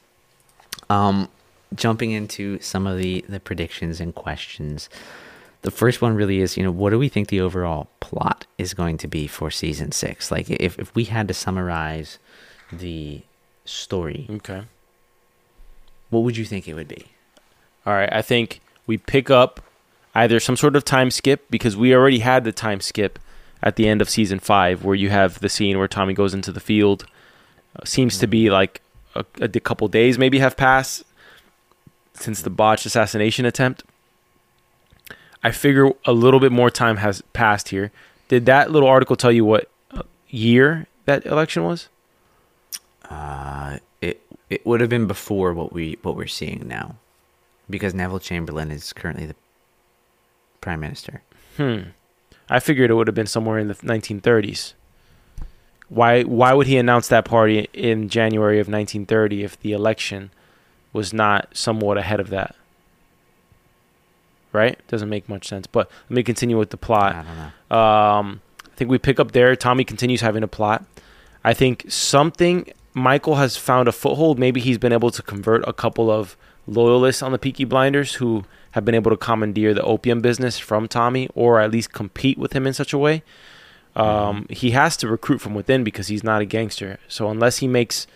um 0.90 1.28
jumping 1.74 2.12
into 2.12 2.58
some 2.60 2.86
of 2.86 2.98
the 2.98 3.24
the 3.28 3.40
predictions 3.40 4.00
and 4.00 4.14
questions. 4.14 4.88
The 5.62 5.70
first 5.72 6.00
one 6.00 6.14
really 6.14 6.38
is, 6.38 6.56
you 6.56 6.62
know, 6.62 6.70
what 6.70 6.90
do 6.90 6.98
we 7.00 7.08
think 7.08 7.28
the 7.28 7.40
overall 7.40 7.88
plot 7.98 8.46
is 8.58 8.74
going 8.74 8.96
to 8.98 9.08
be 9.08 9.26
for 9.26 9.50
season 9.50 9.90
6? 9.92 10.30
Like 10.30 10.48
if 10.50 10.78
if 10.78 10.94
we 10.94 11.04
had 11.04 11.26
to 11.28 11.34
summarize 11.34 12.18
the 12.72 13.22
story, 13.64 14.26
Okay. 14.30 14.62
what 16.10 16.20
would 16.20 16.36
you 16.36 16.44
think 16.44 16.68
it 16.68 16.74
would 16.74 16.88
be? 16.88 17.06
All 17.84 17.92
right. 17.92 18.08
I 18.12 18.22
think 18.22 18.60
we 18.86 18.98
pick 18.98 19.30
up 19.30 19.60
either 20.14 20.38
some 20.40 20.56
sort 20.56 20.76
of 20.76 20.84
time 20.84 21.10
skip 21.10 21.50
because 21.50 21.76
we 21.76 21.94
already 21.94 22.20
had 22.20 22.44
the 22.44 22.52
time 22.52 22.80
skip 22.80 23.18
at 23.62 23.76
the 23.76 23.88
end 23.88 24.00
of 24.00 24.08
season 24.08 24.38
five, 24.38 24.84
where 24.84 24.94
you 24.94 25.10
have 25.10 25.40
the 25.40 25.48
scene 25.48 25.78
where 25.78 25.88
Tommy 25.88 26.14
goes 26.14 26.34
into 26.34 26.52
the 26.52 26.60
field. 26.60 27.06
Uh, 27.76 27.84
seems 27.84 28.18
to 28.18 28.26
be 28.26 28.50
like 28.50 28.80
a 29.40 29.48
couple 29.60 29.88
days 29.88 30.18
maybe 30.18 30.38
have 30.38 30.56
passed 30.56 31.04
since 32.14 32.42
the 32.42 32.50
botched 32.50 32.86
assassination 32.86 33.44
attempt. 33.44 33.84
I 35.42 35.50
figure 35.50 35.90
a 36.04 36.12
little 36.12 36.40
bit 36.40 36.52
more 36.52 36.70
time 36.70 36.98
has 36.98 37.22
passed 37.32 37.68
here. 37.68 37.92
Did 38.28 38.46
that 38.46 38.70
little 38.70 38.88
article 38.88 39.16
tell 39.16 39.32
you 39.32 39.44
what 39.44 39.70
uh, 39.90 40.02
year 40.28 40.86
that 41.06 41.24
election 41.26 41.64
was? 41.64 41.88
Uh 43.08 43.78
it 44.00 44.20
it 44.50 44.66
would 44.66 44.80
have 44.80 44.90
been 44.90 45.06
before 45.06 45.54
what 45.54 45.72
we 45.72 45.98
what 46.02 46.16
we're 46.16 46.26
seeing 46.26 46.66
now. 46.66 46.96
Because 47.70 47.94
Neville 47.94 48.18
Chamberlain 48.18 48.70
is 48.70 48.92
currently 48.92 49.26
the 49.26 49.34
prime 50.60 50.80
minister. 50.80 51.22
Hmm. 51.56 51.90
I 52.50 52.60
figured 52.60 52.90
it 52.90 52.94
would 52.94 53.06
have 53.06 53.14
been 53.14 53.26
somewhere 53.26 53.58
in 53.58 53.68
the 53.68 53.74
1930s. 53.74 54.74
Why 55.88 56.22
why 56.22 56.52
would 56.52 56.66
he 56.66 56.76
announce 56.76 57.08
that 57.08 57.24
party 57.24 57.68
in 57.72 58.08
January 58.08 58.58
of 58.60 58.68
1930 58.68 59.42
if 59.42 59.58
the 59.60 59.72
election 59.72 60.30
was 60.92 61.12
not 61.12 61.48
somewhat 61.56 61.96
ahead 61.98 62.20
of 62.20 62.30
that? 62.30 62.54
Right? 64.52 64.78
Doesn't 64.88 65.08
make 65.08 65.28
much 65.28 65.46
sense. 65.46 65.66
But 65.66 65.90
let 66.08 66.16
me 66.16 66.22
continue 66.22 66.58
with 66.58 66.70
the 66.70 66.76
plot. 66.76 67.14
I 67.14 67.22
don't 67.22 67.36
know. 67.36 67.76
Um, 67.76 68.40
I 68.66 68.76
think 68.76 68.90
we 68.90 68.98
pick 68.98 69.18
up 69.18 69.32
there. 69.32 69.56
Tommy 69.56 69.84
continues 69.84 70.20
having 70.20 70.42
a 70.42 70.48
plot. 70.48 70.84
I 71.44 71.54
think 71.54 71.84
something 71.88 72.70
Michael 72.94 73.36
has 73.36 73.56
found 73.56 73.88
a 73.88 73.92
foothold. 73.92 74.38
Maybe 74.38 74.60
he's 74.60 74.78
been 74.78 74.92
able 74.92 75.10
to 75.10 75.22
convert 75.22 75.66
a 75.66 75.72
couple 75.72 76.10
of 76.10 76.36
loyalists 76.66 77.22
on 77.22 77.32
the 77.32 77.38
Peaky 77.38 77.64
Blinders 77.64 78.14
who 78.14 78.44
have 78.72 78.84
been 78.84 78.94
able 78.94 79.10
to 79.10 79.16
commandeer 79.16 79.74
the 79.74 79.82
opium 79.82 80.20
business 80.20 80.58
from 80.58 80.88
Tommy, 80.88 81.28
or 81.34 81.60
at 81.60 81.70
least 81.70 81.92
compete 81.92 82.38
with 82.38 82.52
him 82.52 82.66
in 82.66 82.72
such 82.72 82.92
a 82.92 82.98
way. 82.98 83.22
Um, 83.96 84.46
he 84.50 84.70
has 84.72 84.96
to 84.98 85.08
recruit 85.08 85.38
from 85.38 85.54
within 85.54 85.82
because 85.82 86.08
he's 86.08 86.22
not 86.22 86.40
a 86.40 86.44
gangster. 86.44 86.98
So 87.08 87.30
unless 87.30 87.58
he 87.58 87.66
makes, 87.66 88.06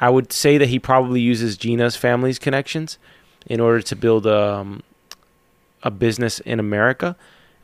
I 0.00 0.08
would 0.08 0.32
say 0.32 0.56
that 0.56 0.68
he 0.68 0.78
probably 0.78 1.20
uses 1.20 1.56
Gina's 1.56 1.96
family's 1.96 2.38
connections 2.38 2.98
in 3.46 3.60
order 3.60 3.82
to 3.82 3.96
build 3.96 4.26
um, 4.26 4.82
a 5.82 5.90
business 5.90 6.40
in 6.40 6.58
America 6.58 7.16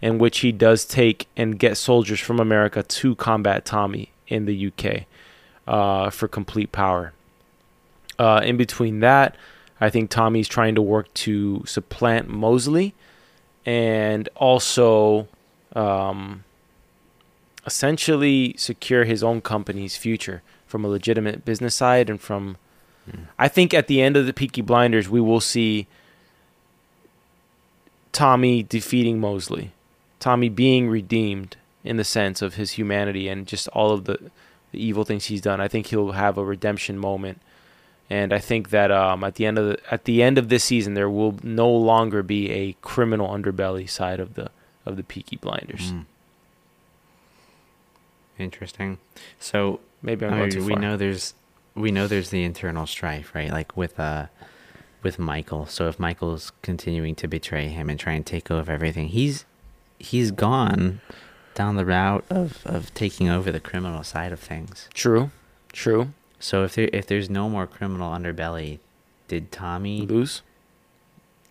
in 0.03 0.19
which 0.19 0.41
he 0.41 0.53
does 0.53 0.85
take 0.85 1.29
and 1.37 1.59
get 1.59 1.77
soldiers 1.77 2.21
from 2.21 2.41
America 2.41 2.83
to 2.83 3.15
combat 3.15 3.65
Tommy 3.65 4.11
in 4.29 4.47
the 4.47 4.67
UK 4.69 5.05
uh, 5.67 6.11
for 6.11 6.29
complete 6.29 6.73
power. 6.73 7.13
Uh, 8.19 8.41
in 8.45 8.57
between 8.57 9.01
that, 9.01 9.37
I 9.81 9.91
think 9.91 10.11
Tommy's 10.11 10.49
trying 10.49 10.75
to 10.75 10.83
work 10.83 11.13
to 11.15 11.65
supplant 11.67 12.29
Mosley 12.29 12.95
and 13.65 14.29
also 14.37 15.29
um, 15.75 16.45
essentially 17.67 18.55
secure 18.59 19.05
his 19.05 19.23
own 19.23 19.41
company's 19.41 19.97
future 19.97 20.43
from 20.67 20.85
a 20.85 20.89
legitimate 20.89 21.45
business 21.45 21.75
side 21.75 22.11
and 22.11 22.21
from. 22.21 22.57
I 23.39 23.49
think 23.49 23.75
at 23.75 23.89
the 23.89 24.01
end 24.01 24.17
of 24.17 24.27
the 24.27 24.33
Peaky 24.33 24.61
Blinders, 24.61 25.09
we 25.09 25.21
will 25.21 25.41
see 25.41 25.89
Tommy 28.13 28.63
defeating 28.63 29.19
Mosley. 29.19 29.73
Tommy 30.21 30.49
being 30.49 30.89
redeemed 30.89 31.57
in 31.83 31.97
the 31.97 32.05
sense 32.05 32.43
of 32.43 32.55
his 32.55 32.73
humanity 32.73 33.29
and 33.29 33.47
just 33.47 33.67
all 33.69 33.91
of 33.91 34.05
the, 34.05 34.31
the 34.71 34.85
evil 34.85 35.05
things 35.05 35.27
he's 35.27 35.41
done. 35.41 35.61
I 35.61 35.67
think 35.67 35.87
he'll 35.87 36.13
have 36.13 36.37
a 36.39 36.45
redemption 36.45 36.99
moment, 36.99 37.41
and 38.11 38.33
I 38.33 38.39
think 38.41 38.71
that 38.71 38.91
um, 38.91 39.23
at 39.25 39.37
the 39.37 39.47
end 39.47 39.57
of 39.59 39.69
the, 39.69 39.79
at 39.93 40.05
the 40.05 40.23
end 40.23 40.37
of 40.37 40.49
this 40.49 40.65
season, 40.65 40.95
there 40.95 41.09
will 41.09 41.37
no 41.43 41.71
longer 41.71 42.23
be 42.23 42.51
a 42.51 42.73
criminal 42.83 43.29
underbelly 43.29 43.89
side 43.89 44.21
of 44.21 44.35
the 44.35 44.51
of 44.85 44.97
the 44.97 45.05
Peaky 45.05 45.37
Blinders. 45.37 45.93
Mm. 45.93 46.07
Interesting. 48.39 48.99
So 49.39 49.81
Maybe 50.03 50.27
I'm 50.27 50.33
going 50.33 50.51
too 50.51 50.65
we 50.65 50.73
far. 50.73 50.83
know 50.83 50.97
there's 50.97 51.35
we 51.75 51.91
know 51.91 52.07
there's 52.07 52.31
the 52.31 52.43
internal 52.43 52.87
strife, 52.87 53.35
right? 53.35 53.51
Like 53.51 53.77
with 53.77 54.01
uh 54.01 54.27
with 55.03 55.19
Michael. 55.19 55.67
So 55.67 55.89
if 55.89 55.99
Michael's 55.99 56.53
continuing 56.63 57.15
to 57.17 57.29
betray 57.29 57.69
him 57.69 57.89
and 57.89 57.99
try 57.99 58.15
and 58.15 58.25
take 58.27 58.51
over 58.51 58.73
everything, 58.73 59.09
he's 59.09 59.45
he's 59.99 60.31
gone 60.31 61.01
down 61.55 61.77
the 61.77 61.85
route 61.85 62.25
of, 62.31 62.63
of 62.65 62.93
taking 62.95 63.29
over 63.29 63.53
the 63.53 63.61
criminal 63.61 64.03
side 64.03 64.33
of 64.33 64.41
things. 64.41 64.89
True, 64.95 65.31
true. 65.73 66.13
So 66.41 66.65
if 66.65 66.75
there 66.75 66.89
if 66.93 67.07
there's 67.07 67.31
no 67.31 67.49
more 67.49 67.67
criminal 67.67 68.11
underbelly, 68.11 68.79
did 69.29 69.53
Tommy 69.53 70.03
Lose. 70.07 70.43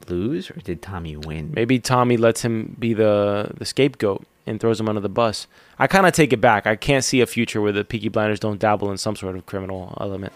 lose 0.07 0.49
or 0.49 0.55
did 0.55 0.81
Tommy 0.81 1.15
win? 1.15 1.51
Maybe 1.53 1.79
Tommy 1.79 2.17
lets 2.17 2.41
him 2.41 2.75
be 2.77 2.93
the 2.93 3.51
the 3.55 3.65
scapegoat 3.65 4.25
and 4.45 4.59
throws 4.59 4.79
him 4.79 4.89
under 4.89 4.99
the 4.99 5.07
bus. 5.09 5.47
I 5.77 5.87
kind 5.87 6.07
of 6.07 6.13
take 6.13 6.33
it 6.33 6.41
back. 6.41 6.65
I 6.65 6.75
can't 6.75 7.03
see 7.03 7.21
a 7.21 7.27
future 7.27 7.61
where 7.61 7.71
the 7.71 7.85
Peaky 7.85 8.09
Blinders 8.09 8.39
don't 8.39 8.59
dabble 8.59 8.89
in 8.91 8.97
some 8.97 9.15
sort 9.15 9.35
of 9.35 9.45
criminal 9.45 9.95
element. 10.01 10.33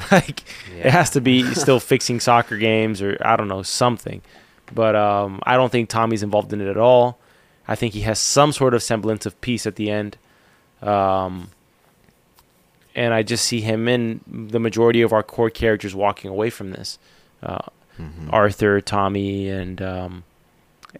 like 0.12 0.44
it 0.74 0.90
has 0.90 1.10
to 1.10 1.20
be 1.20 1.42
still 1.54 1.80
fixing 1.80 2.20
soccer 2.20 2.56
games 2.56 3.02
or 3.02 3.18
I 3.20 3.36
don't 3.36 3.48
know 3.48 3.62
something. 3.62 4.22
But 4.72 4.94
um, 4.96 5.40
I 5.42 5.56
don't 5.56 5.70
think 5.70 5.88
Tommy's 5.88 6.22
involved 6.22 6.52
in 6.52 6.60
it 6.60 6.68
at 6.68 6.76
all. 6.76 7.18
I 7.68 7.74
think 7.74 7.94
he 7.94 8.02
has 8.02 8.18
some 8.18 8.52
sort 8.52 8.74
of 8.74 8.82
semblance 8.82 9.26
of 9.26 9.40
peace 9.40 9.66
at 9.66 9.76
the 9.76 9.90
end. 9.90 10.16
Um, 10.82 11.50
and 12.96 13.14
I 13.14 13.22
just 13.22 13.44
see 13.44 13.60
him 13.60 13.86
and 13.86 14.20
the 14.26 14.58
majority 14.58 15.02
of 15.02 15.12
our 15.12 15.22
core 15.22 15.50
characters 15.50 15.94
walking 15.94 16.30
away 16.30 16.50
from 16.50 16.72
this. 16.72 16.98
Uh, 17.42 17.58
Mhm. 18.00 18.30
Arthur, 18.30 18.80
Tommy, 18.82 19.48
and 19.48 19.80
um, 19.80 20.24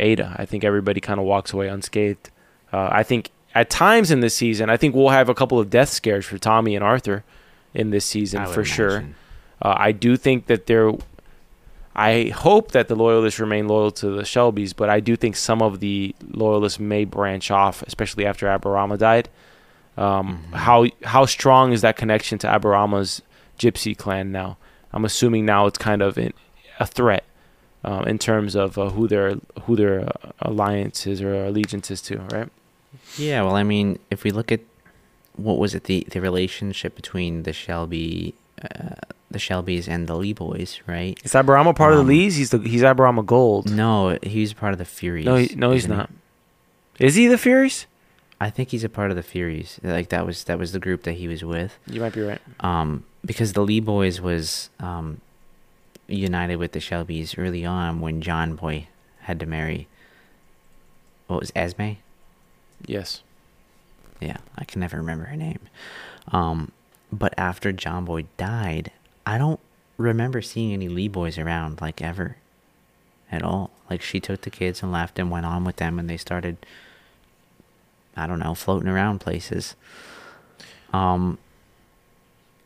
Ada. 0.01 0.34
I 0.38 0.47
think 0.47 0.64
everybody 0.64 0.99
kind 1.01 1.20
of 1.20 1.26
walks 1.26 1.53
away 1.53 1.68
unscathed. 1.68 2.30
Uh, 2.72 2.88
I 2.90 3.03
think 3.03 3.30
at 3.55 3.68
times 3.68 4.11
in 4.11 4.20
this 4.20 4.34
season, 4.34 4.70
I 4.70 4.78
think 4.78 4.94
we'll 4.94 5.11
have 5.11 5.28
a 5.28 5.34
couple 5.34 5.59
of 5.59 5.68
death 5.68 5.90
scares 5.90 6.24
for 6.24 6.38
Tommy 6.38 6.74
and 6.74 6.82
Arthur 6.82 7.22
in 7.74 7.90
this 7.90 8.07
season 8.07 8.40
for 8.55 8.64
sure. 8.64 9.05
Uh, 9.61 9.74
I 9.76 9.92
do 9.92 10.16
think 10.16 10.47
that 10.47 10.66
there. 10.66 10.90
I 11.94 12.28
hope 12.34 12.72
that 12.72 12.88
the 12.88 12.94
loyalists 12.97 13.40
remain 13.40 13.68
loyal 13.68 13.90
to 13.92 14.09
the 14.11 14.22
Shelbys, 14.22 14.74
but 14.76 14.88
I 14.90 15.01
do 15.01 15.16
think 15.16 15.34
some 15.36 15.61
of 15.62 15.80
the 15.80 16.14
loyalists 16.30 16.78
may 16.78 17.05
branch 17.05 17.51
off, 17.51 17.82
especially 17.86 18.26
after 18.26 18.47
Aberama 18.47 18.99
died. 18.99 19.28
Um, 19.97 20.44
Mhm. 20.53 20.57
How 20.57 20.86
how 21.05 21.26
strong 21.26 21.72
is 21.72 21.80
that 21.82 21.97
connection 21.97 22.38
to 22.38 22.47
Aberama's 22.47 23.22
Gypsy 23.59 23.97
clan 23.97 24.30
now? 24.32 24.57
I'm 24.92 25.05
assuming 25.05 25.44
now 25.47 25.66
it's 25.66 25.78
kind 25.78 26.03
of 26.03 26.16
in, 26.18 26.32
a 26.80 26.86
threat 26.86 27.24
um, 27.84 28.05
in 28.05 28.18
terms 28.18 28.55
of 28.55 28.76
uh, 28.78 28.90
who 28.90 29.09
their 29.09 29.36
who 29.62 29.76
their 29.76 30.01
uh, 30.09 30.32
alliances 30.40 31.20
or 31.22 31.44
allegiances 31.47 32.01
to, 32.03 32.18
right? 32.32 32.49
Yeah, 33.16 33.42
well, 33.42 33.57
I 33.57 33.62
mean, 33.62 33.99
if 34.11 34.24
we 34.24 34.30
look 34.30 34.51
at 34.53 34.61
what 35.36 35.59
was 35.59 35.74
it 35.74 35.84
the 35.84 36.07
the 36.11 36.20
relationship 36.20 36.94
between 36.94 37.42
the 37.44 37.53
Shelby, 37.53 38.34
uh, 38.62 38.94
the 39.30 39.38
Shelbys 39.38 39.88
and 39.88 40.07
the 40.07 40.16
Lee 40.16 40.32
boys, 40.34 40.80
right? 40.86 41.18
Is 41.24 41.32
Aberama 41.32 41.74
part 41.74 41.92
of 41.94 42.01
Um, 42.01 42.07
the 42.07 42.12
Lees? 42.12 42.36
He's 42.36 42.51
the 42.51 42.59
he's 42.59 42.82
Aberama 42.82 43.24
Gold. 43.24 43.70
No, 43.70 44.18
he's 44.22 44.53
part 44.53 44.72
of 44.72 44.78
the 44.78 44.84
Furies. 44.84 45.24
No, 45.26 45.36
he, 45.36 45.55
no, 45.57 45.70
he's 45.72 45.84
isn't 45.84 45.92
he? 45.92 45.97
not. 45.97 46.11
Is 46.99 47.14
he 47.14 47.26
the 47.26 47.38
Furies? 47.38 47.86
I 48.41 48.51
think 48.51 48.70
he's 48.70 48.84
a 48.84 48.89
part 48.89 49.11
of 49.11 49.16
the 49.16 49.22
Furies. 49.22 49.80
Like 49.82 50.11
that 50.11 50.26
was 50.26 50.45
that 50.45 50.59
was 50.59 50.72
the 50.72 50.78
group 50.78 51.05
that 51.05 51.12
he 51.14 51.28
was 51.28 51.43
with. 51.45 51.78
You 51.87 52.01
might 52.01 52.12
be 52.12 52.22
right. 52.22 52.41
Um, 52.61 53.05
because 53.24 53.55
the 53.55 53.62
Lee 53.62 53.80
boys 53.80 54.20
was 54.20 54.70
um 54.80 55.20
united 56.09 56.57
with 56.57 56.72
the 56.72 56.78
Shelbys 56.78 57.34
early 57.39 57.64
on 57.64 58.01
when 58.01 58.20
John 58.20 58.55
Boy 58.57 58.89
had 59.20 59.41
to 59.41 59.47
marry. 59.47 59.89
What 61.26 61.41
was 61.41 61.53
Esme? 61.57 61.93
Yes. 62.87 63.22
Yeah, 64.20 64.37
I 64.57 64.64
can 64.64 64.80
never 64.80 64.97
remember 64.99 65.24
her 65.26 65.37
name. 65.37 65.61
Um, 66.32 66.72
but 67.12 67.34
after 67.37 67.72
John 67.72 68.05
Boy 68.05 68.26
died, 68.37 68.93
I 69.26 69.39
don't 69.39 69.61
remember 69.97 70.43
seeing 70.43 70.72
any 70.72 70.89
Lee 70.89 71.09
boys 71.09 71.39
around 71.39 71.80
like 71.80 72.01
ever, 72.01 72.37
at 73.30 73.43
all. 73.43 73.70
Like 73.91 74.03
she 74.03 74.20
took 74.20 74.43
the 74.43 74.51
kids 74.51 74.82
and 74.82 74.93
left 74.93 75.18
and 75.18 75.30
went 75.30 75.47
on 75.47 75.64
with 75.64 75.76
them, 75.76 75.99
and 75.99 76.09
they 76.09 76.16
started, 76.16 76.64
I 78.17 78.27
don't 78.27 78.39
know, 78.39 78.55
floating 78.55 78.89
around 78.89 79.21
places. 79.21 79.77
Um. 80.93 81.39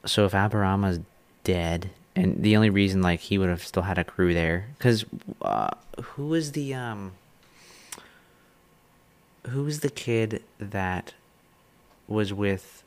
So 0.06 0.24
if 0.24 0.32
Aberama's 0.32 1.00
dead, 1.44 1.90
and 2.16 2.42
the 2.42 2.56
only 2.56 2.70
reason 2.70 3.02
like 3.02 3.20
he 3.20 3.38
would 3.38 3.48
have 3.48 3.64
still 3.64 3.82
had 3.82 3.98
a 3.98 4.04
crew 4.04 4.32
there, 4.32 4.68
because 4.78 5.04
uh, 5.42 5.70
who 6.02 6.28
was 6.28 6.52
the 6.52 6.74
um 6.74 7.12
who 9.48 9.64
was 9.64 9.80
the 9.80 9.90
kid 9.90 10.42
that 10.58 11.14
was 12.06 12.32
with 12.32 12.82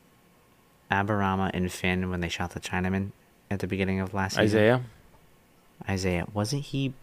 Aberama 0.91 1.49
and 1.53 1.72
Finn 1.72 2.09
when 2.09 2.20
they 2.22 2.30
shot 2.30 2.51
the 2.51 2.59
Chinaman 2.59 3.11
at 3.49 3.59
the 3.59 3.68
beginning 3.68 3.99
of 3.99 4.14
last 4.14 4.36
season? 4.36 4.59
Isaiah. 4.59 4.82
Isaiah. 5.89 6.28
Wasn't 6.34 6.64
he 6.64 6.93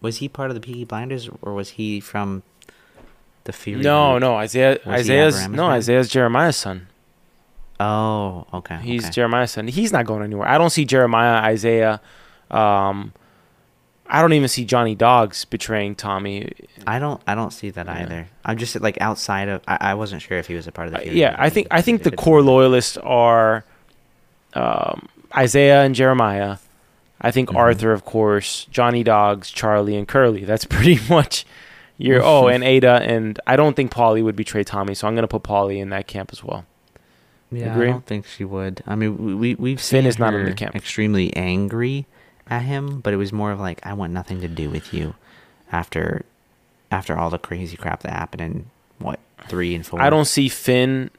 was 0.00 0.18
he 0.18 0.28
part 0.28 0.50
of 0.50 0.54
the 0.54 0.60
Peaky 0.60 0.84
Blinders 0.84 1.28
or 1.40 1.54
was 1.54 1.70
he 1.70 2.00
from 2.00 2.42
the 3.44 3.52
Fury? 3.52 3.82
No, 3.82 4.12
group? 4.12 4.20
no, 4.22 4.36
Isaiah. 4.36 4.78
Isaiah's 4.86 5.48
no? 5.48 5.66
Isaiah's 5.66 6.08
Jeremiah's 6.08 6.56
son. 6.56 6.88
Oh, 7.80 8.46
okay. 8.54 8.76
He's 8.82 9.04
okay. 9.04 9.10
Jeremiah's 9.12 9.50
son. 9.50 9.66
He's 9.68 9.92
not 9.92 10.06
going 10.06 10.22
anywhere. 10.22 10.46
I 10.48 10.58
don't 10.58 10.70
see 10.70 10.84
Jeremiah, 10.84 11.42
Isaiah. 11.42 12.00
Um, 12.50 13.12
I 14.06 14.20
don't 14.20 14.34
even 14.34 14.48
see 14.48 14.64
Johnny 14.64 14.94
Dogs 14.94 15.44
betraying 15.46 15.94
Tommy. 15.94 16.52
I 16.86 16.98
don't 16.98 17.20
I 17.26 17.34
don't 17.34 17.50
see 17.52 17.70
that 17.70 17.86
Yeah. 17.86 18.02
either. 18.02 18.28
I'm 18.44 18.58
just 18.58 18.78
like 18.80 19.00
outside 19.00 19.48
of 19.48 19.62
I, 19.66 19.78
I 19.80 19.94
wasn't 19.94 20.22
sure 20.22 20.38
if 20.38 20.46
he 20.46 20.54
was 20.54 20.66
a 20.66 20.72
part 20.72 20.88
of 20.88 20.92
the 20.92 20.98
Uh, 20.98 21.02
Fury 21.02 21.18
yeah, 21.20 21.34
I 21.38 21.48
think 21.50 21.66
I 21.70 21.80
think 21.80 22.02
the 22.02 22.10
core 22.12 22.42
loyalists 22.42 22.96
are 22.98 23.64
um, 24.54 25.08
Isaiah 25.34 25.82
and 25.82 25.94
Jeremiah. 25.94 26.58
I 27.20 27.30
think 27.30 27.48
Mhm. 27.50 27.56
Arthur, 27.56 27.92
of 27.92 28.04
course, 28.04 28.66
Johnny 28.70 29.02
Dogs, 29.02 29.50
Charlie, 29.50 29.96
and 29.96 30.06
Curly. 30.06 30.44
That's 30.44 30.64
pretty 30.76 31.00
much 31.08 31.46
your. 32.02 32.22
oh, 32.22 32.44
oh 32.44 32.48
and 32.48 32.62
Ada, 32.64 33.02
and 33.02 33.38
I 33.46 33.56
don't 33.56 33.74
think 33.74 33.90
Polly 33.90 34.22
would 34.22 34.36
betray 34.36 34.64
Tommy, 34.64 34.94
so 34.94 35.06
I'm 35.06 35.14
gonna 35.14 35.28
put 35.28 35.42
Polly 35.42 35.78
in 35.80 35.90
that 35.90 36.06
camp 36.06 36.30
as 36.32 36.42
well. 36.42 36.66
Yeah, 37.50 37.72
Agree? 37.72 37.88
I 37.88 37.92
don't 37.92 38.06
think 38.06 38.26
she 38.26 38.44
would. 38.44 38.82
I 38.86 38.94
mean, 38.94 39.18
we, 39.18 39.34
we 39.34 39.54
we've 39.56 39.80
Finn 39.80 40.02
seen 40.02 40.06
is 40.06 40.18
not 40.18 40.34
in 40.34 40.46
the 40.46 40.54
camp. 40.54 40.74
extremely 40.74 41.34
angry 41.36 42.06
at 42.48 42.62
him, 42.62 43.00
but 43.00 43.12
it 43.12 43.16
was 43.18 43.32
more 43.32 43.52
of 43.52 43.60
like 43.60 43.84
I 43.84 43.92
want 43.92 44.12
nothing 44.12 44.40
to 44.40 44.48
do 44.48 44.70
with 44.70 44.92
you 44.94 45.14
after 45.70 46.24
after 46.90 47.16
all 47.16 47.30
the 47.30 47.38
crazy 47.38 47.76
crap 47.76 48.02
that 48.02 48.12
happened 48.12 48.42
in 48.42 48.70
what 48.98 49.20
three 49.48 49.74
and 49.74 49.86
four. 49.86 50.00
I 50.00 50.10
don't 50.10 50.24
see 50.24 50.48
Finn 50.48 51.10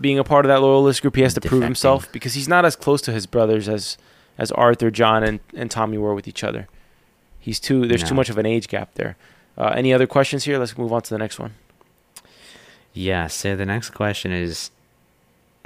being 0.00 0.18
a 0.18 0.24
part 0.24 0.44
of 0.44 0.48
that 0.48 0.62
loyalist 0.62 1.02
group. 1.02 1.16
He 1.16 1.22
has 1.22 1.34
to 1.34 1.40
prove 1.40 1.62
himself 1.62 2.10
because 2.12 2.34
he's 2.34 2.48
not 2.48 2.64
as 2.64 2.76
close 2.76 3.02
to 3.02 3.12
his 3.12 3.26
brothers 3.26 3.68
as 3.68 3.98
as 4.38 4.50
Arthur, 4.52 4.90
John, 4.90 5.22
and, 5.22 5.40
and 5.54 5.70
Tommy 5.70 5.98
were 5.98 6.14
with 6.14 6.26
each 6.26 6.42
other. 6.42 6.66
He's 7.38 7.60
too. 7.60 7.86
There's 7.86 8.04
too 8.04 8.14
much 8.14 8.30
of 8.30 8.38
an 8.38 8.46
age 8.46 8.68
gap 8.68 8.94
there. 8.94 9.16
Uh, 9.60 9.74
any 9.76 9.92
other 9.92 10.06
questions 10.06 10.44
here? 10.44 10.58
Let's 10.58 10.78
move 10.78 10.90
on 10.90 11.02
to 11.02 11.10
the 11.10 11.18
next 11.18 11.38
one. 11.38 11.52
Yeah. 12.94 13.26
So 13.26 13.56
the 13.56 13.66
next 13.66 13.90
question 13.90 14.32
is, 14.32 14.70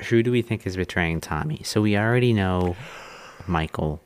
who 0.08 0.24
do 0.24 0.32
we 0.32 0.42
think 0.42 0.66
is 0.66 0.74
betraying 0.74 1.20
Tommy? 1.20 1.62
So 1.62 1.80
we 1.80 1.96
already 1.96 2.32
know 2.32 2.74
Michael. 3.46 4.00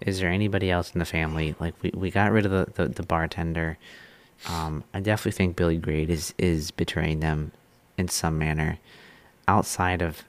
Is 0.00 0.20
there 0.20 0.30
anybody 0.30 0.70
else 0.70 0.92
in 0.94 0.98
the 0.98 1.04
family? 1.04 1.54
Like 1.60 1.74
we, 1.82 1.90
we 1.94 2.10
got 2.10 2.32
rid 2.32 2.46
of 2.46 2.52
the, 2.52 2.82
the, 2.82 2.88
the 2.88 3.02
bartender. 3.02 3.76
Um, 4.48 4.82
I 4.94 5.00
definitely 5.00 5.32
think 5.32 5.56
Billy 5.56 5.76
Grade 5.76 6.08
is 6.08 6.32
is 6.38 6.70
betraying 6.70 7.20
them 7.20 7.52
in 7.98 8.08
some 8.08 8.38
manner. 8.38 8.78
Outside 9.46 10.00
of 10.00 10.24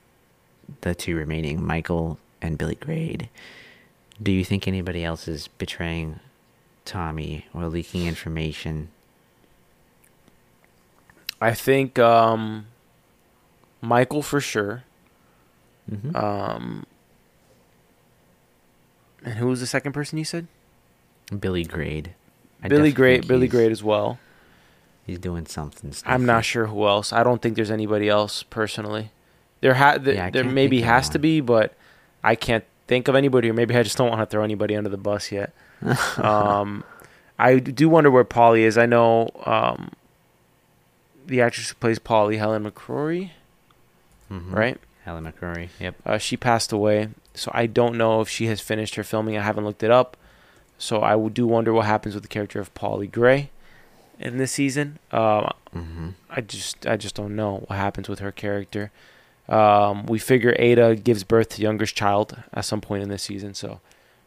the 0.82 0.94
two 0.94 1.16
remaining, 1.16 1.66
Michael 1.66 2.18
and 2.42 2.58
Billy 2.58 2.76
Grade, 2.76 3.30
do 4.22 4.32
you 4.32 4.44
think 4.44 4.68
anybody 4.68 5.06
else 5.06 5.30
is 5.30 5.48
betraying 5.48 6.20
Tommy 6.90 7.46
or 7.54 7.68
leaking 7.68 8.08
information? 8.08 8.90
I 11.40 11.54
think 11.54 12.00
um, 12.00 12.66
Michael 13.80 14.24
for 14.24 14.42
sure. 14.42 14.84
Mm-hmm. 15.90 16.16
Um, 16.16 16.86
and 19.24 19.36
who 19.36 19.48
was 19.48 19.60
the 19.60 19.68
second 19.68 19.94
person 19.94 20.18
you 20.18 20.26
said? 20.26 20.48
Billy 21.40 21.64
Grade. 21.64 22.16
I 22.64 22.68
Billy 22.68 22.92
Grade. 22.92 23.28
Billy 23.28 23.48
Grade 23.48 23.72
as 23.72 23.84
well. 23.84 24.20
He's 25.06 25.20
doing 25.20 25.46
something. 25.46 25.94
I'm 26.06 26.26
not 26.26 26.44
sure 26.44 26.66
who 26.68 26.88
else. 26.88 27.14
I 27.14 27.24
don't 27.24 27.42
think 27.42 27.56
there's 27.56 27.72
anybody 27.72 28.10
else 28.10 28.44
personally. 28.44 29.12
There 29.62 29.76
ha- 29.76 29.98
th- 29.98 30.16
Yeah, 30.16 30.30
there 30.30 30.44
maybe 30.44 30.82
has 30.82 31.10
to 31.10 31.20
be, 31.20 31.40
but 31.42 31.74
I 32.24 32.36
can't 32.36 32.64
think 32.88 33.08
of 33.08 33.16
anybody, 33.16 33.50
or 33.50 33.54
maybe 33.54 33.76
I 33.76 33.84
just 33.84 33.98
don't 33.98 34.10
want 34.10 34.22
to 34.22 34.26
throw 34.26 34.44
anybody 34.44 34.76
under 34.76 34.90
the 34.90 34.98
bus 34.98 35.32
yet. 35.32 35.54
Um, 36.18 36.84
I 37.38 37.60
do 37.60 37.90
wonder 37.90 38.12
where 38.12 38.24
Polly 38.24 38.64
is. 38.64 38.78
I 38.78 38.86
know 38.86 39.30
um, 39.46 39.92
the 41.26 41.42
actress 41.42 41.70
who 41.70 41.76
plays 41.76 42.00
Polly, 42.00 42.38
Helen 42.38 42.70
McCrory, 42.70 43.32
Mhm. 44.32 44.54
right? 44.54 44.78
Helen 45.06 45.24
McCrory. 45.32 45.70
Yep. 45.80 45.96
Uh, 46.06 46.18
she 46.18 46.38
passed 46.38 46.72
away, 46.72 47.10
so 47.34 47.50
I 47.54 47.66
don't 47.66 47.98
know 47.98 48.22
if 48.22 48.30
she 48.30 48.48
has 48.48 48.60
finished 48.62 48.96
her 48.96 49.04
filming. 49.04 49.38
I 49.38 49.42
haven't 49.42 49.66
looked 49.66 49.84
it 49.84 49.92
up, 49.92 50.18
so 50.78 51.02
I 51.02 51.18
do 51.30 51.48
wonder 51.48 51.74
what 51.74 51.86
happens 51.86 52.14
with 52.14 52.24
the 52.24 52.30
character 52.30 52.60
of 52.60 52.74
Polly 52.76 53.08
Gray 53.08 53.50
in 54.20 54.38
this 54.38 54.52
season. 54.52 55.00
Um, 55.12 55.52
Mm-hmm. 55.76 56.10
I 56.32 56.42
just 56.42 56.88
I 56.88 56.98
just 56.98 57.14
don't 57.14 57.36
know 57.36 57.64
what 57.68 57.76
happens 57.78 58.10
with 58.10 58.20
her 58.20 58.32
character. 58.32 58.90
Um, 59.48 60.08
we 60.08 60.18
figure 60.18 60.56
Ada 60.58 60.96
gives 60.96 61.24
birth 61.24 61.50
to 61.50 61.62
youngest 61.62 61.96
child 61.96 62.36
at 62.52 62.66
some 62.66 62.82
point 62.82 63.04
in 63.04 63.10
this 63.10 63.22
season, 63.22 63.54
so 63.54 63.80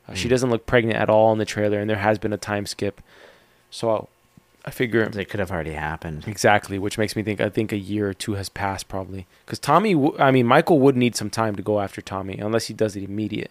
Uh, 0.08 0.14
She 0.14 0.26
Mm. 0.26 0.30
doesn't 0.30 0.50
look 0.50 0.66
pregnant 0.66 0.98
at 0.98 1.08
all 1.08 1.32
in 1.32 1.38
the 1.38 1.44
trailer, 1.44 1.78
and 1.78 1.88
there 1.88 1.96
has 1.98 2.18
been 2.18 2.32
a 2.32 2.36
time 2.38 2.66
skip. 2.66 3.00
So 3.70 4.08
I 4.64 4.70
figure 4.70 5.02
It 5.02 5.28
could 5.28 5.40
have 5.40 5.50
already 5.50 5.72
happened. 5.72 6.24
exactly, 6.26 6.78
which 6.78 6.98
makes 6.98 7.16
me 7.16 7.22
think 7.22 7.40
I 7.40 7.48
think 7.48 7.72
a 7.72 7.76
year 7.78 8.08
or 8.08 8.14
two 8.14 8.34
has 8.34 8.48
passed 8.48 8.88
probably. 8.88 9.26
Because 9.44 9.58
Tommy, 9.58 9.94
w- 9.94 10.14
I 10.18 10.30
mean 10.30 10.46
Michael 10.46 10.78
would 10.80 10.96
need 10.96 11.16
some 11.16 11.30
time 11.30 11.56
to 11.56 11.62
go 11.62 11.80
after 11.80 12.00
Tommy 12.00 12.38
unless 12.38 12.66
he 12.66 12.74
does 12.74 12.94
it 12.96 13.02
immediate. 13.02 13.50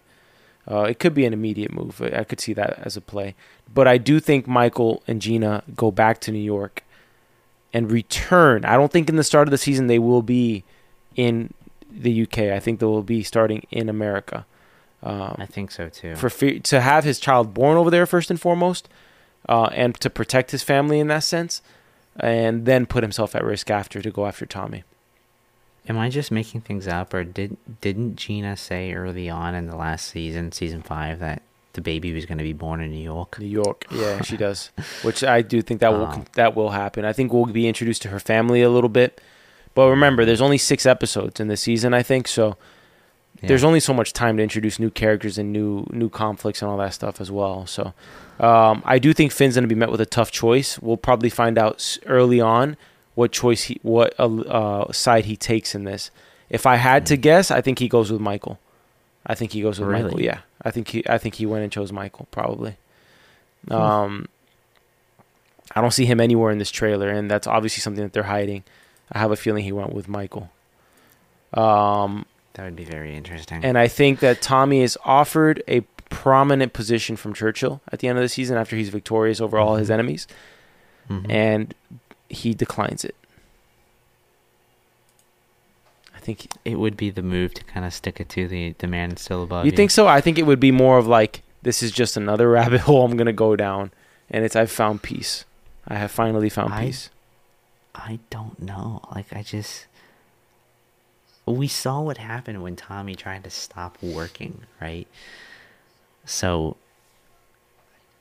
Uh, 0.70 0.84
it 0.84 1.00
could 1.00 1.14
be 1.14 1.26
an 1.26 1.34
immediate 1.34 1.74
move. 1.74 2.02
I 2.02 2.20
I 2.20 2.24
could 2.24 2.40
see 2.40 2.54
that 2.54 2.80
as 2.84 2.96
a 2.96 3.02
play, 3.02 3.34
but 3.74 3.88
I 3.88 3.98
do 3.98 4.20
think 4.20 4.48
Michael 4.48 5.02
and 5.08 5.22
Gina 5.22 5.64
go 5.76 5.90
back 5.92 6.20
to 6.22 6.32
New 6.32 6.40
York 6.56 6.84
and 7.74 7.92
return. 7.92 8.64
I 8.64 8.76
don't 8.76 8.92
think 8.92 9.10
in 9.10 9.16
the 9.16 9.24
start 9.24 9.48
of 9.48 9.52
the 9.52 9.58
season 9.58 9.88
they 9.88 10.00
will 10.00 10.22
be 10.22 10.64
in 11.16 11.54
the 11.92 12.12
UK. 12.24 12.52
I 12.52 12.60
think 12.60 12.80
they 12.80 12.86
will 12.86 13.02
be 13.04 13.24
starting 13.24 13.66
in 13.72 13.90
America. 13.90 14.46
Um, 15.04 15.36
I 15.40 15.46
think 15.48 15.72
so 15.72 15.90
too. 15.90 16.16
for 16.16 16.30
to 16.30 16.82
have 16.82 17.04
his 17.04 17.20
child 17.20 17.54
born 17.54 17.78
over 17.78 17.90
there 17.90 18.06
first 18.06 18.30
and 18.30 18.40
foremost, 18.40 18.88
uh, 19.50 19.70
and 19.74 19.96
to 20.02 20.10
protect 20.10 20.52
his 20.52 20.62
family 20.64 21.00
in 21.00 21.08
that 21.08 21.24
sense, 21.24 21.62
and 22.20 22.66
then 22.66 22.86
put 22.86 23.04
himself 23.04 23.36
at 23.36 23.44
risk 23.44 23.72
after 23.72 24.02
to 24.02 24.12
go 24.12 24.28
after 24.28 24.46
Tommy. 24.46 24.84
Am 25.90 25.98
I 25.98 26.10
just 26.10 26.32
making 26.32 26.62
things 26.62 26.88
up, 26.88 27.14
or 27.14 27.24
did 27.24 27.58
didn't 27.82 28.16
Gina 28.16 28.56
say 28.56 28.94
early 28.94 29.30
on 29.30 29.56
in 29.56 29.66
the 29.66 29.76
last 29.76 30.08
season, 30.10 30.52
season 30.52 30.84
five, 30.84 31.18
that 31.20 31.42
the 31.74 31.82
baby 31.82 32.14
was 32.14 32.28
going 32.28 32.38
to 32.38 32.44
be 32.44 32.54
born 32.54 32.82
in 32.82 32.92
New 32.92 33.02
York? 33.04 33.40
New 33.40 33.48
York, 33.48 33.86
yeah, 33.90 34.22
she 34.22 34.38
does, 34.38 34.70
which 35.02 35.24
I 35.24 35.42
do 35.42 35.64
think 35.64 35.80
that 35.80 35.92
will 35.94 36.06
Oh. 36.14 36.24
that 36.34 36.56
will 36.56 36.70
happen. 36.70 37.04
I 37.06 37.14
think 37.14 37.34
we'll 37.34 37.48
be 37.48 37.68
introduced 37.68 38.04
to 38.04 38.10
her 38.10 38.20
family 38.20 38.62
a 38.62 38.70
little 38.70 38.90
bit, 38.92 39.20
but 39.74 39.88
remember, 39.90 40.24
there's 40.26 40.42
only 40.42 40.60
six 40.60 40.86
episodes 40.86 41.40
in 41.40 41.48
the 41.48 41.58
season, 41.58 41.96
I 41.96 42.04
think, 42.04 42.28
so 42.28 42.58
there's 43.42 43.64
only 43.64 43.80
so 43.80 43.94
much 43.94 44.14
time 44.14 44.38
to 44.38 44.44
introduce 44.44 44.80
new 44.80 44.92
characters 44.92 45.38
and 45.38 45.52
new 45.52 45.86
new 45.92 46.10
conflicts 46.10 46.62
and 46.62 46.70
all 46.70 46.78
that 46.78 46.94
stuff 46.94 47.20
as 47.20 47.32
well. 47.32 47.66
So 47.66 47.94
um, 48.40 48.82
I 48.86 49.00
do 49.00 49.14
think 49.14 49.32
Finn's 49.32 49.56
going 49.56 49.64
to 49.64 49.68
be 49.68 49.76
met 49.76 49.92
with 49.92 50.02
a 50.02 50.06
tough 50.06 50.32
choice. 50.32 50.80
We'll 50.80 50.98
probably 50.98 51.30
find 51.30 51.58
out 51.58 51.98
early 52.06 52.40
on 52.40 52.78
what 53.16 53.32
choice 53.32 53.64
he 53.64 53.80
what 53.82 54.14
uh, 54.20 54.28
uh, 54.42 54.92
side 54.92 55.26
he 55.26 55.36
takes 55.36 55.74
in 55.74 55.84
this. 55.84 56.12
If 56.50 56.66
I 56.66 56.76
had 56.76 57.06
to 57.08 57.18
guess, 57.18 57.50
I 57.50 57.62
think 57.62 57.80
he 57.80 57.88
goes 57.88 58.12
with 58.12 58.22
Michael. 58.22 58.60
I 59.26 59.36
think 59.36 59.52
he 59.54 59.62
goes 59.62 59.80
with 59.80 59.90
Michael. 59.90 60.22
Yeah, 60.22 60.40
I 60.64 60.72
think 60.72 60.90
he 60.90 61.04
I 61.10 61.18
think 61.18 61.36
he 61.36 61.46
went 61.46 61.64
and 61.64 61.72
chose 61.72 61.92
Michael 61.92 62.28
probably. 62.32 62.78
Hmm. 63.68 63.74
Um, 63.74 64.28
I 65.76 65.82
don't 65.82 65.92
see 65.92 66.06
him 66.06 66.20
anywhere 66.20 66.52
in 66.52 66.58
this 66.58 66.72
trailer, 66.72 67.10
and 67.10 67.30
that's 67.30 67.48
obviously 67.48 67.82
something 67.82 68.04
that 68.04 68.14
they're 68.14 68.24
hiding. 68.24 68.64
I 69.12 69.20
have 69.20 69.32
a 69.32 69.36
feeling 69.36 69.64
he 69.64 69.72
went 69.72 69.94
with 69.94 70.08
Michael. 70.08 70.50
Um, 71.54 72.26
that 72.54 72.64
would 72.64 72.76
be 72.76 72.84
very 72.86 73.16
interesting. 73.16 73.64
and 73.64 73.78
I 73.78 73.88
think 73.88 74.20
that 74.20 74.42
Tommy 74.42 74.82
is 74.82 74.98
offered 75.06 75.64
a 75.68 75.82
prominent 76.10 76.74
position 76.74 77.16
from 77.16 77.34
Churchill 77.34 77.82
at 77.92 78.00
the 78.00 78.08
end 78.10 78.18
of 78.18 78.22
the 78.22 78.30
season 78.30 78.58
after 78.58 78.76
he's 78.76 78.90
victorious 78.90 79.40
over 79.40 79.58
all 79.58 79.76
his 79.76 79.88
Mhm. 79.90 79.94
enemies, 79.94 80.28
Mhm. 81.10 81.26
and 81.32 81.74
he 82.30 82.54
declines 82.54 83.06
it. 83.06 83.16
I 86.16 86.20
think 86.20 86.48
it 86.66 86.76
would 86.78 86.98
be 86.98 87.10
the 87.10 87.22
move 87.24 87.54
to 87.56 87.64
kind 87.64 87.86
of 87.86 87.94
stick 87.94 88.20
it 88.20 88.30
to 88.30 88.48
the 88.48 88.76
the 88.78 88.88
man 88.88 89.18
still 89.18 89.44
above 89.44 89.66
you 89.66 89.72
think 89.72 89.90
so. 89.92 90.08
I 90.08 90.22
think 90.22 90.38
it 90.38 90.44
would 90.44 90.60
be 90.60 90.72
more 90.72 90.98
of 90.98 91.08
like 91.08 91.42
this 91.64 91.82
is 91.82 91.92
just 91.92 92.16
another 92.18 92.50
rabbit 92.58 92.82
hole 92.82 93.06
I'm 93.06 93.18
gonna 93.18 93.34
go 93.34 93.56
down, 93.56 93.92
and 94.30 94.44
it's 94.46 94.56
I've 94.56 94.72
found 94.72 95.02
peace. 95.02 95.46
I 95.88 95.96
have 95.96 96.12
finally 96.12 96.50
found 96.50 96.74
I- 96.74 96.86
peace. 96.86 97.10
I 97.96 98.20
don't 98.30 98.62
know. 98.62 99.02
Like 99.14 99.34
I 99.34 99.42
just 99.44 99.86
we 101.46 101.68
saw 101.68 102.02
what 102.02 102.18
happened 102.18 102.62
when 102.64 102.76
Tommy 102.76 103.16
tried 103.16 103.44
to 103.44 103.50
stop 103.50 103.98
working, 104.02 104.62
right? 104.80 105.08
So 106.26 106.78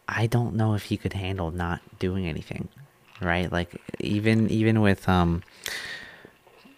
I 0.08 0.26
don't 0.26 0.54
know 0.54 0.74
if 0.74 0.84
he 0.84 0.96
could 0.96 1.12
handle 1.12 1.50
not 1.50 1.80
doing 1.98 2.26
anything, 2.26 2.68
right? 3.20 3.50
Like 3.50 3.80
even 4.00 4.48
even 4.50 4.80
with 4.80 5.08
um 5.08 5.42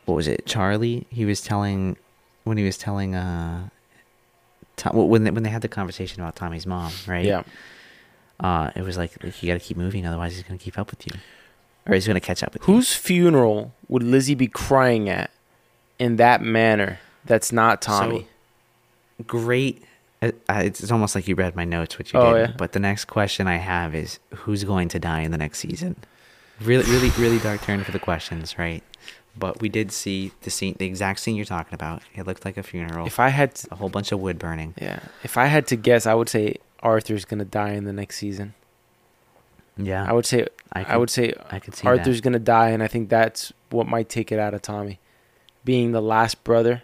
what 0.04 0.14
was 0.16 0.26
it? 0.26 0.46
Charlie, 0.46 1.06
he 1.10 1.24
was 1.24 1.40
telling 1.40 1.96
when 2.44 2.58
he 2.58 2.64
was 2.64 2.76
telling 2.76 3.14
uh 3.14 3.68
Tom, 4.76 4.96
when 5.08 5.24
they, 5.24 5.30
when 5.30 5.42
they 5.42 5.50
had 5.50 5.62
the 5.62 5.68
conversation 5.68 6.20
about 6.22 6.34
Tommy's 6.34 6.66
mom, 6.66 6.92
right? 7.06 7.24
Yeah, 7.24 7.42
Uh 8.40 8.70
it 8.74 8.82
was 8.82 8.96
like, 8.98 9.22
like 9.22 9.40
you 9.42 9.52
got 9.52 9.60
to 9.60 9.64
keep 9.64 9.76
moving 9.76 10.04
otherwise 10.06 10.34
he's 10.34 10.42
going 10.42 10.58
to 10.58 10.64
keep 10.64 10.78
up 10.78 10.90
with 10.90 11.06
you. 11.06 11.12
Or 11.86 11.94
he's 11.94 12.06
going 12.06 12.14
to 12.14 12.20
catch 12.20 12.42
up 12.42 12.52
with 12.52 12.62
you. 12.62 12.74
whose 12.74 12.94
funeral 12.94 13.74
would 13.88 14.02
Lizzie 14.02 14.34
be 14.36 14.46
crying 14.48 15.08
at 15.08 15.30
in 15.98 16.16
that 16.16 16.42
manner? 16.42 16.98
That's 17.24 17.52
not 17.52 17.80
Tommy. 17.82 18.26
great. 19.26 19.82
Uh, 20.20 20.30
uh, 20.48 20.62
it's, 20.64 20.90
almost 20.90 21.14
like 21.14 21.26
you 21.26 21.34
read 21.34 21.56
my 21.56 21.64
notes, 21.64 21.98
which 21.98 22.12
you 22.12 22.18
Oh, 22.20 22.34
did. 22.34 22.50
yeah. 22.50 22.54
But 22.56 22.72
the 22.72 22.80
next 22.80 23.06
question 23.06 23.46
I 23.48 23.56
have 23.56 23.94
is 23.94 24.18
who's 24.34 24.62
going 24.64 24.88
to 24.90 24.98
die 24.98 25.20
in 25.20 25.30
the 25.32 25.38
next 25.38 25.58
season? 25.58 25.96
Really, 26.60 26.84
really, 26.90 27.10
really 27.18 27.38
dark 27.38 27.62
turn 27.62 27.82
for 27.82 27.90
the 27.90 27.98
questions, 27.98 28.56
right? 28.58 28.82
But 29.36 29.60
we 29.60 29.68
did 29.68 29.90
see 29.90 30.30
the 30.42 30.50
scene, 30.50 30.76
the 30.78 30.86
exact 30.86 31.18
scene 31.20 31.34
you're 31.34 31.44
talking 31.44 31.74
about. 31.74 32.02
It 32.14 32.26
looked 32.26 32.44
like 32.44 32.56
a 32.56 32.62
funeral. 32.62 33.06
if 33.06 33.18
I 33.18 33.30
had, 33.30 33.54
to, 33.56 33.68
a 33.72 33.76
whole 33.76 33.88
bunch 33.88 34.12
of 34.12 34.20
wood 34.20 34.38
burning. 34.38 34.74
yeah, 34.80 35.00
if 35.24 35.36
I 35.38 35.46
had 35.46 35.66
to 35.68 35.76
guess, 35.76 36.06
I 36.06 36.14
would 36.14 36.28
say 36.28 36.56
Arthur's 36.82 37.24
gonna 37.24 37.44
die 37.46 37.70
in 37.72 37.84
the 37.84 37.92
next 37.92 38.16
season. 38.18 38.54
Yeah, 39.78 40.04
I 40.08 40.12
would 40.12 40.26
say 40.26 40.46
I, 40.72 40.80
I, 40.80 40.84
could, 40.84 40.98
would 40.98 41.10
say 41.10 41.32
I 41.50 41.58
could 41.58 41.74
see 41.74 41.86
Arthur's 41.88 42.18
that. 42.18 42.22
gonna 42.24 42.38
die, 42.38 42.68
and 42.70 42.82
I 42.82 42.88
think 42.88 43.08
that's 43.08 43.52
what 43.70 43.88
might 43.88 44.08
take 44.10 44.30
it 44.30 44.38
out 44.38 44.52
of 44.52 44.60
Tommy, 44.60 45.00
being 45.64 45.92
the 45.92 46.02
last 46.02 46.42
brother. 46.44 46.82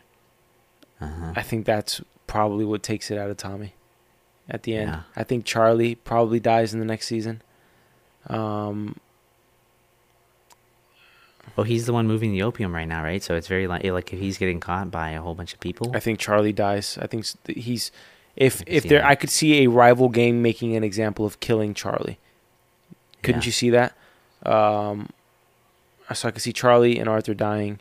Uh-huh. 1.00 1.32
I 1.36 1.42
think 1.42 1.64
that's 1.66 2.00
probably 2.26 2.64
what 2.64 2.82
takes 2.82 3.10
it 3.10 3.18
out 3.18 3.30
of 3.30 3.36
Tommy 3.36 3.74
at 4.48 4.62
the 4.64 4.76
end. 4.76 4.90
Yeah. 4.90 5.00
I 5.16 5.24
think 5.24 5.44
Charlie 5.44 5.94
probably 5.94 6.40
dies 6.40 6.72
in 6.74 6.80
the 6.80 6.86
next 6.86 7.06
season. 7.06 7.42
Um, 8.26 8.96
Well, 11.56 11.64
he's 11.64 11.86
the 11.86 11.92
one 11.92 12.06
moving 12.06 12.32
the 12.32 12.42
opium 12.42 12.74
right 12.74 12.86
now, 12.86 13.02
right? 13.02 13.22
So 13.22 13.34
it's 13.34 13.48
very 13.48 13.66
like 13.66 13.84
like 13.84 14.12
if 14.12 14.18
he's 14.20 14.38
getting 14.38 14.60
caught 14.60 14.90
by 14.90 15.10
a 15.10 15.20
whole 15.20 15.34
bunch 15.34 15.54
of 15.54 15.60
people. 15.60 15.90
I 15.94 16.00
think 16.00 16.18
Charlie 16.18 16.52
dies. 16.52 16.98
I 17.00 17.06
think 17.06 17.26
he's 17.46 17.90
if 18.36 18.62
if 18.66 18.84
there. 18.84 19.04
I 19.04 19.14
could 19.14 19.30
see 19.30 19.64
a 19.64 19.66
rival 19.68 20.08
gang 20.08 20.42
making 20.42 20.76
an 20.76 20.84
example 20.84 21.24
of 21.24 21.40
killing 21.40 21.74
Charlie. 21.74 22.18
Couldn't 23.22 23.42
Yeah. 23.42 23.46
you 23.46 23.52
see 23.52 23.70
that? 23.70 23.94
Um, 24.44 25.08
so 26.14 26.28
I 26.28 26.30
could 26.30 26.42
see 26.42 26.52
Charlie 26.52 26.98
and 26.98 27.08
Arthur 27.08 27.34
dying. 27.34 27.80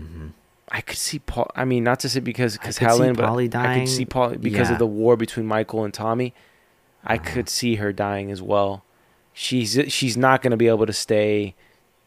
Mhm. 0.00 0.32
I 0.70 0.80
could 0.80 0.98
see 0.98 1.18
Paul. 1.20 1.50
I 1.54 1.64
mean, 1.64 1.84
not 1.84 2.00
to 2.00 2.08
say 2.08 2.20
because 2.20 2.54
because 2.54 2.78
Helen, 2.78 3.14
but 3.14 3.26
Polly 3.26 3.48
I 3.54 3.78
could 3.80 3.88
see. 3.88 4.04
Paul 4.04 4.30
because 4.36 4.68
Yeah. 4.68 4.74
of 4.74 4.78
the 4.78 4.86
war 4.86 5.16
between 5.16 5.46
Michael 5.46 5.84
and 5.84 5.94
Tommy. 5.94 6.34
I 7.04 7.14
Uh-huh. 7.16 7.24
could 7.24 7.48
see 7.48 7.76
her 7.76 7.92
dying 7.92 8.30
as 8.32 8.42
well. 8.42 8.82
She's 9.32 9.78
she's 9.88 10.16
not 10.16 10.42
going 10.42 10.50
to 10.50 10.56
be 10.56 10.66
able 10.68 10.86
to 10.86 10.92
stay 10.92 11.54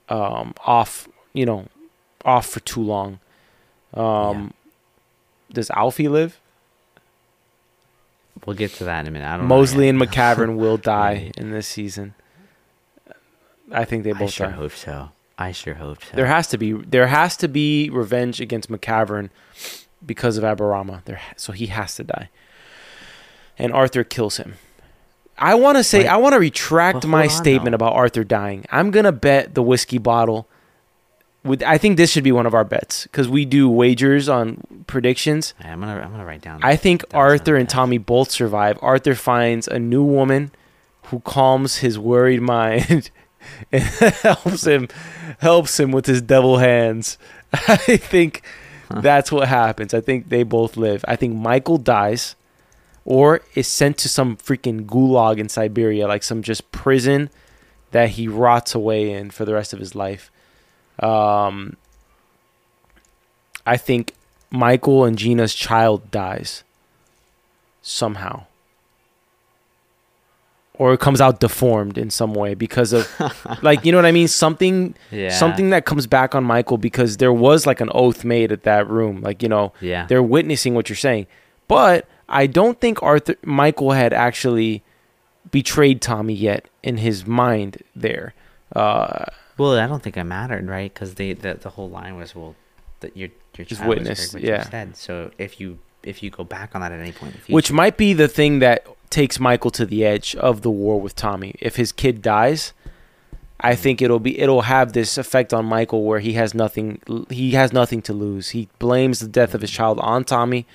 um, 0.10 0.54
off, 0.66 1.08
you 1.34 1.46
know, 1.46 1.68
off 2.26 2.48
for 2.48 2.60
too 2.62 2.82
long. 2.82 3.20
Um, 3.94 4.54
Does 5.54 5.70
Alfie 5.72 6.08
live? 6.10 6.40
We'll 8.46 8.56
get 8.56 8.72
to 8.76 8.84
that 8.86 9.02
in 9.02 9.08
a 9.08 9.12
minute. 9.12 9.28
I 9.28 9.38
don't 9.38 9.48
know 9.48 9.56
Mosley 9.56 9.88
and 9.90 10.00
McCavern 10.02 10.58
will 10.58 10.78
die 10.78 11.14
Right. 11.14 11.38
in 11.38 11.52
this 11.52 11.68
season. 11.68 12.14
I 13.72 13.86
think 13.86 14.04
they 14.04 14.12
I 14.12 14.14
both 14.14 14.32
sure 14.32 14.48
die. 14.48 14.54
hope 14.54 14.72
so. 14.74 15.12
I 15.42 15.52
sure 15.54 15.74
hope 15.76 16.04
so. 16.04 16.16
There 16.16 16.26
has 16.28 16.48
to 16.50 16.58
be 16.58 16.74
there 16.74 17.08
has 17.08 17.38
to 17.38 17.48
be 17.48 17.90
revenge 17.90 18.42
against 18.42 18.70
McCavern 18.70 19.30
because 20.06 20.38
of 20.38 20.44
Aberama. 20.44 21.04
There, 21.06 21.22
so 21.38 21.54
he 21.54 21.68
has 21.68 21.96
to 21.96 22.04
die. 22.04 22.30
And 23.58 23.72
Arthur 23.74 24.04
kills 24.04 24.38
him. 24.38 24.56
I 25.38 25.56
want 25.56 25.78
to 25.78 25.84
say 25.84 26.04
But- 26.04 26.12
I 26.12 26.18
want 26.18 26.34
to 26.34 26.40
retract 26.40 27.08
my 27.08 27.28
statement 27.28 27.74
about 27.74 27.94
Arthur 27.94 28.26
dying. 28.26 28.66
I'm 28.72 28.92
gonna 28.92 29.14
bet 29.14 29.56
the 29.56 29.64
whiskey 29.64 29.98
bottle. 29.98 30.48
With 31.46 31.64
I 31.64 31.78
think 31.78 31.96
this 31.96 32.12
should 32.12 32.26
be 32.26 32.34
one 32.34 32.46
of 32.46 32.54
our 32.54 32.66
bets 32.66 33.04
because 33.04 33.30
we 33.30 33.46
do 33.46 33.70
wagers 33.70 34.28
on 34.28 34.62
predictions. 34.88 35.54
Yeah, 35.62 35.72
I'm 35.72 35.80
gonna 35.80 36.02
I'm 36.02 36.12
gonna 36.12 36.26
write 36.26 36.42
down. 36.42 36.60
I 36.62 36.76
think 36.76 37.06
Arthur 37.14 37.56
and 37.56 37.66
bad. 37.68 37.74
Tommy 37.74 37.98
both 37.98 38.30
survive. 38.30 38.78
Arthur 38.82 39.16
finds 39.16 39.66
a 39.70 39.80
new 39.80 40.04
woman 40.04 40.52
who 41.04 41.22
calms 41.22 41.78
his 41.78 41.98
worried 41.98 42.42
mind 42.58 43.10
and 43.72 43.84
helps 43.84 44.66
him 44.66 44.88
helps 45.40 45.80
him 45.80 45.92
with 45.92 46.06
his 46.06 46.22
devil 46.22 46.58
hands. 46.58 47.18
I 47.54 47.76
think 47.98 48.42
Huh. 48.92 49.02
that's 49.02 49.32
what 49.32 49.48
happens. 49.48 49.94
I 49.94 50.02
think 50.02 50.30
they 50.30 50.42
both 50.42 50.76
live. 50.76 51.06
I 51.08 51.16
think 51.16 51.36
Michael 51.36 51.78
dies 51.78 52.36
or 53.06 53.42
is 53.54 53.68
sent 53.68 54.00
to 54.00 54.10
some 54.10 54.36
freaking 54.36 54.88
gulag 54.88 55.38
in 55.38 55.48
Siberia, 55.48 56.08
like 56.08 56.24
some 56.24 56.42
just 56.42 56.72
prison 56.72 57.30
that 57.92 58.10
he 58.10 58.28
rots 58.28 58.74
away 58.74 59.12
in 59.12 59.30
for 59.30 59.46
the 59.46 59.54
rest 59.54 59.74
of 59.74 59.80
his 59.80 59.94
life. 59.94 60.32
Um 60.98 61.78
I 63.66 63.78
think 63.78 64.16
Michael 64.50 65.06
and 65.06 65.16
Gina's 65.18 65.54
child 65.54 66.10
dies 66.10 66.64
somehow. 67.84 68.46
Or 70.80 70.94
it 70.94 71.00
comes 71.02 71.20
out 71.20 71.42
deformed 71.42 71.98
in 71.98 72.10
some 72.10 72.34
way 72.34 72.56
because 72.56 72.94
of 72.94 73.06
like 73.62 73.84
you 73.86 73.92
know 73.92 73.98
what 73.98 74.06
I 74.06 74.14
mean? 74.14 74.28
Something 74.30 74.96
yeah. 75.12 75.30
something 75.30 75.70
that 75.72 75.84
comes 75.86 76.08
back 76.08 76.34
on 76.34 76.44
Michael 76.46 76.78
because 76.78 77.18
there 77.18 77.34
was 77.34 77.68
like 77.68 77.82
an 77.82 77.90
oath 77.94 78.24
made 78.24 78.52
at 78.54 78.64
that 78.64 78.90
room. 78.90 79.20
Like, 79.22 79.44
you 79.44 79.50
know, 79.50 79.74
Yeah. 79.82 80.06
they're 80.08 80.24
witnessing 80.24 80.74
what 80.76 80.88
you're 80.90 80.96
saying. 80.96 81.28
But 81.68 82.08
I 82.30 82.48
don't 82.48 82.80
think 82.80 83.04
Arthur 83.04 83.36
Michael 83.44 83.92
had 83.92 84.14
actually 84.14 84.82
betrayed 85.52 86.02
Tommy 86.02 86.34
yet 86.34 86.70
in 86.82 86.98
his 86.98 87.26
mind 87.28 87.84
there. 87.96 88.34
Uh, 88.76 89.26
Well, 89.58 89.78
I 89.78 89.86
don't 89.88 90.02
think 90.02 90.16
it 90.16 90.24
mattered, 90.24 90.66
right? 90.68 90.94
Because 90.94 91.16
the, 91.16 91.34
the 91.34 91.56
the 91.56 91.70
whole 91.72 91.90
line 91.90 92.16
was, 92.16 92.34
well, 92.36 92.56
that 93.02 93.18
your 93.18 93.30
your 93.58 93.66
Just 93.66 93.82
child 93.82 93.90
witnessed, 93.90 94.22
has 94.22 94.32
heard 94.32 94.42
what 94.42 94.44
you 94.44 94.50
yeah. 94.50 94.70
said. 94.70 94.96
So 94.96 95.32
if 95.38 95.60
you 95.60 95.80
if 96.04 96.24
you 96.24 96.30
go 96.30 96.46
back 96.46 96.74
on 96.76 96.80
that 96.82 96.94
at 96.94 97.00
any 97.02 97.12
point 97.12 97.34
in 97.34 97.38
the 97.40 97.44
future, 97.44 97.56
which 97.56 97.72
might 97.72 97.98
be 97.98 98.14
the 98.14 98.30
thing 98.30 98.60
that 98.60 98.86
takes 99.10 99.40
Michael 99.40 99.72
to 99.72 99.86
the 99.86 100.06
edge 100.06 100.36
of 100.36 100.62
the 100.62 100.72
war 100.72 101.00
with 101.00 101.16
Tommy. 101.16 101.56
If 101.60 101.76
his 101.76 101.92
kid 101.92 102.22
dies, 102.22 102.74
I 103.60 103.76
think 103.76 104.02
it'll 104.02 104.20
be 104.20 104.40
it'll 104.40 104.62
have 104.64 104.94
this 104.94 105.18
effect 105.18 105.54
on 105.54 105.66
Michael 105.66 106.04
where 106.04 106.20
he 106.20 106.34
has 106.34 106.54
nothing 106.54 107.02
he 107.30 107.52
has 107.52 107.74
nothing 107.74 108.02
to 108.04 108.14
lose. 108.14 108.50
He 108.50 108.70
blames 108.80 109.20
the 109.20 109.28
death 109.28 109.54
of 109.54 109.62
his 109.62 109.72
child 109.72 110.00
on 110.00 110.24
Tommy 110.24 110.66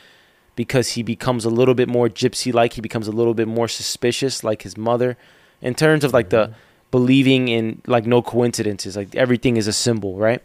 because 0.57 0.91
he 0.91 1.03
becomes 1.03 1.45
a 1.45 1.51
little 1.51 1.75
bit 1.75 1.89
more 1.89 2.09
gypsy 2.09 2.53
like, 2.53 2.75
he 2.75 2.81
becomes 2.81 3.09
a 3.09 3.13
little 3.13 3.35
bit 3.35 3.49
more 3.49 3.67
suspicious 3.69 4.45
like 4.45 4.63
his 4.63 4.77
mother 4.77 5.17
in 5.61 5.75
terms 5.75 6.05
of 6.05 6.13
like 6.13 6.29
the 6.29 6.53
believing 6.91 7.49
in 7.49 7.83
like 7.87 8.07
no 8.07 8.23
coincidences, 8.23 8.97
like 8.97 9.15
everything 9.17 9.57
is 9.57 9.67
a 9.67 9.73
symbol, 9.73 10.17
right? 10.17 10.43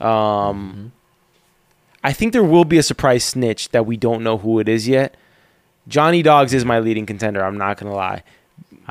Um 0.00 0.08
Mhm. 0.08 0.90
I 2.02 2.12
think 2.14 2.32
there 2.32 2.42
will 2.42 2.64
be 2.64 2.78
a 2.78 2.82
surprise 2.82 3.24
snitch 3.24 3.68
that 3.70 3.84
we 3.84 3.96
don't 3.96 4.22
know 4.22 4.38
who 4.38 4.58
it 4.58 4.68
is 4.68 4.88
yet. 4.88 5.14
Johnny 5.90 6.22
Dogs 6.22 6.54
is 6.54 6.64
my 6.64 6.78
leading 6.80 7.04
contender. 7.04 7.44
I'm 7.44 7.58
not 7.58 7.76
gonna 7.78 7.94
lie, 7.94 8.22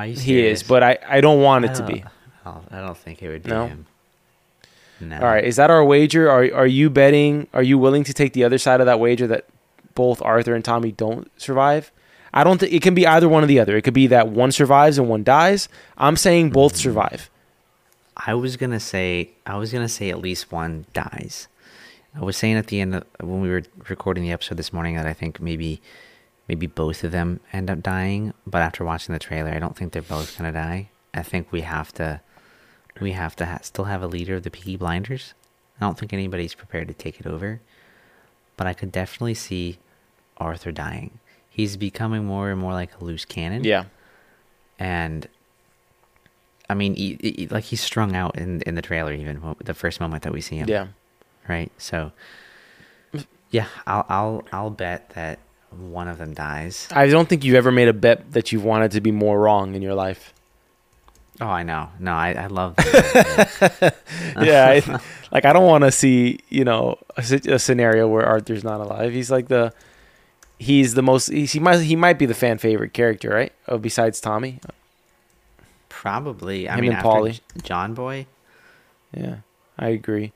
he 0.05 0.45
is, 0.45 0.61
but 0.61 0.83
I, 0.83 0.97
I 1.07 1.21
don't 1.21 1.41
want 1.41 1.65
I 1.65 1.71
it 1.71 1.75
to 1.75 1.79
don't- 1.81 1.91
be. 1.93 2.03
I 2.45 2.51
don't, 2.51 2.67
I 2.73 2.81
don't 2.81 2.97
think 2.97 3.21
it 3.23 3.29
would 3.29 3.43
be 3.43 3.49
No? 3.49 3.67
him. 3.67 3.85
No. 5.01 5.15
All 5.17 5.23
right, 5.27 5.43
is 5.43 5.55
that 5.55 5.69
our 5.71 5.83
wager? 5.83 6.29
Are 6.29 6.43
are 6.53 6.67
you 6.67 6.89
betting? 6.89 7.47
Are 7.53 7.63
you 7.63 7.77
willing 7.77 8.03
to 8.03 8.13
take 8.13 8.33
the 8.33 8.43
other 8.43 8.57
side 8.57 8.79
of 8.81 8.85
that 8.85 8.99
wager 8.99 9.27
that 9.27 9.45
both 9.95 10.21
Arthur 10.21 10.53
and 10.55 10.63
Tommy 10.63 10.91
don't 10.91 11.29
survive? 11.39 11.91
I 12.33 12.43
don't 12.43 12.59
think 12.59 12.73
it 12.73 12.81
can 12.83 12.93
be 12.93 13.07
either 13.07 13.27
one 13.29 13.43
or 13.43 13.47
the 13.47 13.59
other. 13.59 13.75
It 13.77 13.83
could 13.83 13.93
be 13.93 14.07
that 14.07 14.27
one 14.27 14.51
survives 14.51 14.97
and 14.99 15.07
one 15.09 15.23
dies. 15.23 15.67
I'm 15.97 16.15
saying 16.17 16.49
both 16.51 16.73
Mm-hmm. 16.73 16.81
survive. 16.83 17.29
I 18.17 18.33
was 18.33 18.57
gonna 18.57 18.79
say 18.81 19.29
I 19.45 19.55
was 19.57 19.71
gonna 19.71 19.87
say 19.89 20.09
at 20.09 20.19
least 20.19 20.51
one 20.51 20.85
dies. 20.93 21.47
I 22.13 22.21
was 22.23 22.35
saying 22.35 22.55
at 22.57 22.67
the 22.67 22.81
end 22.81 22.95
of, 22.95 23.03
when 23.21 23.39
we 23.41 23.49
were 23.49 23.63
recording 23.87 24.23
the 24.23 24.31
episode 24.33 24.57
this 24.57 24.73
morning 24.73 24.95
that 24.95 25.05
I 25.05 25.13
think 25.13 25.39
maybe 25.39 25.81
maybe 26.49 26.67
both 26.67 27.03
of 27.05 27.11
them 27.11 27.39
end 27.53 27.69
up 27.69 27.81
dying, 27.81 28.33
but 28.45 28.61
after 28.61 28.83
watching 28.83 29.13
the 29.13 29.19
trailer, 29.19 29.51
I 29.51 29.59
don't 29.59 29.77
think 29.77 29.93
they're 29.93 30.01
both 30.01 30.37
gonna 30.37 30.51
die. 30.51 30.89
I 31.13 31.23
think 31.23 31.51
we 31.51 31.61
have 31.61 31.93
to 31.93 32.19
we 32.99 33.11
have 33.13 33.35
to 33.37 33.45
ha- 33.45 33.59
still 33.61 33.85
have 33.85 34.01
a 34.03 34.07
leader 34.07 34.35
of 34.35 34.43
the 34.43 34.51
Peaky 34.51 34.75
Blinders. 34.75 35.33
I 35.79 35.85
don't 35.85 35.97
think 35.97 36.11
anybody's 36.11 36.53
prepared 36.55 36.89
to 36.89 36.93
take 36.93 37.19
it 37.21 37.25
over, 37.27 37.61
but 38.57 38.67
I 38.67 38.73
could 38.73 38.91
definitely 38.91 39.35
see 39.35 39.77
Arthur 40.37 40.71
dying. 40.73 41.19
He's 41.49 41.77
becoming 41.77 42.25
more 42.25 42.49
and 42.49 42.59
more 42.59 42.73
like 42.73 42.99
a 42.99 43.03
loose 43.05 43.23
cannon 43.25 43.63
Yeah, 43.63 43.85
and 44.77 45.27
I 46.69 46.73
mean, 46.73 46.95
he, 46.95 47.17
he- 47.21 47.47
like 47.47 47.65
he's 47.65 47.81
strung 47.81 48.15
out 48.15 48.37
in 48.37 48.61
in 48.63 48.75
the 48.75 48.81
trailer, 48.81 49.13
even 49.13 49.55
the 49.63 49.73
first 49.73 49.99
moment 49.99 50.23
that 50.23 50.33
we 50.33 50.41
see 50.41 50.57
him. 50.57 50.67
yeah. 50.69 50.87
Right. 51.47 51.71
So, 51.79 52.11
yeah, 53.49 53.67
I'll 53.87 54.05
I'll 54.09 54.43
I'll 54.51 54.69
bet 54.69 55.09
that 55.11 55.39
one 55.72 56.07
of 56.07 56.17
them 56.17 56.34
dies. 56.34 56.88
I 56.91 57.07
don't 57.07 57.28
think 57.30 57.43
you've 57.43 57.55
ever 57.55 57.72
made 57.72 57.88
a 57.88 57.93
bet 57.93 58.32
that 58.32 58.51
you've 58.51 58.63
wanted 58.63 58.91
to 58.91 59.01
be 59.01 59.11
more 59.11 59.39
wrong 59.39 59.76
in 59.76 59.82
your 59.82 59.93
life. 59.93 60.34
Oh, 61.41 61.47
I 61.47 61.63
know. 61.63 61.89
No, 61.99 62.11
I 62.11 62.34
I 62.34 62.47
love. 62.47 62.76
Yeah, 64.41 64.67
I, 64.70 64.99
like 65.32 65.45
I 65.45 65.53
don't 65.53 65.65
want 65.67 65.84
to 65.84 65.91
see 65.91 66.39
you 66.49 66.63
know 66.63 66.97
a, 67.17 67.22
a 67.47 67.59
scenario 67.59 68.07
where 68.07 68.26
Arthur's 68.26 68.63
not 68.63 68.82
alive. 68.82 69.13
He's 69.13 69.32
like 69.32 69.47
the 69.47 69.74
he's 70.57 70.93
the 70.93 71.01
most 71.01 71.28
he's, 71.28 71.53
he 71.53 71.59
might 71.59 71.80
he 71.80 71.95
might 71.95 72.20
be 72.20 72.26
the 72.26 72.34
fan 72.34 72.57
favorite 72.57 72.93
character, 72.93 73.30
right? 73.30 73.53
Oh, 73.67 73.78
besides 73.78 74.20
Tommy. 74.20 74.59
Probably. 75.88 76.70
I 76.70 76.76
Him 76.76 76.82
mean, 76.82 76.89
and 76.91 76.97
after 76.97 77.09
Polly. 77.09 77.39
John 77.63 77.93
Boy, 77.93 78.28
Yeah, 79.15 79.38
I 79.78 79.89
agree. 79.89 80.34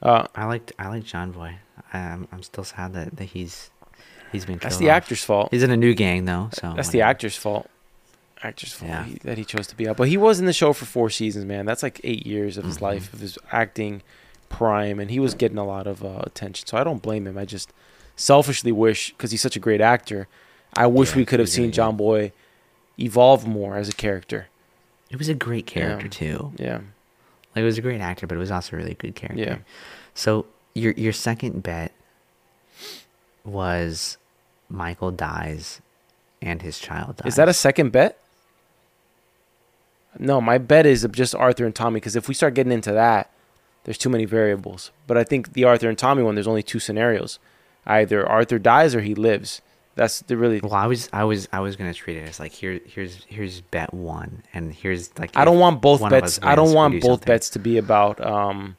Uh, 0.00 0.26
I 0.34 0.44
liked 0.46 0.72
I 0.78 0.88
like 0.88 1.04
John 1.04 1.32
Boy. 1.32 1.56
I'm 1.92 2.28
I'm 2.32 2.42
still 2.42 2.64
sad 2.64 2.92
that, 2.94 3.16
that 3.16 3.24
he's 3.24 3.70
he's 4.32 4.44
been. 4.44 4.58
that's 4.58 4.78
the 4.78 4.90
off. 4.90 4.96
actor's 4.96 5.22
fault. 5.22 5.48
He's 5.50 5.62
in 5.62 5.70
a 5.70 5.76
new 5.76 5.94
gang 5.94 6.24
though, 6.24 6.48
so 6.52 6.72
That's 6.74 6.88
the 6.90 7.02
actor's 7.02 7.36
fault. 7.36 7.68
Actor's 8.42 8.72
fault 8.72 8.90
Yeah. 8.90 9.06
that 9.22 9.38
he 9.38 9.44
chose 9.44 9.68
to 9.68 9.76
be 9.76 9.86
out. 9.88 9.96
But 9.96 10.08
he 10.08 10.16
was 10.16 10.40
in 10.40 10.46
the 10.46 10.52
show 10.52 10.72
for 10.72 10.84
four 10.84 11.10
seasons, 11.10 11.44
man. 11.44 11.64
That's 11.64 11.82
like 11.82 12.00
eight 12.02 12.26
years 12.26 12.58
of 12.58 12.64
his 12.64 12.78
Mhm. 12.78 12.82
life 12.82 13.12
of 13.12 13.20
his 13.20 13.38
acting 13.52 14.02
prime, 14.48 14.98
and 14.98 15.10
he 15.10 15.20
was 15.20 15.34
getting 15.34 15.58
a 15.58 15.64
lot 15.64 15.86
of 15.86 16.04
uh, 16.04 16.22
attention. 16.22 16.66
So 16.66 16.76
I 16.76 16.82
don't 16.84 17.00
blame 17.00 17.26
him. 17.26 17.38
I 17.38 17.44
just 17.44 17.72
selfishly 18.16 18.72
wish 18.72 19.10
because 19.10 19.30
he's 19.30 19.40
such 19.40 19.54
a 19.56 19.60
great 19.60 19.80
actor. 19.80 20.26
I 20.76 20.86
wish 20.88 21.10
Yeah, 21.10 21.16
we 21.18 21.24
could 21.24 21.38
have 21.40 21.48
seen 21.48 21.70
John 21.70 21.96
Boy 21.96 22.32
evolve 22.98 23.46
more 23.46 23.76
as 23.76 23.88
a 23.88 23.92
character. 23.92 24.48
It 25.10 25.18
was 25.18 25.28
a 25.28 25.34
great 25.34 25.66
character 25.66 26.08
too. 26.08 26.52
Yeah, 26.58 26.78
Like 27.54 27.62
it 27.62 27.64
was 27.64 27.78
a 27.78 27.82
great 27.82 28.00
actor, 28.00 28.26
but 28.26 28.34
it 28.34 28.38
was 28.38 28.50
also 28.50 28.76
a 28.76 28.78
really 28.78 28.94
good 28.94 29.14
character. 29.14 29.42
Yeah. 29.42 29.56
So 30.14 30.46
your 30.74 30.92
your 30.94 31.12
second 31.12 31.62
bet 31.62 31.92
was 33.44 34.16
Michael 34.72 35.10
dies 35.10 35.80
and 36.40 36.62
his 36.62 36.78
child 36.78 37.16
dies. 37.16 37.28
is 37.32 37.36
that 37.36 37.48
a 37.48 37.54
second 37.54 37.90
bet? 37.92 38.18
No, 40.18 40.40
my 40.40 40.58
bet 40.58 40.86
is 40.86 41.06
just 41.12 41.34
Arthur 41.34 41.64
and 41.64 41.74
Tommy 41.74 41.94
because 41.94 42.16
if 42.16 42.28
we 42.28 42.34
start 42.34 42.54
getting 42.54 42.72
into 42.72 42.92
that, 42.92 43.30
there's 43.84 43.98
too 43.98 44.10
many 44.10 44.24
variables. 44.24 44.90
But 45.06 45.16
I 45.16 45.24
think 45.24 45.54
the 45.54 45.64
Arthur 45.64 45.88
and 45.88 45.96
Tommy 45.98 46.22
one, 46.22 46.34
there's 46.34 46.48
only 46.48 46.62
two 46.62 46.78
scenarios: 46.78 47.38
either 47.86 48.28
Arthur 48.28 48.58
dies 48.58 48.94
or 48.94 49.00
he 49.00 49.14
lives. 49.14 49.62
That's 49.94 50.20
the 50.20 50.36
really. 50.36 50.60
Well, 50.60 50.74
I 50.74 50.86
was 50.86 51.08
I 51.12 51.24
was 51.24 51.48
I 51.52 51.60
was 51.60 51.76
gonna 51.76 51.94
treat 51.94 52.16
it 52.16 52.28
as 52.28 52.38
like 52.40 52.52
here 52.52 52.80
here's 52.86 53.24
here's 53.24 53.60
bet 53.60 53.92
one 53.92 54.42
and 54.52 54.72
here's 54.74 55.16
like 55.18 55.36
I 55.36 55.44
don't 55.44 55.58
want 55.58 55.80
both 55.80 56.06
bets. 56.08 56.38
I 56.42 56.54
don't 56.54 56.72
want 56.74 56.94
do 56.94 57.00
both 57.00 57.10
something. 57.20 57.26
bets 57.26 57.50
to 57.50 57.58
be 57.58 57.78
about. 57.78 58.24
Um, 58.24 58.76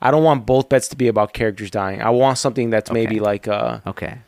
I 0.00 0.10
don't 0.10 0.24
want 0.24 0.44
both 0.46 0.68
bets 0.68 0.88
to 0.88 0.96
be 0.96 1.08
about 1.08 1.32
characters 1.32 1.70
dying. 1.70 2.02
I 2.02 2.10
want 2.10 2.38
something 2.38 2.70
that's 2.70 2.92
maybe 2.92 3.18
like, 3.18 3.48
uh, 3.48 3.80
Okay. 3.86 4.18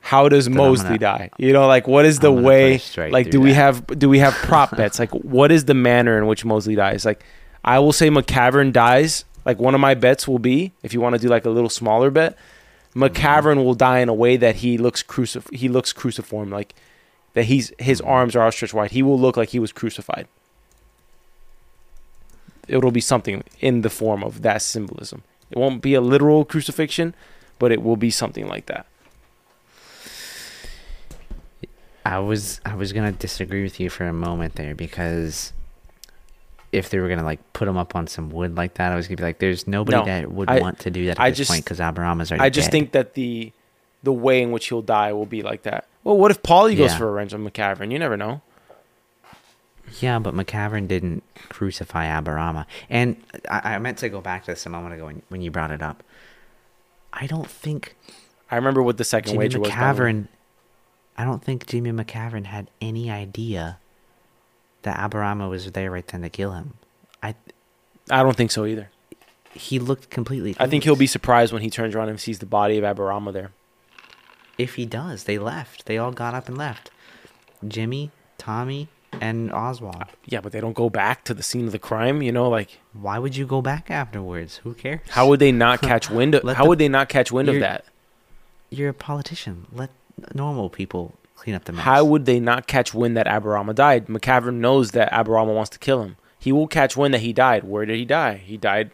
How 0.00 0.28
does 0.28 0.48
Mosley 0.48 0.98
die? 0.98 1.30
You 1.38 1.52
know, 1.52 1.66
like 1.66 1.86
what 1.86 2.04
is 2.04 2.18
the 2.20 2.32
way? 2.32 2.80
Like, 2.96 3.30
do 3.30 3.40
we 3.40 3.50
that. 3.50 3.54
have 3.54 3.98
do 3.98 4.08
we 4.08 4.18
have 4.18 4.34
prop 4.34 4.76
bets? 4.76 4.98
Like, 4.98 5.10
what 5.12 5.52
is 5.52 5.66
the 5.66 5.74
manner 5.74 6.18
in 6.18 6.26
which 6.26 6.44
Mosley 6.44 6.74
dies? 6.74 7.04
Like, 7.04 7.24
I 7.64 7.78
will 7.78 7.92
say 7.92 8.08
McCavern 8.08 8.72
dies. 8.72 9.24
Like 9.44 9.58
one 9.58 9.74
of 9.74 9.80
my 9.80 9.94
bets 9.94 10.28
will 10.28 10.38
be 10.38 10.72
if 10.82 10.92
you 10.92 11.00
want 11.00 11.14
to 11.14 11.20
do 11.20 11.28
like 11.28 11.44
a 11.44 11.50
little 11.50 11.70
smaller 11.70 12.10
bet, 12.10 12.36
McCavern 12.94 13.64
will 13.64 13.74
die 13.74 14.00
in 14.00 14.08
a 14.08 14.14
way 14.14 14.36
that 14.36 14.56
he 14.56 14.78
looks 14.78 15.02
crucif- 15.02 15.54
he 15.54 15.68
looks 15.68 15.92
cruciform, 15.92 16.50
like 16.50 16.74
that 17.34 17.44
he's 17.44 17.72
his 17.78 18.00
arms 18.00 18.34
are 18.34 18.42
outstretched 18.42 18.74
wide. 18.74 18.90
He 18.90 19.02
will 19.02 19.18
look 19.18 19.36
like 19.36 19.50
he 19.50 19.58
was 19.58 19.72
crucified. 19.72 20.26
It'll 22.66 22.90
be 22.90 23.00
something 23.00 23.42
in 23.60 23.80
the 23.80 23.90
form 23.90 24.22
of 24.22 24.42
that 24.42 24.60
symbolism. 24.60 25.22
It 25.50 25.58
won't 25.58 25.80
be 25.80 25.94
a 25.94 26.00
literal 26.00 26.44
crucifixion, 26.44 27.14
but 27.58 27.72
it 27.72 27.82
will 27.82 27.96
be 27.96 28.10
something 28.10 28.46
like 28.46 28.66
that. 28.66 28.86
I 32.08 32.18
was 32.20 32.60
I 32.64 32.74
was 32.74 32.92
gonna 32.92 33.12
disagree 33.12 33.62
with 33.62 33.78
you 33.80 33.90
for 33.90 34.04
a 34.06 34.12
moment 34.12 34.54
there 34.54 34.74
because 34.74 35.52
if 36.72 36.88
they 36.90 36.98
were 36.98 37.08
gonna 37.08 37.24
like 37.24 37.40
put 37.52 37.68
him 37.68 37.76
up 37.76 37.94
on 37.94 38.06
some 38.06 38.30
wood 38.30 38.56
like 38.56 38.74
that, 38.74 38.92
I 38.92 38.96
was 38.96 39.06
gonna 39.08 39.16
be 39.16 39.22
like, 39.24 39.38
"There's 39.40 39.66
nobody 39.66 39.98
No, 39.98 40.04
that 40.06 40.32
would 40.32 40.48
I- 40.48 40.60
want 40.60 40.78
to 40.80 40.90
do 40.90 41.04
that 41.06 41.18
at 41.18 41.20
I 41.20 41.30
this 41.30 41.38
just- 41.38 41.50
point 41.50 41.64
because 41.64 41.80
Abraham 41.80 42.20
is 42.20 42.30
already 42.30 42.44
I 42.44 42.48
just 42.50 42.66
dead. 42.68 42.72
think 42.72 42.92
that 42.92 43.14
the 43.14 43.52
the 44.02 44.12
way 44.12 44.40
in 44.42 44.52
which 44.52 44.68
he'll 44.68 44.80
die 44.82 45.12
will 45.12 45.26
be 45.26 45.42
like 45.42 45.62
that. 45.64 45.86
Well, 46.04 46.16
what 46.16 46.30
if 46.30 46.42
Polly 46.42 46.74
goes 46.76 46.92
Yeah. 46.92 46.98
for 46.98 47.10
revenge 47.12 47.34
on 47.34 47.44
McCavern? 47.48 47.90
You 47.92 47.98
never 47.98 48.16
know. 48.16 48.40
Yeah, 50.00 50.18
but 50.18 50.34
McCavern 50.34 50.86
didn't 50.86 51.24
crucify 51.48 52.06
Aberama. 52.06 52.66
And 52.90 53.16
I, 53.50 53.74
I 53.74 53.78
meant 53.78 53.98
to 53.98 54.08
go 54.08 54.20
back 54.20 54.44
to 54.44 54.52
this 54.52 54.64
a 54.66 54.68
moment 54.68 54.94
ago 54.94 55.06
when, 55.06 55.22
when 55.28 55.40
you 55.40 55.50
brought 55.50 55.70
it 55.70 55.82
up. 55.82 56.02
I 57.12 57.26
don't 57.26 57.48
think 57.50 57.96
I 58.50 58.56
remember 58.56 58.82
what 58.82 58.98
the 58.98 59.04
second 59.04 59.32
Jimmy 59.32 59.44
wager 59.46 59.60
was. 59.60 59.70
by 59.70 59.74
the 59.74 59.80
way. 59.80 59.88
McCavern. 60.12 60.28
I 61.18 61.24
don't 61.24 61.42
think 61.44 61.66
Jimmy 61.66 61.90
McCavern 61.90 62.46
had 62.46 62.70
any 62.80 63.10
idea 63.10 63.78
that 64.82 64.96
Aberama 64.98 65.50
was 65.50 65.70
there 65.72 65.90
right 65.90 66.06
then 66.06 66.22
to 66.22 66.30
kill 66.30 66.52
him. 66.52 66.74
I 67.22 67.34
I 68.10 68.22
don't 68.22 68.36
think 68.36 68.50
so 68.52 68.64
either. 68.64 68.90
he 69.52 69.78
looked 69.78 70.08
completely. 70.10 70.54
I 70.58 70.66
think 70.68 70.84
he'll 70.84 70.96
be 70.96 71.06
surprised 71.08 71.52
when 71.52 71.62
he 71.62 71.68
turns 71.70 71.94
around 71.94 72.08
and 72.08 72.20
sees 72.20 72.38
the 72.38 72.46
body 72.46 72.78
of 72.78 72.84
Aberama 72.84 73.32
there. 73.32 73.50
If 74.56 74.76
he 74.76 74.86
does, 74.86 75.24
they 75.24 75.38
left. 75.38 75.86
They 75.86 75.98
all 75.98 76.12
got 76.12 76.34
up 76.34 76.48
and 76.48 76.56
left. 76.56 76.90
Jimmy, 77.66 78.10
Tommy, 78.38 78.88
and 79.20 79.52
Oswald. 79.52 79.96
Uh, 80.02 80.04
yeah, 80.26 80.40
but 80.40 80.52
they 80.52 80.60
don't 80.60 80.74
go 80.74 80.88
back 80.88 81.24
to 81.24 81.34
the 81.34 81.42
scene 81.42 81.66
of 81.66 81.72
the 81.72 81.78
crime. 81.78 82.22
You 82.22 82.30
know, 82.32 82.48
like 82.48 82.78
Why 82.92 83.18
would 83.18 83.36
you 83.36 83.46
go 83.46 83.60
back 83.60 83.90
afterwards? 83.90 84.58
Who 84.64 84.74
cares? 84.74 85.00
how 85.10 85.26
would 85.28 85.40
they 85.40 85.50
not 85.52 85.80
catch 85.90 86.08
wind? 86.10 86.34
Of, 86.36 86.44
how 86.56 86.62
the- 86.62 86.68
would 86.68 86.78
they 86.78 86.88
not 86.88 87.08
catch 87.08 87.32
wind 87.32 87.48
of 87.48 87.58
that? 87.60 87.84
You're 88.70 88.90
a 88.90 88.94
politician. 88.94 89.66
Let 89.72 89.90
normal 90.34 90.68
people 90.70 91.14
clean 91.36 91.54
up 91.54 91.64
the 91.64 91.72
mess. 91.72 91.84
How 91.84 92.04
would 92.04 92.26
they 92.26 92.40
not 92.40 92.66
catch 92.66 92.92
wind 92.94 93.16
that 93.16 93.26
Aberama 93.26 93.74
died? 93.74 94.06
McCavern 94.06 94.54
knows 94.54 94.90
that 94.92 95.10
Aberama 95.12 95.54
wants 95.54 95.70
to 95.70 95.78
kill 95.78 96.02
him. 96.02 96.16
He 96.38 96.52
will 96.52 96.66
catch 96.66 96.96
wind 96.96 97.14
that 97.14 97.20
he 97.20 97.32
died. 97.32 97.64
Where 97.64 97.84
did 97.86 97.96
he 97.96 98.04
die? 98.04 98.34
He 98.36 98.56
died 98.56 98.90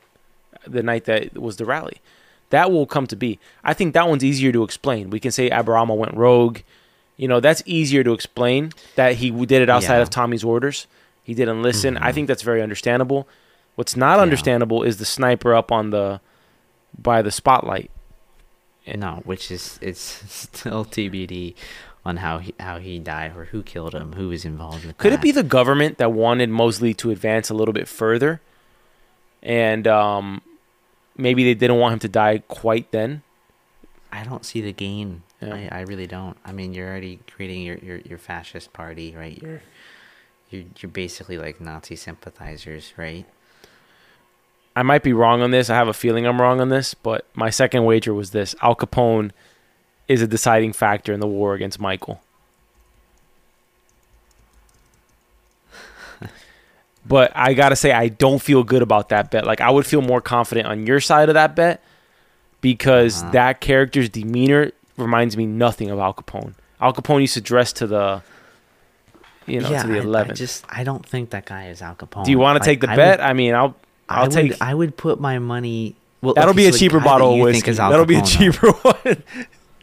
the 0.67 0.83
night 0.83 1.05
that 1.05 1.39
was 1.39 1.57
the 1.57 1.65
rally. 1.65 2.01
That 2.51 2.71
will 2.71 2.87
come 2.87 3.07
to 3.09 3.17
be. 3.17 3.39
I 3.63 3.75
think 3.75 3.95
that 3.95 4.09
one's 4.09 4.25
easier 4.25 4.53
to 4.53 4.63
explain. 4.63 5.11
We 5.11 5.21
can 5.21 5.31
say 5.33 5.51
Aberama 5.51 5.97
went 5.97 6.15
rogue 6.15 6.59
You 7.17 7.29
know, 7.29 7.39
that's 7.39 7.63
easier 7.65 8.03
to 8.03 8.13
explain 8.13 8.73
that 8.97 9.15
he 9.15 9.31
did 9.31 9.63
it 9.63 9.71
outside 9.71 9.97
Yeah. 9.99 10.03
of 10.03 10.11
Tommy's 10.11 10.43
orders. 10.43 10.89
He 11.23 11.33
didn't 11.33 11.63
listen. 11.63 11.97
I 11.97 12.11
Mhm. 12.11 12.15
think 12.15 12.27
that's 12.29 12.43
very 12.43 12.61
understandable. 12.61 13.29
What's 13.77 13.97
not 13.97 14.17
Yeah. 14.17 14.23
understandable 14.23 14.83
is 14.83 14.97
the 14.97 15.05
sniper 15.05 15.55
up 15.55 15.71
on 15.71 15.91
the 15.91 16.21
by 17.01 17.23
the 17.23 17.31
spotlight. 17.31 17.93
No, 18.87 19.23
which 19.25 19.51
is 19.51 19.79
it's 19.81 20.01
still 20.29 20.85
TBD 20.85 21.55
on 22.05 22.19
how 22.19 22.39
he 22.39 22.55
how 22.61 22.79
he 22.79 22.99
died 22.99 23.35
or 23.37 23.47
who 23.47 23.63
killed 23.63 23.95
him, 23.95 24.13
who 24.13 24.29
was 24.29 24.45
involved 24.45 24.85
with 24.85 24.99
Could 24.99 25.13
that. 25.13 25.21
it 25.21 25.23
be 25.23 25.31
the 25.33 25.43
government 25.43 25.99
that 25.99 26.13
wanted 26.13 26.51
Mosley 26.51 26.93
to 26.95 27.11
advance 27.11 27.49
a 27.49 27.55
little 27.55 27.73
bit 27.73 27.89
further, 27.89 28.41
and 29.43 29.87
um, 29.89 30.43
maybe 31.17 31.45
they 31.45 31.55
didn't 31.55 31.79
want 31.79 31.95
him 31.95 31.99
to 32.01 32.09
die 32.09 32.39
quite 32.47 32.91
then? 32.91 33.23
I 34.13 34.23
don't 34.23 34.45
see 34.45 34.61
the 34.61 34.73
gain. 34.73 35.23
Yeah. 35.41 35.55
I, 35.55 35.79
I 35.79 35.81
really 35.81 36.07
don't. 36.07 36.37
I 36.45 36.53
mean, 36.53 36.73
you're 36.73 36.89
already 36.89 37.19
creating 37.27 37.63
your, 37.63 37.77
your, 37.79 37.99
your 37.99 38.19
fascist 38.19 38.73
party, 38.73 39.15
right? 39.17 39.41
You're 39.43 39.63
you're 40.51 40.65
you're 40.79 40.91
basically 40.91 41.39
like 41.39 41.61
Nazi 41.61 41.97
sympathizers, 41.97 42.93
right? 42.97 43.27
I 44.77 44.83
might 44.83 45.03
be 45.03 45.13
wrong 45.13 45.41
on 45.43 45.51
this. 45.53 45.71
I 45.71 45.77
have 45.77 45.89
a 45.89 45.93
feeling 45.93 46.27
I'm 46.27 46.41
wrong 46.41 46.61
on 46.61 46.69
this, 46.69 46.95
but 46.95 47.27
my 47.35 47.51
second 47.51 47.85
wager 47.85 48.13
was 48.13 48.31
this: 48.33 48.55
Al 48.63 48.75
Capone 48.75 49.31
is 50.09 50.21
a 50.21 50.27
deciding 50.27 50.73
factor 50.73 51.13
in 51.13 51.21
the 51.21 51.27
war 51.27 51.55
against 51.55 51.79
Michael. 51.81 52.21
but 57.07 57.33
I 57.35 57.55
gotta 57.55 57.77
say, 57.77 57.93
I 57.93 58.09
don't 58.09 58.41
feel 58.41 58.65
good 58.65 58.83
about 58.83 59.09
that 59.11 59.31
bet. 59.31 59.45
Like 59.47 59.61
I 59.61 59.71
would 59.71 59.87
feel 59.87 60.03
more 60.03 60.21
confident 60.21 60.67
on 60.67 60.87
your 60.87 61.01
side 61.01 61.29
of 61.29 61.35
that 61.35 61.55
bet 61.55 61.83
because 62.61 63.23
Uh-huh. 63.23 63.33
that 63.33 63.61
character's 63.61 64.09
demeanor 64.09 64.73
reminds 64.97 65.37
me 65.37 65.47
nothing 65.47 65.91
of 65.91 65.99
Al 65.99 66.15
Capone. 66.15 66.55
Al 66.81 66.93
Capone 66.93 67.21
used 67.21 67.35
to 67.35 67.41
dress 67.41 67.73
to 67.75 67.87
the, 67.87 68.23
you 69.47 69.61
know, 69.61 69.69
to 69.69 69.87
the 69.87 70.19
I- 70.19 70.23
I, 70.23 70.25
just 70.33 70.65
I 70.69 70.85
don't 70.85 71.05
think 71.07 71.31
that 71.31 71.45
guy 71.47 71.69
is 71.69 71.83
Al 71.83 71.95
Capone. 71.95 72.25
Do 72.25 72.31
you 72.31 72.39
want 72.39 72.57
to 72.57 72.61
Like, 72.61 72.67
take 72.67 72.81
the 72.81 72.91
I 72.91 72.97
bet? 72.97 73.19
Would, 73.21 73.27
I 73.27 73.33
mean, 73.33 73.55
I'll 73.55 73.75
I 74.09 74.17
I'll 74.17 74.23
would, 74.25 74.33
take. 74.33 74.61
I 74.61 74.75
would 74.75 74.97
put 74.97 75.21
my 75.21 75.39
money. 75.39 75.97
Well, 76.21 76.35
That'll 76.35 76.51
okay, 76.51 76.57
be 76.57 76.67
a 76.67 76.73
so 76.73 76.79
cheaper 76.79 77.01
bottle 77.01 77.35
of 77.35 77.41
whiskey. 77.41 77.73
That'll 77.73 78.07
be 78.07 78.17
a 78.17 78.23
cheaper 78.23 78.71
one. 78.83 79.23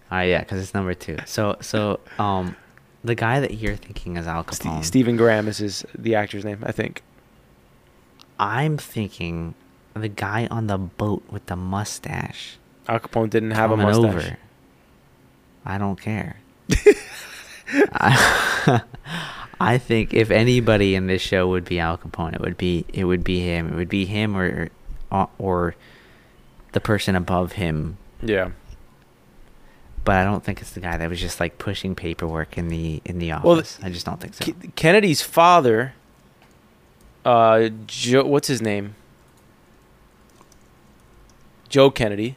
Ah, 0.09 0.22
yeah, 0.22 0.39
because 0.39 0.61
it's 0.61 0.74
number 0.74 0.93
two. 0.93 1.17
So 1.26 1.57
so 1.61 1.99
um, 2.19 2.55
the 3.03 3.15
guy 3.15 3.39
that 3.39 3.55
you're 3.55 3.76
thinking 3.76 4.17
is 4.17 4.28
Al 4.28 4.43
Capone. 4.43 4.84
Stephen 4.84 5.17
Graham 5.17 5.47
is 5.47 5.57
his 5.59 5.86
the 5.97 6.15
actor's 6.15 6.43
name, 6.45 6.59
I 6.63 6.72
think. 6.72 7.01
I'm 8.39 8.78
thinking 8.78 9.53
the 9.93 10.09
guy 10.09 10.47
on 10.49 10.67
the 10.67 10.78
boat 10.78 11.24
with 11.30 11.45
the 11.45 11.55
mustache. 11.55 12.57
Al 12.88 12.99
Capone 12.99 13.30
didn't 13.30 13.51
have 13.51 13.72
a 13.72 13.78
mustache. 13.78 14.26
Over. 14.26 14.38
I 15.65 15.78
don't 15.78 15.99
care. 15.99 16.38
I, 17.74 18.82
I 19.64 19.78
think 19.78 20.14
if 20.14 20.32
anybody 20.32 20.95
in 20.95 21.05
this 21.07 21.22
show 21.22 21.47
would 21.49 21.66
be 21.66 21.80
Al 21.80 21.97
Capone, 21.97 22.34
it 22.34 22.41
would 22.41 22.57
be 22.57 22.86
it 22.93 23.05
would 23.05 23.24
be 23.24 23.39
him. 23.41 23.68
It 23.74 23.76
would 23.76 23.89
be 23.89 24.05
him 24.05 24.36
or 24.36 24.70
or, 25.38 25.76
the 26.72 26.80
person 26.80 27.16
above 27.16 27.51
him. 27.53 27.97
Yeah. 28.24 28.51
But 30.05 30.16
I 30.16 30.24
don't 30.24 30.43
think 30.43 30.62
it's 30.62 30.72
the 30.72 30.80
guy 30.80 30.95
that 30.97 31.09
was 31.09 31.20
just 31.20 31.39
like 31.39 31.57
pushing 31.57 31.95
paperwork 31.95 32.57
in 32.57 32.70
the 32.70 33.01
in 33.05 33.20
the 33.20 33.30
Well, 33.43 33.57
office. 33.57 33.78
I 33.84 33.89
just 33.89 34.05
don't 34.05 34.20
think 34.20 34.34
so. 34.34 34.45
K- 34.45 34.55
Kennedy's 34.76 35.22
father, 35.22 35.93
uh, 37.26 37.70
Joe, 37.86 38.26
what's 38.26 38.47
his 38.47 38.62
name? 38.62 38.95
Joe 41.70 41.91
Kennedy. 41.91 42.36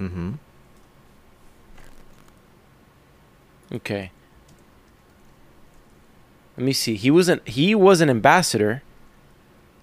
mm-hmm. 0.00 0.32
Okay. 3.72 4.10
Let 6.56 6.64
me 6.64 6.72
see. 6.72 6.94
He 6.96 7.10
was 7.10 7.28
an 7.28 7.40
he 7.44 7.74
was 7.74 8.00
an 8.00 8.08
ambassador 8.10 8.82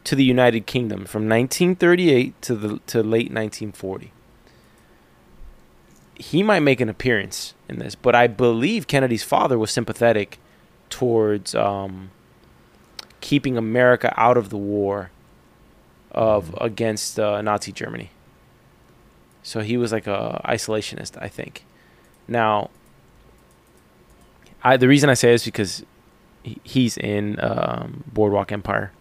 to 0.03 0.15
the 0.15 0.24
United 0.24 0.65
Kingdom 0.65 1.05
from 1.05 1.24
1938 1.30 2.41
to 2.43 2.55
the 2.55 2.80
to 2.88 3.03
late 3.03 3.32
1940. 3.32 4.11
He 6.15 6.43
might 6.43 6.59
make 6.59 6.80
an 6.80 6.89
appearance 6.89 7.53
in 7.67 7.80
this, 7.80 7.95
but 7.95 8.15
I 8.15 8.28
believe 8.28 8.88
Kennedy's 8.88 9.24
father 9.24 9.57
was 9.57 9.72
sympathetic 9.72 10.38
towards 10.89 11.55
um, 11.55 12.11
keeping 13.22 13.57
America 13.57 14.13
out 14.17 14.38
of 14.38 14.49
the 14.49 14.57
war 14.57 15.09
of 16.11 16.51
Mhm. 16.51 16.65
against 16.65 17.19
uh, 17.19 17.41
Nazi 17.41 17.72
Germany. 17.72 18.11
So 19.43 19.61
he 19.61 19.78
was 19.78 19.91
like 19.91 20.05
a 20.07 20.41
isolationist, 20.45 21.17
I 21.19 21.28
think. 21.28 21.65
Now, 22.28 22.69
I 24.63 24.78
the 24.78 24.88
reason 24.88 25.09
I 25.09 25.15
say 25.15 25.32
this 25.32 25.41
is 25.41 25.45
because 25.45 25.84
he's 26.43 26.97
in 26.97 27.39
um, 27.43 28.03
Boardwalk 28.11 28.51
Empire. 28.51 28.91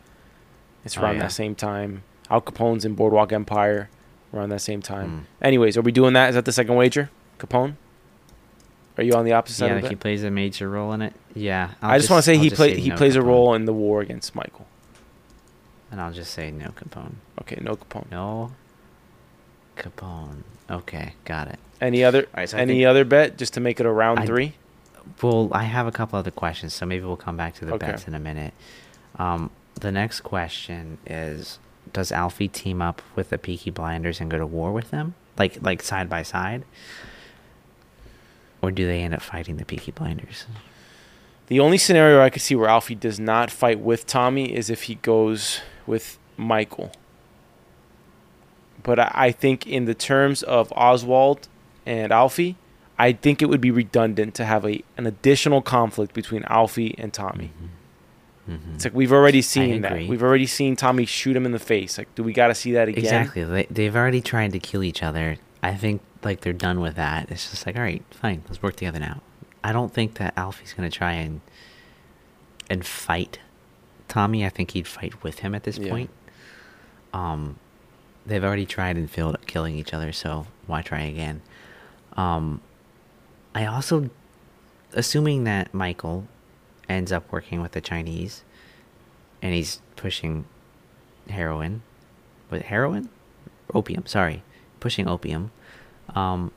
It's 0.85 0.97
Oh, 0.97 1.03
around 1.03 1.17
yeah. 1.17 1.23
that 1.23 1.33
same 1.33 1.55
time. 1.55 2.03
Al 2.31 2.41
Capone's 2.41 2.85
in 2.85 2.95
Boardwalk 2.95 3.33
Empire 3.33 3.91
around 4.33 4.51
that 4.51 4.61
same 4.61 4.81
time. 4.83 5.27
Mm. 5.41 5.45
Anyways, 5.47 5.77
are 5.77 5.83
we 5.83 5.93
doing 5.93 6.13
that? 6.15 6.29
Is 6.31 6.35
that 6.37 6.45
the 6.45 6.53
second 6.53 6.75
wager? 6.77 7.11
Capone? 7.39 7.75
Are 8.99 9.03
you 9.03 9.15
on 9.15 9.25
the 9.25 9.33
opposite 9.33 9.65
Yeah, 9.65 9.75
side 9.75 9.83
like 9.83 9.91
he 9.91 9.97
plays 9.97 10.23
a 10.25 10.31
major 10.31 10.69
role 10.69 10.93
in 10.93 11.01
it. 11.03 11.15
Yeah, 11.35 11.71
I'll 11.81 11.93
I 11.93 11.99
just, 11.99 12.11
want 12.11 12.23
to 12.23 12.27
say 12.27 12.35
I'll 12.35 12.41
he 12.43 12.51
play 12.51 12.75
say 12.75 12.81
he 12.81 12.89
no 12.91 12.97
plays 12.97 13.17
a 13.17 13.23
role 13.23 13.55
in 13.55 13.65
the 13.65 13.73
war 13.73 14.01
against 14.03 14.35
Michael. 14.35 14.67
and 15.91 16.01
I'll 16.01 16.13
just 16.13 16.33
say 16.33 16.51
no 16.51 16.69
Capone. 16.69 17.15
Okay, 17.41 17.59
no 17.63 17.77
Capone. 17.77 18.11
No 18.11 18.53
Capone. 19.77 20.43
Okay, 20.71 21.15
got 21.25 21.49
it. 21.49 21.59
Any 21.81 22.05
other 22.05 22.27
Alright, 22.35 22.51
so 22.51 22.59
any 22.59 22.85
other 22.85 23.05
bet 23.05 23.39
just 23.39 23.55
to 23.55 23.61
make 23.61 23.81
it 23.81 23.87
a 23.87 23.91
round 23.91 24.21
I- 24.21 24.27
three? 24.27 24.55
Well, 25.23 25.49
I 25.53 25.65
have 25.65 25.87
a 25.87 25.93
couple 25.93 26.19
other 26.19 26.31
questions, 26.31 26.75
so 26.75 26.87
maybe 26.87 27.05
we'll 27.05 27.17
come 27.17 27.37
back 27.37 27.55
to 27.57 27.65
the 27.65 27.75
Okay. 27.75 27.87
bets 27.89 28.07
in 28.07 28.15
a 28.15 28.19
minute. 28.21 28.55
Um, 29.19 29.51
the 29.75 29.91
next 29.93 30.21
question 30.21 30.99
is: 31.07 31.59
Does 31.93 32.13
Alfie 32.13 32.49
team 32.49 32.81
up 32.83 33.03
with 33.17 33.31
the 33.31 33.39
Peaky 33.39 33.71
Blinders 33.71 34.21
and 34.21 34.31
go 34.31 34.39
to 34.39 34.47
war 34.47 34.73
with 34.73 34.91
them, 34.91 35.15
like 35.39 35.59
like 35.63 35.83
side 35.83 36.09
by 36.09 36.23
side, 36.23 36.65
or 38.63 38.71
do 38.71 38.87
they 38.87 39.03
end 39.03 39.15
up 39.15 39.23
fighting 39.23 39.57
the 39.57 39.65
Peaky 39.65 39.91
Blinders? 39.93 40.47
The 41.49 41.59
only 41.61 41.79
scenario 41.79 42.23
I 42.23 42.31
could 42.31 42.43
see 42.43 42.55
where 42.55 42.69
Alfie 42.69 42.95
does 42.95 43.19
not 43.19 43.51
fight 43.51 43.81
with 43.81 44.07
Tommy 44.07 44.55
is 44.55 44.71
if 44.71 44.85
he 44.85 44.95
goes 44.97 45.61
with 45.87 46.17
Michael. 46.37 46.93
But 48.83 48.99
I, 49.01 49.11
I 49.15 49.33
think 49.33 49.67
in 49.67 49.85
the 49.85 49.95
terms 49.95 50.43
of 50.45 50.73
Oswald 50.77 51.49
and 51.85 52.13
Alfie, 52.13 52.57
I 53.01 53.13
think 53.15 53.41
it 53.41 53.47
would 53.47 53.63
be 53.63 53.71
redundant 53.71 54.35
to 54.35 54.45
have 54.45 54.67
a 54.67 54.85
an 54.99 55.07
additional 55.07 55.63
conflict 55.63 56.13
between 56.13 56.45
Alfie 56.45 56.95
and 56.99 57.15
Tommy. 57.15 57.51
Mm-hmm. 58.47 58.75
It's 58.75 58.85
like 58.85 58.93
we've 58.95 59.13
already 59.13 59.41
seen 59.41 59.81
that. 59.81 60.07
We've 60.07 60.23
already 60.23 60.47
seen 60.47 60.77
Tommy 60.77 61.07
shoot 61.07 61.35
him 61.35 61.47
in 61.47 61.53
the 61.53 61.59
face. 61.59 61.97
Like, 61.97 62.15
do 62.15 62.23
we 62.23 62.35
got 62.35 62.49
to 62.49 62.55
see 62.55 62.73
that 62.73 62.89
again? 62.89 63.03
Exactly. 63.03 63.43
They, 63.45 63.67
they've 63.71 63.97
already 63.97 64.21
tried 64.21 64.53
to 64.53 64.59
kill 64.59 64.83
each 64.83 65.03
other. 65.03 65.39
I 65.63 65.75
think 65.77 66.03
like 66.23 66.43
they're 66.43 66.53
done 66.53 66.81
with 66.81 66.97
that. 66.97 67.31
It's 67.31 67.51
just 67.51 67.65
like, 67.65 67.77
all 67.77 67.83
right, 67.83 68.03
fine, 68.11 68.43
let's 68.49 68.63
work 68.63 68.77
together 68.77 68.99
now. 68.99 69.23
I 69.65 69.73
don't 69.73 69.93
think 69.95 70.15
that 70.15 70.35
Alfie's 70.37 70.75
gonna 70.75 70.91
try 70.91 71.13
and 71.13 71.41
and 72.69 72.85
fight 72.85 73.39
Tommy. 74.09 74.45
I 74.45 74.51
think 74.51 74.73
he'd 74.73 74.87
fight 74.87 75.23
with 75.23 75.39
him 75.39 75.55
at 75.55 75.63
this 75.63 75.79
Yeah. 75.79 75.91
point. 75.91 76.11
Um, 77.15 77.57
they've 78.27 78.45
already 78.45 78.67
tried 78.67 78.97
and 78.97 79.11
failed 79.11 79.37
at 79.37 79.47
killing 79.47 79.77
each 79.77 79.95
other, 79.95 80.13
so 80.13 80.47
why 80.67 80.83
try 80.83 81.01
again? 81.01 81.41
Um, 82.15 82.61
I 83.55 83.67
also, 83.67 84.11
assuming 84.93 85.45
that 85.45 85.75
Michael 85.75 86.27
ends 86.89 87.13
up 87.13 87.31
working 87.33 87.61
with 87.61 87.73
the 87.73 87.81
Chinese, 87.81 88.45
and 89.43 89.55
he's 89.55 89.81
pushing 89.97 90.45
heroin, 91.29 91.83
but 92.49 92.63
heroin, 92.63 93.09
opium. 93.75 94.07
Sorry, 94.07 94.43
pushing 94.79 95.09
opium. 95.09 95.51
Um, 96.15 96.53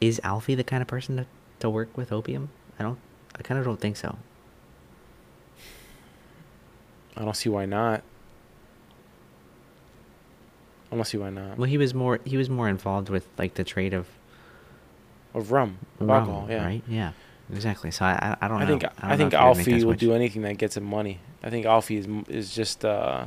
is 0.00 0.20
Alfie 0.24 0.54
the 0.54 0.64
kind 0.64 0.82
of 0.82 0.88
person 0.88 1.16
to, 1.16 1.26
to 1.60 1.70
work 1.70 1.96
with 1.96 2.12
opium? 2.12 2.50
I 2.78 2.82
don't. 2.82 2.98
I 3.36 3.42
kind 3.42 3.58
of 3.58 3.64
don't 3.64 3.80
think 3.80 3.96
so. 3.96 4.18
I 7.16 7.24
don't 7.24 7.36
see 7.36 7.48
why 7.48 7.66
not. 7.66 8.02
I 10.90 10.96
don't 10.96 11.06
see 11.06 11.18
why 11.18 11.30
not. 11.30 11.56
Well, 11.56 11.68
he 11.68 11.78
was 11.78 11.94
more. 11.94 12.20
He 12.24 12.36
was 12.36 12.50
more 12.50 12.68
involved 12.68 13.08
with 13.08 13.28
like 13.38 13.54
the 13.54 13.64
trade 13.64 13.94
of 13.94 14.06
Of 15.34 15.50
rum, 15.52 15.78
of 16.00 16.08
rum, 16.08 16.20
alcohol, 16.20 16.46
yeah. 16.50 16.64
right? 16.64 16.82
Yeah, 16.86 17.12
exactly. 17.52 17.90
So 17.90 18.04
I, 18.04 18.36
I, 18.40 18.44
I 18.44 18.48
don't 18.48 18.58
I 18.58 18.64
know. 18.64 18.66
think 18.78 18.82
don't 18.82 18.92
I, 19.00 19.16
think 19.16 19.34
Alfie 19.34 19.84
will 19.84 19.94
do 19.94 20.12
anything 20.12 20.42
that 20.42 20.58
gets 20.58 20.76
him 20.76 20.84
money. 20.84 21.20
I 21.42 21.50
think 21.50 21.64
Alfie 21.66 21.96
is 21.96 22.06
is 22.28 22.54
just 22.54 22.84
uh, 22.84 23.26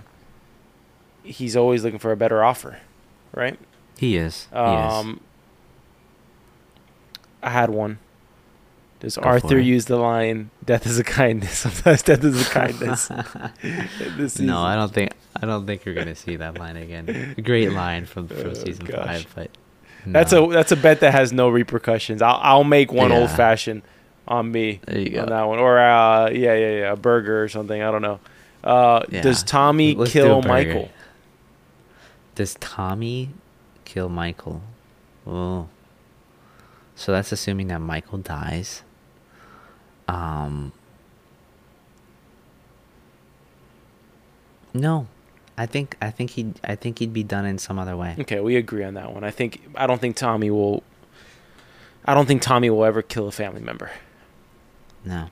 he's 1.24 1.56
always 1.56 1.84
looking 1.84 2.00
for 2.00 2.12
a 2.12 2.18
better 2.18 2.44
offer, 2.44 2.80
right? 3.34 3.58
He 3.98 4.18
is. 4.18 4.48
He 4.52 4.58
is. 4.60 4.94
Um, 4.94 5.22
I 7.42 7.50
had 7.50 7.70
one. 7.70 8.00
Does 9.00 9.18
Go 9.18 9.24
Arthur 9.24 9.60
use 9.60 9.86
the 9.86 9.98
line 9.98 10.50
"Death 10.64 10.86
is 10.88 10.98
a 11.00 11.04
kindness"? 11.04 11.58
Sometimes 11.60 12.02
death 12.02 12.24
is 12.24 12.48
a 12.48 12.50
kindness. 12.52 13.08
this 14.18 14.40
no, 14.40 14.62
I 14.62 14.76
don't 14.76 14.94
think. 14.94 15.12
I 15.36 15.46
don't 15.46 15.66
think 15.66 15.84
you're 15.86 15.96
gonna 15.96 16.16
see 16.16 16.38
that 16.38 16.58
line 16.58 16.78
again. 16.78 17.36
Great 17.44 17.72
line 17.72 18.06
from 18.06 18.28
from 18.28 18.52
Oh, 18.52 18.54
season 18.54 18.86
gosh. 18.86 19.06
five, 19.06 19.34
but 19.36 19.52
That's 20.06 20.32
No. 20.32 20.50
a 20.52 20.54
that's 20.54 20.72
a 20.72 20.76
bet 20.76 21.00
that 21.02 21.12
has 21.14 21.32
no 21.34 21.50
repercussions. 21.50 22.22
I'll 22.22 22.40
I'll 22.42 22.64
make 22.64 22.92
one 22.92 23.12
Yeah. 23.12 23.20
old 23.20 23.32
fashioned 23.32 23.82
on 24.28 24.52
me 24.52 24.80
There 24.86 24.98
you 25.00 25.20
on 25.20 25.30
that 25.30 25.44
one, 25.44 25.60
or 25.60 25.78
uh, 25.80 26.30
yeah, 26.30 26.54
yeah, 26.54 26.72
yeah, 26.80 26.92
a 26.94 26.96
burger 26.96 27.44
or 27.44 27.48
something. 27.48 27.82
I 27.82 27.92
don't 27.92 28.02
know. 28.02 28.20
Uh, 28.64 29.04
Yeah. 29.10 29.22
Does 29.22 29.44
Tommy 29.44 29.94
Let's 29.96 30.12
kill 30.12 30.42
burger. 30.42 30.48
Michael? 30.48 30.90
Does 32.36 32.56
Tommy 32.60 33.30
kill 33.86 34.10
Michael? 34.10 34.62
Oh. 35.28 35.68
So 36.96 37.12
that's 37.12 37.32
assuming 37.32 37.68
that 37.68 37.80
Michael 37.82 38.18
dies. 38.20 38.84
Um. 40.08 40.72
No, 44.74 45.08
I 45.58 45.66
think 45.66 45.96
I 46.02 46.12
think 46.12 46.32
he 46.32 46.54
I 46.64 46.76
think 46.76 47.00
he'd 47.00 47.14
be 47.14 47.24
done 47.24 47.46
in 47.46 47.58
some 47.58 47.80
other 47.80 47.96
way. 47.96 48.16
Okay, 48.20 48.40
we 48.40 48.56
agree 48.56 48.84
on 48.84 48.94
that 48.96 49.14
one. 49.14 49.24
I 49.24 49.32
think 49.32 49.62
I 49.76 49.88
don't 49.88 50.02
think 50.02 50.16
Tommy 50.16 50.52
will. 50.52 50.84
I 52.04 52.14
don't 52.14 52.26
think 52.26 52.42
Tommy 52.42 52.70
will 52.70 52.84
ever 52.84 53.02
kill 53.02 53.28
a 53.28 53.32
family 53.32 53.62
member. 53.62 53.92
No. 55.04 55.30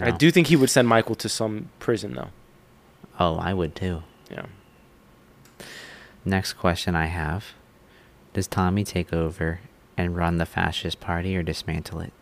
I 0.00 0.10
do 0.10 0.30
think 0.30 0.48
he 0.48 0.56
would 0.56 0.70
send 0.70 0.88
Michael 0.88 1.14
to 1.14 1.28
some 1.28 1.70
prison 1.78 2.14
though. 2.14 2.30
Oh, 3.18 3.36
I 3.36 3.54
would 3.54 3.76
too. 3.76 4.02
Yeah. 4.30 4.46
Next 6.24 6.54
question 6.54 6.94
I 6.96 7.06
have: 7.06 7.46
Does 8.32 8.46
Tommy 8.46 8.84
take 8.84 9.12
over 9.12 9.60
and 9.96 10.16
run 10.16 10.38
the 10.38 10.46
fascist 10.46 11.00
party 11.00 11.36
or 11.36 11.42
dismantle 11.42 12.00
it? 12.00 12.12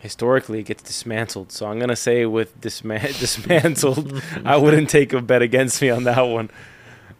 Historically, 0.00 0.58
it 0.60 0.64
gets 0.64 0.82
dismantled. 0.82 1.52
So 1.52 1.66
I'm 1.66 1.78
gonna 1.78 1.94
say 1.96 2.26
with 2.26 2.58
disma- 2.60 3.18
dismantled, 3.20 4.22
I 4.44 4.56
wouldn't 4.56 4.90
take 4.90 5.12
a 5.12 5.20
bet 5.20 5.42
against 5.42 5.80
me 5.80 5.90
on 5.90 6.04
that 6.04 6.22
one. 6.22 6.50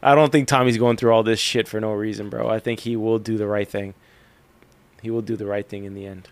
I 0.02 0.14
don't 0.14 0.32
think 0.32 0.48
Tommy's 0.48 0.78
going 0.78 0.96
through 0.96 1.12
all 1.12 1.22
this 1.22 1.38
shit 1.38 1.68
for 1.68 1.78
no 1.78 1.92
reason, 1.92 2.30
bro. 2.30 2.48
I 2.48 2.58
think 2.58 2.80
he 2.80 2.96
will 2.96 3.18
do 3.18 3.36
the 3.36 3.46
right 3.46 3.68
thing. 3.68 3.92
He 5.02 5.10
will 5.10 5.20
do 5.22 5.36
the 5.36 5.46
right 5.46 5.68
thing 5.68 5.84
in 5.84 5.94
the 5.94 6.06
end. 6.06 6.28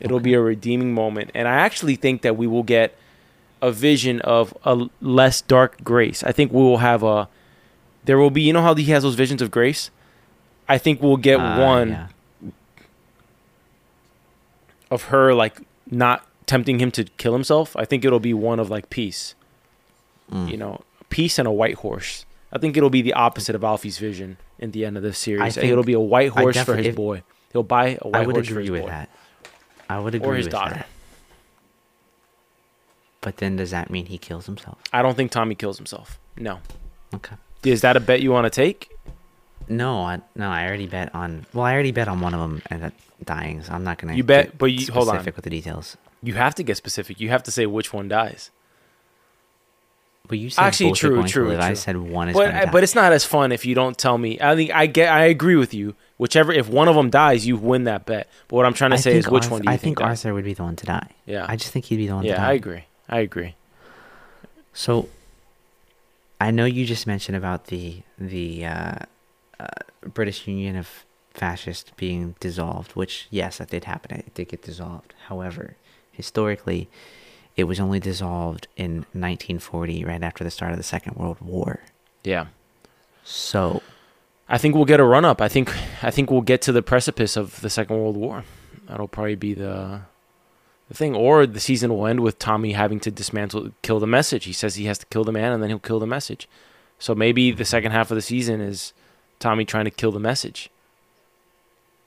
It'll 0.00 0.20
be 0.20 0.34
a 0.34 0.40
redeeming 0.40 0.92
moment, 0.92 1.30
and 1.34 1.46
I 1.46 1.54
actually 1.54 1.94
think 1.94 2.22
that 2.22 2.36
we 2.36 2.48
will 2.48 2.64
get 2.64 2.96
a 3.62 3.70
vision 3.70 4.20
of 4.22 4.52
a 4.64 4.88
less 5.00 5.40
dark 5.40 5.82
grace. 5.84 6.24
I 6.24 6.32
think 6.32 6.52
we 6.52 6.60
will 6.60 6.78
have 6.78 7.02
a. 7.04 7.28
There 8.04 8.18
will 8.18 8.30
be, 8.30 8.42
you 8.42 8.52
know 8.52 8.60
how 8.62 8.74
he 8.74 8.84
has 8.86 9.04
those 9.04 9.14
visions 9.14 9.40
of 9.40 9.50
grace. 9.52 9.90
I 10.68 10.76
think 10.78 11.00
we'll 11.00 11.16
get 11.16 11.38
Uh, 11.38 11.60
one 11.60 11.88
yeah. 11.90 12.08
Of 14.90 15.04
her 15.04 15.34
like 15.34 15.60
not 15.90 16.26
tempting 16.46 16.78
him 16.78 16.90
to 16.92 17.04
kill 17.04 17.32
himself. 17.32 17.76
I 17.76 17.84
think 17.84 18.04
it'll 18.04 18.20
be 18.20 18.34
one 18.34 18.58
of 18.60 18.70
like 18.70 18.90
peace. 18.90 19.34
Mm. 20.30 20.50
You 20.50 20.56
know, 20.56 20.80
peace 21.10 21.38
and 21.38 21.46
a 21.48 21.52
white 21.52 21.76
horse. 21.76 22.24
I 22.52 22.58
think 22.58 22.76
it'll 22.76 22.90
be 22.90 23.02
the 23.02 23.12
opposite 23.14 23.54
of 23.54 23.64
Alfie's 23.64 23.98
vision 23.98 24.36
in 24.58 24.70
the 24.70 24.84
end 24.84 24.96
of 24.96 25.02
this 25.02 25.18
series. 25.18 25.56
it'll 25.56 25.82
be 25.84 25.92
a 25.92 26.00
white 26.00 26.30
horse 26.30 26.58
for 26.62 26.76
his 26.76 26.88
if- 26.88 26.96
boy. 26.96 27.22
He'll 27.52 27.62
buy 27.62 27.98
a 28.02 28.08
white 28.08 28.24
horse 28.24 28.48
for 28.48 28.60
his 28.60 28.68
boy. 28.70 28.76
I 28.78 28.80
would 28.80 28.80
agree 28.80 28.80
with 28.80 28.86
that. 28.86 29.08
I 29.88 29.98
would 30.00 30.14
agree 30.14 30.28
or 30.28 30.34
his 30.34 30.46
with 30.46 30.52
daughter. 30.52 30.74
that. 30.74 30.86
But 33.20 33.36
then 33.38 33.56
does 33.56 33.70
that 33.70 33.90
mean 33.90 34.06
he 34.06 34.18
kills 34.18 34.46
himself? 34.46 34.78
I 34.92 35.02
don't 35.02 35.16
think 35.16 35.30
Tommy 35.30 35.54
kills 35.54 35.76
himself. 35.78 36.18
No. 36.36 36.58
Okay. 37.14 37.36
Is 37.64 37.80
that 37.80 37.96
a 37.96 38.00
bet 38.00 38.20
you 38.20 38.30
want 38.30 38.44
to 38.44 38.50
take? 38.50 38.90
No, 39.68 40.00
I, 40.02 40.20
no, 40.34 40.50
I 40.50 40.66
already 40.66 40.86
bet 40.86 41.14
on. 41.14 41.46
Well, 41.54 41.64
I 41.64 41.72
already 41.72 41.92
bet 41.92 42.08
on 42.08 42.20
one 42.20 42.34
of 42.34 42.40
them 42.40 42.60
and 42.70 42.82
that 42.82 42.92
dying. 43.24 43.62
So 43.62 43.72
I'm 43.72 43.84
not 43.84 43.98
gonna. 43.98 44.14
You 44.14 44.24
bet- 44.24 44.46
get 44.52 44.58
but 44.58 44.66
you- 44.66 44.92
hold 44.92 45.08
on. 45.08 45.14
specific 45.14 45.36
with 45.36 45.44
the 45.44 45.50
details. 45.50 45.96
You 46.22 46.34
have 46.34 46.54
to 46.56 46.62
get 46.62 46.76
specific. 46.76 47.20
You 47.20 47.28
have 47.30 47.42
to 47.44 47.50
say 47.50 47.66
which 47.66 47.92
one 47.92 48.08
dies. 48.08 48.50
But 50.26 50.38
you 50.38 50.48
said 50.48 50.62
Actually, 50.64 50.92
true, 50.92 51.22
to 51.22 51.28
true. 51.28 51.54
I 51.58 51.74
said 51.74 51.98
one 51.98 52.30
is 52.30 52.34
But 52.34 52.50
die. 52.50 52.70
but 52.72 52.82
it's 52.82 52.94
not 52.94 53.12
as 53.12 53.26
fun 53.26 53.52
if 53.52 53.66
you 53.66 53.74
don't 53.74 53.98
tell 53.98 54.16
me. 54.16 54.38
I 54.40 54.54
think 54.56 54.70
I 54.74 54.86
get. 54.86 55.12
I 55.12 55.24
agree 55.26 55.56
with 55.56 55.74
you. 55.74 55.94
Whichever, 56.16 56.50
if 56.50 56.66
one 56.66 56.88
of 56.88 56.94
them 56.96 57.10
dies, 57.10 57.46
you 57.46 57.58
win 57.58 57.84
that 57.84 58.06
bet. 58.06 58.30
But 58.48 58.56
what 58.56 58.64
I'm 58.64 58.72
trying 58.72 58.92
to 58.92 58.96
I 58.96 59.00
say 59.00 59.16
is, 59.18 59.26
think 59.26 59.34
which 59.34 59.50
one 59.50 59.60
do 59.60 59.66
you 59.66 59.72
I 59.72 59.76
think? 59.76 59.98
think 59.98 59.98
dies? 59.98 60.24
Arthur 60.24 60.32
would 60.32 60.44
be 60.44 60.54
the 60.54 60.62
one 60.62 60.76
to 60.76 60.86
die. 60.86 61.08
Yeah. 61.26 61.44
I 61.46 61.56
just 61.56 61.72
think 61.72 61.84
he'd 61.86 61.96
be 61.96 62.06
the 62.06 62.14
one 62.14 62.22
to 62.22 62.28
yeah, 62.30 62.36
die. 62.36 62.50
I 62.50 62.52
agree. 62.54 62.84
I 63.08 63.18
agree. 63.18 63.54
So, 64.72 65.08
I 66.40 66.50
know 66.50 66.64
you 66.64 66.86
just 66.86 67.06
mentioned 67.06 67.36
about 67.36 67.66
the 67.66 68.00
the 68.18 68.64
uh, 68.64 68.94
uh, 69.60 69.66
British 70.06 70.46
Union 70.46 70.76
of 70.76 71.04
Fascists 71.34 71.90
being 71.96 72.36
dissolved, 72.40 72.92
which 72.92 73.26
yes, 73.30 73.58
that 73.58 73.70
did 73.70 73.84
happen. 73.84 74.18
It 74.18 74.34
did 74.34 74.48
get 74.48 74.62
dissolved. 74.62 75.14
However, 75.26 75.76
historically, 76.12 76.88
it 77.56 77.64
was 77.64 77.80
only 77.80 78.00
dissolved 78.00 78.68
in 78.76 78.98
1940, 79.12 80.04
right 80.04 80.22
after 80.22 80.44
the 80.44 80.50
start 80.50 80.72
of 80.72 80.78
the 80.78 80.84
Second 80.84 81.16
World 81.16 81.40
War. 81.40 81.80
Yeah. 82.22 82.46
So, 83.24 83.82
I 84.48 84.58
think 84.58 84.74
we'll 84.74 84.84
get 84.84 85.00
a 85.00 85.04
run 85.04 85.24
up. 85.24 85.40
I 85.40 85.48
think 85.48 85.72
I 86.02 86.10
think 86.10 86.30
we'll 86.30 86.40
get 86.40 86.62
to 86.62 86.72
the 86.72 86.82
precipice 86.82 87.36
of 87.36 87.60
the 87.60 87.70
Second 87.70 87.96
World 87.96 88.16
War. 88.16 88.44
That'll 88.86 89.08
probably 89.08 89.34
be 89.34 89.54
the 89.54 90.02
the 90.88 90.94
thing. 90.94 91.14
Or 91.14 91.46
the 91.46 91.60
season 91.60 91.90
will 91.92 92.06
end 92.06 92.20
with 92.20 92.38
Tommy 92.38 92.72
having 92.72 93.00
to 93.00 93.10
dismantle, 93.10 93.70
kill 93.82 94.00
the 94.00 94.06
message. 94.06 94.44
He 94.44 94.52
says 94.52 94.74
he 94.74 94.84
has 94.86 94.98
to 94.98 95.06
kill 95.06 95.24
the 95.24 95.32
man, 95.32 95.52
and 95.52 95.62
then 95.62 95.70
he'll 95.70 95.78
kill 95.78 96.00
the 96.00 96.06
message. 96.06 96.48
So 96.98 97.14
maybe 97.14 97.50
the 97.50 97.64
second 97.64 97.92
half 97.92 98.10
of 98.10 98.14
the 98.14 98.22
season 98.22 98.60
is 98.60 98.92
Tommy 99.38 99.64
trying 99.64 99.84
to 99.86 99.90
kill 99.90 100.12
the 100.12 100.20
message. 100.20 100.70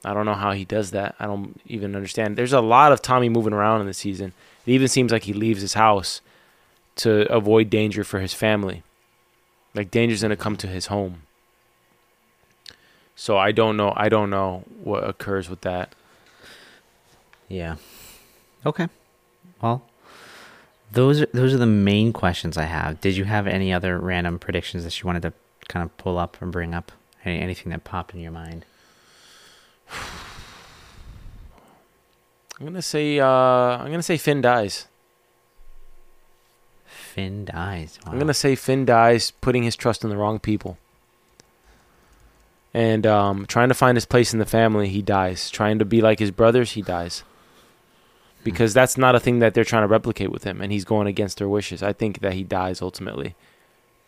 I 0.04 0.14
don't 0.14 0.26
know 0.26 0.34
how 0.34 0.52
he 0.52 0.64
does 0.64 0.92
that. 0.92 1.14
I 1.18 1.26
don't 1.26 1.60
even 1.66 1.96
understand. 1.96 2.36
There's 2.36 2.52
a 2.52 2.60
lot 2.60 2.92
of 2.92 3.02
Tommy 3.02 3.28
moving 3.28 3.52
around 3.52 3.80
in 3.80 3.86
the 3.86 3.94
season. 3.94 4.32
It 4.64 4.72
even 4.72 4.88
seems 4.88 5.10
like 5.10 5.24
he 5.24 5.32
leaves 5.32 5.60
his 5.60 5.74
house 5.74 6.20
to 6.96 7.30
avoid 7.32 7.70
danger 7.70 8.04
for 8.04 8.20
his 8.20 8.32
family. 8.32 8.82
Like 9.74 9.90
danger's 9.90 10.22
gonna 10.22 10.36
come 10.36 10.56
to 10.56 10.66
his 10.66 10.86
home. 10.86 11.22
So 13.16 13.36
I 13.36 13.50
don't 13.50 13.76
know. 13.76 13.92
I 13.96 14.08
don't 14.08 14.30
know 14.30 14.64
what 14.82 15.08
occurs 15.08 15.50
with 15.50 15.62
that. 15.62 15.94
yeah. 17.48 17.76
Okay. 18.64 18.88
Well, 19.60 19.82
those 20.92 21.22
are, 21.22 21.28
those 21.32 21.52
are 21.54 21.58
the 21.58 21.66
main 21.66 22.12
questions 22.12 22.56
I 22.56 22.64
have. 22.64 23.00
Did 23.00 23.16
you 23.16 23.24
have 23.24 23.46
any 23.46 23.72
other 23.72 23.98
random 23.98 24.38
predictions 24.38 24.84
that 24.84 25.00
you 25.00 25.06
wanted 25.06 25.22
to 25.22 25.32
kind 25.68 25.84
of 25.84 25.96
pull 25.96 26.18
up 26.18 26.40
and 26.40 26.52
bring 26.52 26.74
up? 26.74 26.92
Any, 27.24 27.40
anything 27.40 27.70
that 27.70 27.84
popped 27.84 28.14
in 28.14 28.20
your 28.20 28.32
mind? 28.32 28.64
I'm 32.60 32.66
gonna 32.66 32.82
say. 32.82 33.20
Uh, 33.20 33.26
I'm 33.26 33.90
gonna 33.90 34.02
say 34.02 34.16
Finn 34.16 34.40
dies. 34.40 34.86
Finn 36.84 37.44
dies. 37.44 37.98
Wow. 38.04 38.12
I'm 38.12 38.18
gonna 38.18 38.34
say 38.34 38.54
Finn 38.54 38.84
dies, 38.84 39.30
putting 39.30 39.62
his 39.62 39.76
trust 39.76 40.02
in 40.04 40.10
the 40.10 40.16
wrong 40.16 40.38
people. 40.38 40.76
And 42.74 43.06
um, 43.06 43.46
trying 43.46 43.68
to 43.68 43.74
find 43.74 43.96
his 43.96 44.04
place 44.04 44.32
in 44.32 44.38
the 44.38 44.46
family, 44.46 44.88
he 44.88 45.02
dies. 45.02 45.50
Trying 45.50 45.78
to 45.78 45.84
be 45.84 46.00
like 46.00 46.18
his 46.18 46.30
brothers, 46.30 46.72
he 46.72 46.82
dies. 46.82 47.24
Because 48.44 48.74
that's 48.74 48.96
not 48.96 49.14
a 49.14 49.20
thing 49.20 49.40
that 49.40 49.54
they're 49.54 49.64
trying 49.64 49.82
to 49.82 49.88
replicate 49.88 50.30
with 50.30 50.44
him, 50.44 50.60
and 50.60 50.70
he's 50.70 50.84
going 50.84 51.06
against 51.06 51.38
their 51.38 51.48
wishes. 51.48 51.82
I 51.82 51.92
think 51.92 52.20
that 52.20 52.34
he 52.34 52.44
dies 52.44 52.82
ultimately. 52.82 53.34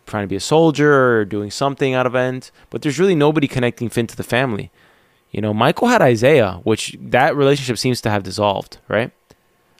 Trying 0.07 0.25
to 0.25 0.29
be 0.29 0.37
a 0.37 0.41
soldier 0.41 1.19
or 1.19 1.25
doing 1.25 1.51
something 1.51 1.95
out 1.95 2.07
of 2.07 2.15
end. 2.15 2.51
But 2.69 2.83
there's 2.83 2.99
really 2.99 3.15
nobody 3.15 3.49
connecting 3.49 3.89
Finn 3.89 4.07
to 4.09 4.17
the 4.17 4.23
family. 4.23 4.71
You 5.31 5.41
know, 5.41 5.55
Michael 5.55 5.89
had 5.89 6.03
Isaiah, 6.03 6.61
which 6.65 6.97
that 7.01 7.37
relationship 7.37 7.79
seems 7.79 8.01
to 8.03 8.11
have 8.11 8.23
dissolved, 8.23 8.79
right? 8.89 9.13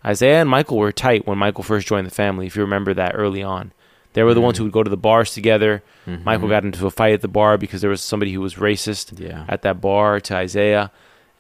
Isaiah 0.05 0.41
and 0.41 0.49
Michael 0.49 0.79
were 0.79 0.93
tight 0.93 1.27
when 1.27 1.39
Michael 1.39 1.65
first 1.65 1.87
joined 1.87 2.07
the 2.07 2.11
family, 2.15 2.47
if 2.47 2.57
you 2.57 2.63
remember 2.63 2.95
that 2.95 3.13
early 3.15 3.43
on. 3.43 3.73
They 4.13 4.23
were 4.23 4.35
the 4.35 4.41
ones 4.41 4.57
Mhm. 4.57 4.59
who 4.59 4.65
would 4.65 4.73
go 4.73 4.83
to 4.83 4.91
the 4.91 4.97
bars 4.97 5.35
together. 5.35 5.83
Mhm. 6.07 6.25
Michael 6.25 6.49
got 6.49 6.65
into 6.65 6.87
a 6.87 6.91
fight 6.91 7.13
at 7.15 7.21
the 7.21 7.29
bar 7.29 7.59
because 7.59 7.81
there 7.81 7.91
was 7.91 8.01
somebody 8.01 8.33
who 8.33 8.41
was 8.41 8.55
racist 8.55 9.19
Yeah. 9.21 9.45
at 9.49 9.63
that 9.63 9.81
bar 9.81 10.21
to 10.21 10.35
Isaiah. 10.37 10.91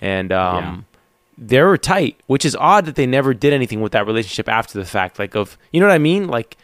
And 0.00 0.32
um, 0.32 0.84
they 1.38 1.60
were 1.62 1.76
tight, 1.78 2.16
which 2.26 2.44
is 2.44 2.54
odd 2.60 2.84
that 2.86 2.94
they 2.96 3.06
never 3.06 3.32
did 3.34 3.52
anything 3.52 3.80
with 3.80 3.92
that 3.92 4.06
relationship 4.06 4.48
after 4.48 4.78
the 4.78 4.84
fact. 4.84 5.18
Like, 5.18 5.34
of, 5.34 5.56
you 5.72 5.80
know 5.80 5.86
what 5.86 5.94
I 5.94 5.98
mean? 5.98 6.28
Like, 6.28 6.56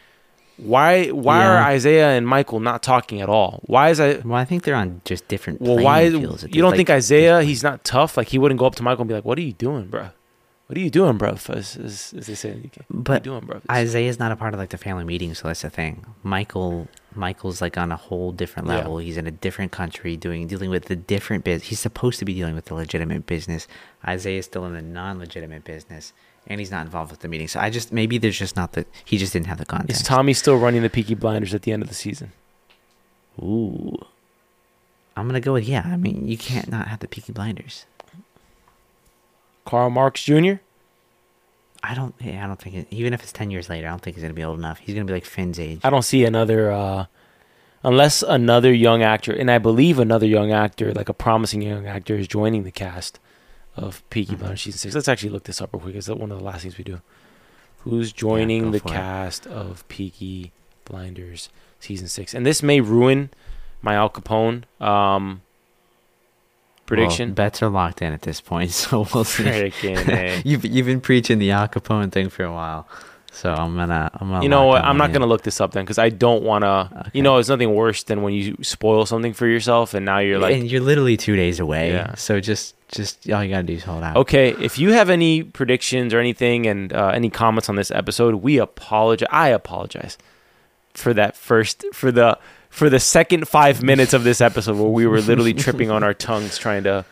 why 0.57 1.07
why 1.09 1.39
Yeah. 1.39 1.49
are 1.51 1.63
Isaiah 1.71 2.09
and 2.09 2.27
Michael 2.27 2.59
not 2.59 2.81
talking 2.83 3.21
at 3.21 3.29
all? 3.29 3.61
Why 3.65 3.89
is 3.89 3.99
I. 3.99 4.17
Well, 4.25 4.35
I 4.39 4.45
think 4.45 4.63
they're 4.63 4.75
on 4.75 5.01
just 5.05 5.27
different. 5.27 5.61
Well, 5.61 5.77
why 5.77 6.01
you 6.01 6.11
don't 6.19 6.31
this- 6.41 6.77
think 6.77 6.89
Isaiah? 6.89 7.41
He's 7.43 7.63
not 7.63 7.83
tough. 7.83 8.17
Like 8.17 8.29
he 8.29 8.37
wouldn't 8.37 8.59
go 8.59 8.65
up 8.65 8.75
to 8.75 8.83
Michael 8.83 9.01
and 9.03 9.07
be 9.09 9.13
like, 9.15 9.25
"What 9.25 9.37
are 9.37 9.41
you 9.41 9.53
doing, 9.53 9.87
bro? 9.87 10.09
What 10.67 10.75
are 10.77 10.81
you 10.81 10.89
doing, 10.89 11.17
bro?" 11.17 11.29
As, 11.29 11.77
as, 11.77 12.13
as 12.17 12.27
they 12.27 12.35
say, 12.35 12.49
in 12.51 12.61
the 12.61 12.67
UK. 12.67 12.77
are 12.79 12.85
you 12.93 12.99
But 13.03 13.23
doing, 13.23 13.45
bro? 13.45 13.61
Isaiah's 13.71 14.19
not 14.19 14.31
a 14.31 14.35
part 14.35 14.53
of 14.53 14.59
like 14.59 14.69
the 14.69 14.77
family 14.77 15.05
meeting, 15.05 15.33
so 15.33 15.47
that's 15.47 15.61
the 15.61 15.69
thing. 15.69 16.05
Michael, 16.23 16.87
Michael's 17.15 17.61
like 17.61 17.77
on 17.77 17.91
a 17.91 17.95
whole 17.95 18.31
different 18.33 18.67
Yeah. 18.67 18.75
level. 18.77 18.97
He's 18.97 19.15
in 19.17 19.27
a 19.27 19.31
different 19.31 19.71
country, 19.71 20.17
doing 20.17 20.45
dealing 20.47 20.69
with 20.69 20.85
the 20.85 20.95
different 20.97 21.43
biz. 21.45 21.63
He's 21.65 21.79
supposed 21.79 22.19
to 22.19 22.25
be 22.25 22.33
dealing 22.33 22.55
with 22.55 22.65
the 22.65 22.73
legitimate 22.73 23.25
business. 23.25 23.67
Isaiah's 24.05 24.45
still 24.45 24.65
in 24.65 24.73
the 24.73 24.81
non-legitimate 24.81 25.63
business, 25.63 26.11
and 26.47 26.59
he's 26.59 26.71
not 26.71 26.85
involved 26.85 27.11
with 27.11 27.19
the 27.19 27.27
meeting. 27.27 27.47
So 27.47 27.59
I 27.59 27.69
just 27.69 27.91
maybe 27.91 28.17
there's 28.17 28.37
just 28.37 28.55
not 28.55 28.73
the 28.73 28.85
he 29.05 29.17
just 29.17 29.33
didn't 29.33 29.47
have 29.47 29.57
the 29.57 29.85
Is. 29.87 30.01
Tommy 30.01 30.33
still 30.33 30.57
running 30.57 30.81
the 30.81 30.89
Peaky 30.89 31.15
Blinders 31.15 31.53
at 31.53 31.63
the 31.63 31.71
end 31.71 31.83
of 31.83 31.89
the 31.89 31.95
season? 31.95 32.31
Ooh, 33.39 33.97
I'm 35.15 35.27
gonna 35.27 35.39
go 35.39 35.53
with 35.53 35.67
yeah. 35.67 35.83
I 35.85 35.97
mean, 35.97 36.27
you 36.27 36.37
can't 36.37 36.69
not 36.69 36.87
have 36.87 36.99
the 36.99 37.07
Peaky 37.07 37.33
Blinders. 37.33 37.85
Karl 39.65 39.89
Marx 39.89 40.23
Jr. 40.23 40.55
I 41.83 41.93
don't. 41.93 42.15
Yeah, 42.19 42.43
I 42.43 42.47
don't 42.47 42.59
think 42.59 42.75
it, 42.75 42.87
even 42.89 43.13
if 43.13 43.21
it's 43.21 43.31
ten 43.31 43.51
years 43.51 43.69
later, 43.69 43.87
I 43.87 43.91
don't 43.91 44.01
think 44.01 44.15
he's 44.15 44.23
gonna 44.23 44.33
be 44.33 44.43
old 44.43 44.57
enough. 44.57 44.79
He's 44.79 44.95
gonna 44.95 45.05
be 45.05 45.13
like 45.13 45.25
Finn's 45.25 45.59
age. 45.59 45.81
I 45.83 45.89
don't 45.89 46.03
see 46.03 46.25
another 46.25 46.71
uh, 46.71 47.05
unless 47.83 48.23
another 48.23 48.73
young 48.73 49.03
actor, 49.03 49.33
and 49.33 49.51
I 49.51 49.57
believe 49.59 49.99
another 49.99 50.25
young 50.25 50.51
actor, 50.51 50.93
like 50.93 51.09
a 51.09 51.13
promising 51.13 51.61
young 51.61 51.85
actor, 51.85 52.15
is 52.15 52.27
joining 52.27 52.63
the 52.63 52.71
cast 52.71 53.19
of 53.77 54.03
Peaky 54.09 54.35
Mhm. 54.35 54.39
Blinders 54.39 54.61
season 54.63 54.79
six. 54.79 54.95
Let's 54.95 55.07
actually 55.07 55.29
look 55.29 55.43
this 55.45 55.61
up 55.61 55.69
real 55.73 55.81
quick. 55.81 55.95
It's 55.95 56.09
one 56.09 56.31
of 56.31 56.37
the 56.39 56.43
last 56.43 56.63
things 56.63 56.77
we 56.77 56.83
do. 56.83 57.01
Who's 57.79 58.11
joining 58.11 58.65
go 58.65 58.71
the 58.71 58.79
for 58.79 58.89
it. 58.89 58.91
cast 58.91 59.47
of 59.47 59.87
Peaky 59.87 60.51
Blinders 60.85 61.49
season 61.79 62.07
six? 62.07 62.33
And 62.33 62.45
this 62.45 62.61
may 62.63 62.81
ruin 62.81 63.29
my 63.81 63.93
Al 63.95 64.09
Capone 64.09 64.63
um, 64.81 65.41
prediction. 66.85 67.29
Well, 67.29 67.35
bets 67.35 67.61
are 67.61 67.69
locked 67.69 68.01
in 68.01 68.11
at 68.13 68.23
this 68.23 68.41
point, 68.41 68.71
so 68.81 69.07
we'll 69.13 69.23
see. 69.23 69.71
You've 70.43 70.65
you've 70.65 70.85
been 70.85 71.01
preaching 71.01 71.39
the 71.39 71.51
Al 71.51 71.67
Capone 71.67 72.11
thing 72.11 72.29
for 72.29 72.43
a 72.43 72.51
while, 72.51 72.87
so 73.31 73.53
I'm 73.53 73.75
gonna 73.75 74.09
I'm 74.13 74.29
gonna. 74.29 74.43
You 74.43 74.49
know 74.49 74.65
what? 74.65 74.83
I'm 74.83 74.97
not 74.97 75.11
gonna 75.13 75.25
look 75.25 75.43
this 75.43 75.61
up 75.61 75.71
then 75.71 75.83
because 75.83 75.97
I 75.97 76.09
don't 76.09 76.43
want 76.43 76.63
to. 76.63 76.89
Okay. 76.99 77.09
You 77.13 77.21
know, 77.21 77.35
there's 77.35 77.49
nothing 77.49 77.73
worse 77.75 78.03
than 78.03 78.21
when 78.21 78.33
you 78.33 78.57
spoil 78.61 79.05
something 79.05 79.33
for 79.33 79.47
yourself 79.47 79.93
and 79.93 80.05
now 80.05 80.19
you're 80.19 80.39
like, 80.39 80.55
and 80.55 80.69
you're 80.69 80.81
literally 80.81 81.17
two 81.17 81.35
days 81.35 81.59
away. 81.59 81.91
Yeah. 81.91 82.15
So 82.15 82.39
just 82.39 82.75
just 82.89 83.29
all 83.29 83.43
you 83.43 83.49
gotta 83.51 83.63
do 83.63 83.73
is 83.73 83.83
hold 83.83 84.03
out. 84.03 84.15
okay, 84.17 84.51
if 84.51 84.79
you 84.79 84.93
have 84.93 85.09
any 85.09 85.43
predictions 85.43 86.13
or 86.13 86.19
anything 86.19 86.65
and 86.65 86.93
uh, 86.93 87.09
any 87.13 87.29
comments 87.29 87.69
on 87.69 87.75
this 87.75 87.91
episode, 87.91 88.35
we 88.35 88.57
apologize. 88.57 89.27
I 89.31 89.49
apologize 89.49 90.17
for 90.93 91.13
that 91.13 91.35
first 91.35 91.85
for 91.93 92.11
the 92.11 92.39
for 92.69 92.89
the 92.89 92.99
second 92.99 93.47
five 93.47 93.83
minutes 93.83 94.13
of 94.13 94.23
this 94.23 94.41
episode 94.41 94.77
where 94.77 94.89
we 94.89 95.05
were 95.05 95.21
literally 95.21 95.53
tripping 95.63 95.91
on 95.91 96.03
our 96.03 96.13
tongues 96.13 96.57
trying 96.57 96.83
to 96.83 97.05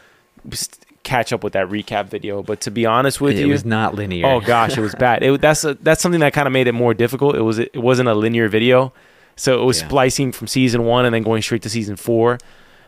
catch 1.05 1.31
up 1.31 1.41
with 1.43 1.53
that 1.53 1.67
recap 1.69 2.07
video. 2.07 2.43
But 2.43 2.59
to 2.61 2.71
be 2.71 2.85
honest 2.85 3.21
with 3.21 3.35
it 3.37 3.39
you, 3.39 3.45
it 3.47 3.49
was 3.51 3.63
not 3.63 3.95
linear. 3.95 4.25
Oh 4.27 4.41
gosh, 4.41 4.77
it 4.77 4.81
was 4.81 4.93
bad. 4.95 5.23
It, 5.23 5.39
that's 5.39 5.63
a, 5.63 5.75
that's 5.75 6.01
something 6.01 6.19
that 6.19 6.33
kind 6.33 6.47
of 6.47 6.51
made 6.51 6.67
it 6.67 6.73
more 6.73 6.93
difficult. 6.93 7.35
It 7.35 7.41
was 7.41 7.59
it 7.59 7.77
wasn't 7.77 8.09
a 8.09 8.13
linear 8.13 8.49
video, 8.49 8.91
so 9.37 9.61
it 9.61 9.65
was 9.65 9.79
Yeah. 9.79 9.87
splicing 9.87 10.31
from 10.33 10.47
season 10.47 10.83
one 10.83 11.05
and 11.05 11.15
then 11.15 11.23
going 11.23 11.41
straight 11.41 11.61
to 11.61 11.69
season 11.69 11.95
four. 11.95 12.39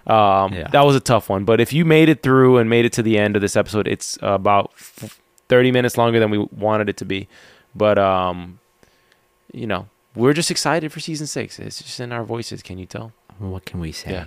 Um, 0.05 0.53
Yeah. 0.53 0.67
That 0.71 0.85
was 0.85 0.95
a 0.95 0.99
tough 1.01 1.29
one. 1.29 1.45
But 1.45 1.59
if 1.61 1.71
you 1.73 1.85
made 1.85 2.09
it 2.09 2.23
through 2.23 2.57
and 2.57 2.69
made 2.69 2.85
it 2.85 2.93
to 2.93 3.03
the 3.03 3.17
end 3.17 3.35
of 3.35 3.41
this 3.41 3.55
episode, 3.55 3.87
it's 3.87 4.17
about 4.21 4.71
f- 4.75 5.19
thirty 5.47 5.71
minutes 5.71 5.97
longer 5.97 6.19
than 6.19 6.29
we 6.29 6.37
wanted 6.51 6.89
it 6.89 6.97
to 6.97 7.05
be. 7.05 7.27
But 7.75 7.97
um, 7.97 8.59
you 9.53 9.67
know, 9.67 9.87
we're 10.15 10.33
just 10.33 10.49
excited 10.51 10.91
for 10.91 10.99
season 10.99 11.27
six. 11.27 11.59
It's 11.59 11.81
just 11.81 11.99
in 11.99 12.11
our 12.11 12.23
voices. 12.23 12.61
Can 12.63 12.77
you 12.77 12.85
tell? 12.85 13.11
What 13.39 13.65
can 13.65 13.79
we 13.79 13.91
say? 13.91 14.11
Yeah. 14.11 14.25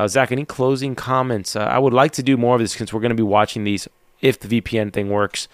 Uh, 0.00 0.08
Zach, 0.08 0.32
any 0.32 0.44
closing 0.46 0.94
comments? 0.94 1.54
Uh, 1.54 1.60
I 1.60 1.78
would 1.78 1.92
like 1.92 2.12
to 2.12 2.22
do 2.22 2.36
more 2.38 2.54
of 2.54 2.60
this 2.60 2.72
since 2.72 2.92
we're 2.92 3.00
going 3.00 3.10
to 3.10 3.14
be 3.16 3.22
watching 3.22 3.64
these 3.64 3.86
if 4.22 4.38
the 4.40 4.48
VPN 4.60 4.92
thing 4.92 5.10
works. 5.10 5.46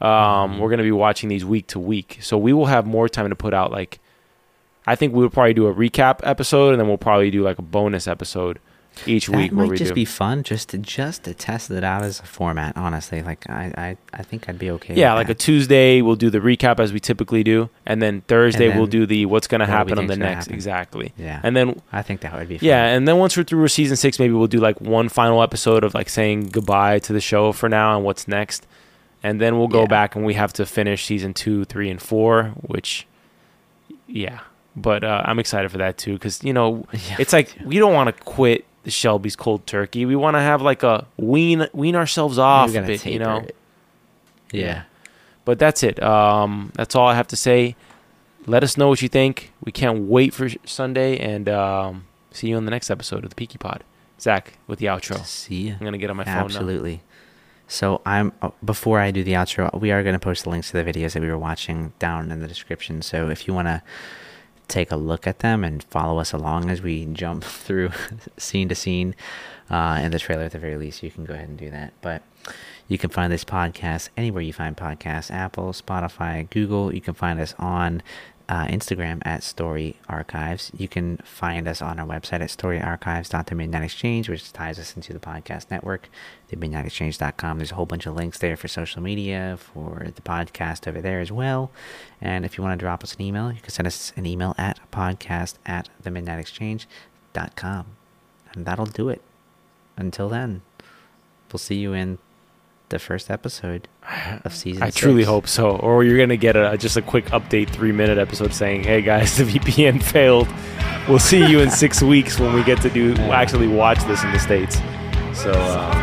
Um, 0.00 0.08
Mhm. 0.08 0.58
We're 0.58 0.68
going 0.68 0.78
to 0.78 0.84
be 0.84 0.92
watching 0.92 1.30
these 1.30 1.44
week 1.44 1.66
to 1.68 1.78
week, 1.78 2.18
so 2.20 2.36
we 2.36 2.52
will 2.52 2.66
have 2.66 2.86
more 2.86 3.08
time 3.08 3.30
to 3.30 3.34
put 3.36 3.54
out. 3.54 3.72
Like, 3.72 3.98
I 4.86 4.94
think 4.96 5.14
we 5.14 5.22
would 5.22 5.32
probably 5.32 5.54
do 5.54 5.66
a 5.66 5.74
recap 5.74 6.20
episode, 6.22 6.72
and 6.72 6.80
then 6.80 6.88
we'll 6.88 6.98
probably 6.98 7.30
do 7.30 7.42
like 7.42 7.58
a 7.58 7.62
bonus 7.62 8.06
episode 8.06 8.58
each 9.06 9.26
That 9.26 9.36
week 9.36 9.52
where 9.52 9.66
might 9.66 9.76
just 9.78 9.90
do. 9.90 9.94
be 9.94 10.04
fun, 10.04 10.42
just 10.42 10.70
to 10.70 10.78
just 10.78 11.24
to 11.24 11.34
test 11.34 11.70
it 11.70 11.84
out 11.84 12.02
as 12.02 12.20
a 12.20 12.22
format. 12.24 12.76
Honestly, 12.76 13.22
like 13.22 13.48
I 13.50 13.72
I, 13.76 13.96
I 14.14 14.22
think 14.22 14.48
I'd 14.48 14.58
be 14.58 14.70
okay. 14.72 14.94
yeah, 14.94 15.12
like 15.14 15.28
a. 15.28 15.34
Tuesday 15.34 16.00
we'll 16.02 16.16
do 16.16 16.30
the 16.30 16.38
recap 16.40 16.80
as 16.80 16.92
we 16.92 17.00
typically 17.00 17.42
do, 17.44 17.68
and 17.84 18.00
then 18.00 18.22
Thursday 18.22 18.68
we'll 18.76 18.86
do 18.86 19.04
the 19.06 19.26
what's 19.26 19.46
going 19.46 19.60
to 19.60 19.66
happen 19.66 19.98
on 19.98 20.06
the 20.06 20.16
next 20.16 20.46
happen. 20.46 20.54
exactly, 20.54 21.12
yeah. 21.18 21.40
and 21.42 21.56
then 21.56 21.80
I 21.92 22.02
think 22.02 22.20
that 22.22 22.32
would 22.34 22.48
be 22.48 22.58
fun. 22.58 22.66
Yeah, 22.66 22.86
and 22.86 23.06
then 23.06 23.18
once 23.18 23.36
we're 23.36 23.44
through 23.44 23.62
with 23.62 23.72
season 23.72 23.96
six, 23.96 24.18
maybe 24.18 24.32
we'll 24.34 24.46
do 24.46 24.58
like 24.60 24.80
one 24.80 25.08
final 25.08 25.42
episode 25.42 25.84
of 25.84 25.94
like 25.94 26.08
saying 26.08 26.48
goodbye 26.48 26.98
to 27.00 27.12
the 27.12 27.20
show 27.20 27.52
for 27.52 27.68
now 27.68 27.96
and 27.96 28.04
what's 28.04 28.26
next, 28.26 28.66
and 29.22 29.40
then 29.40 29.58
we'll 29.58 29.68
go 29.68 29.80
Yeah. 29.82 29.86
back 29.88 30.16
and 30.16 30.24
we 30.24 30.34
have 30.34 30.52
to 30.54 30.64
finish 30.66 31.04
season 31.04 31.34
two, 31.34 31.64
three, 31.66 31.90
and 31.90 32.00
four. 32.00 32.54
Which, 32.62 33.06
yeah, 34.06 34.40
but 34.74 35.04
uh, 35.04 35.22
I'm 35.24 35.38
excited 35.38 35.70
for 35.70 35.78
that 35.78 35.98
too 35.98 36.14
because 36.14 36.42
you 36.42 36.52
know 36.52 36.86
Yeah, 36.92 37.16
it's 37.18 37.32
like 37.32 37.54
we 37.64 37.78
don't 37.78 37.94
want 37.94 38.14
to 38.16 38.24
quit 38.24 38.64
the 38.86 38.92
Shelby's 38.92 39.34
cold 39.34 39.66
turkey. 39.66 40.06
We 40.06 40.14
want 40.14 40.36
to 40.36 40.40
have 40.40 40.62
like 40.62 40.84
a 40.84 41.08
wean 41.16 41.66
wean 41.72 41.96
ourselves 41.96 42.38
off 42.38 42.72
a 42.72 42.82
bit, 42.82 43.04
you 43.04 43.18
know. 43.18 43.38
it. 43.38 43.56
Yeah. 44.52 44.84
But 45.44 45.58
that's 45.58 45.82
it. 45.82 46.00
Um, 46.00 46.70
that's 46.76 46.94
all 46.94 47.08
I 47.08 47.16
have 47.16 47.26
to 47.28 47.36
say. 47.36 47.74
Let 48.46 48.62
us 48.62 48.76
know 48.76 48.86
what 48.86 49.02
you 49.02 49.08
think. 49.08 49.50
We 49.64 49.72
can't 49.72 50.02
wait 50.02 50.32
for 50.32 50.48
Sunday, 50.64 51.18
and 51.18 51.48
um, 51.48 52.06
see 52.30 52.46
you 52.46 52.56
on 52.56 52.64
the 52.64 52.70
next 52.70 52.88
episode 52.88 53.24
of 53.24 53.30
the 53.30 53.34
Peaky 53.34 53.58
Pod. 53.58 53.82
Zach 54.20 54.52
with 54.68 54.78
the 54.78 54.86
outro. 54.86 55.24
See 55.26 55.68
ya. 55.68 55.74
I'm 55.80 55.84
gonna 55.84 55.98
get 55.98 56.08
on 56.08 56.16
my 56.16 56.24
phone 56.24 56.34
now. 56.34 56.44
Absolutely. 56.44 57.02
So 57.66 58.02
I'm 58.06 58.32
uh, 58.40 58.50
before 58.64 59.00
I 59.00 59.10
do 59.10 59.24
the 59.24 59.32
outro, 59.32 59.80
we 59.80 59.90
are 59.90 60.04
going 60.04 60.12
to 60.12 60.20
post 60.20 60.44
the 60.44 60.50
links 60.50 60.70
to 60.70 60.80
the 60.80 60.84
videos 60.84 61.14
that 61.14 61.22
we 61.22 61.28
were 61.28 61.36
watching 61.36 61.92
down 61.98 62.30
in 62.30 62.38
the 62.38 62.46
description. 62.46 63.02
So 63.02 63.30
if 63.30 63.48
you 63.48 63.54
want 63.54 63.66
to 63.66 63.82
take 64.68 64.90
a 64.90 64.96
look 64.96 65.26
at 65.26 65.40
them 65.40 65.64
and 65.64 65.82
follow 65.84 66.18
us 66.18 66.32
along 66.32 66.70
as 66.70 66.82
we 66.82 67.04
jump 67.06 67.44
through 67.66 67.90
scene 68.36 68.68
to 68.68 68.74
scene 68.74 69.14
uh, 69.70 70.00
in 70.02 70.12
the 70.12 70.18
trailer 70.18 70.44
at 70.44 70.52
the 70.52 70.58
very 70.58 70.76
least, 70.76 71.02
you 71.02 71.10
can 71.10 71.24
go 71.24 71.34
ahead 71.34 71.48
and 71.48 71.58
do 71.58 71.70
that. 71.70 71.92
But 72.00 72.22
you 72.88 72.98
can 72.98 73.10
find 73.10 73.32
this 73.32 73.44
podcast 73.44 74.10
anywhere 74.16 74.42
you 74.42 74.52
find 74.52 74.76
podcasts: 74.76 75.30
Apple, 75.30 75.72
Spotify, 75.72 76.48
Google. 76.50 76.94
You 76.94 77.00
can 77.00 77.14
find 77.14 77.40
us 77.40 77.54
on 77.58 78.02
uh, 78.48 78.66
Instagram 78.66 79.20
at 79.24 79.42
Story 79.42 79.96
Archives. 80.08 80.70
You 80.76 80.88
can 80.88 81.16
find 81.18 81.66
us 81.66 81.82
on 81.82 81.98
our 81.98 82.06
website 82.06 82.40
at 82.40 82.50
storyarchives.themidnightexchange, 82.50 84.28
which 84.28 84.52
ties 84.52 84.78
us 84.78 84.94
into 84.94 85.12
the 85.12 85.18
podcast 85.18 85.70
network, 85.70 86.08
themidnightexchange.com. 86.50 87.58
There's 87.58 87.72
a 87.72 87.74
whole 87.74 87.86
bunch 87.86 88.06
of 88.06 88.14
links 88.14 88.38
there 88.38 88.56
for 88.56 88.68
social 88.68 89.02
media, 89.02 89.58
for 89.58 90.06
the 90.14 90.22
podcast 90.22 90.86
over 90.86 91.00
there 91.00 91.20
as 91.20 91.32
well. 91.32 91.72
And 92.20 92.44
if 92.44 92.56
you 92.56 92.62
want 92.62 92.78
to 92.78 92.82
drop 92.82 93.02
us 93.02 93.14
an 93.14 93.22
email, 93.22 93.50
you 93.52 93.60
can 93.60 93.70
send 93.70 93.86
us 93.86 94.12
an 94.16 94.26
email 94.26 94.54
at 94.56 94.78
podcast 94.92 95.54
at 95.66 95.88
themidnightexchange.com. 96.02 97.86
And 98.52 98.64
that'll 98.64 98.86
do 98.86 99.08
it. 99.08 99.22
Until 99.96 100.28
then, 100.28 100.62
we'll 101.52 101.58
see 101.58 101.76
you 101.76 101.92
in 101.92 102.18
the 102.88 102.98
first 102.98 103.30
episode 103.30 103.88
of 104.44 104.54
season 104.56 104.82
I 104.82 104.90
truly 104.90 105.22
six. 105.22 105.28
hope 105.28 105.46
so. 105.48 105.70
Or 105.76 106.04
you're 106.04 106.18
gonna 106.18 106.36
get 106.36 106.56
a 106.56 106.76
just 106.78 106.96
a 106.96 107.02
quick 107.02 107.26
update, 107.26 107.70
three 107.70 107.92
minute 107.92 108.18
episode 108.18 108.52
saying, 108.54 108.84
"Hey 108.84 109.02
guys, 109.02 109.36
the 109.38 109.44
VPN 109.44 110.02
failed. 110.02 110.48
We'll 111.08 111.18
see 111.18 111.44
you 111.46 111.60
in 111.60 111.70
six 111.70 112.02
weeks 112.12 112.38
when 112.38 112.52
we 112.54 112.62
get 112.64 112.80
to 112.82 112.90
do 112.90 113.14
actually 113.30 113.68
watch 113.68 114.02
this 114.04 114.22
in 114.24 114.32
the 114.32 114.38
states." 114.38 114.76
So 115.34 115.52
um, 115.52 115.96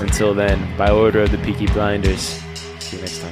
until 0.00 0.34
then, 0.34 0.58
by 0.76 0.90
order 0.90 1.20
of 1.22 1.30
the 1.30 1.38
Peaky 1.38 1.66
Blinders. 1.66 2.40
See 2.80 2.96
you 2.96 3.02
next 3.02 3.20
time. 3.20 3.30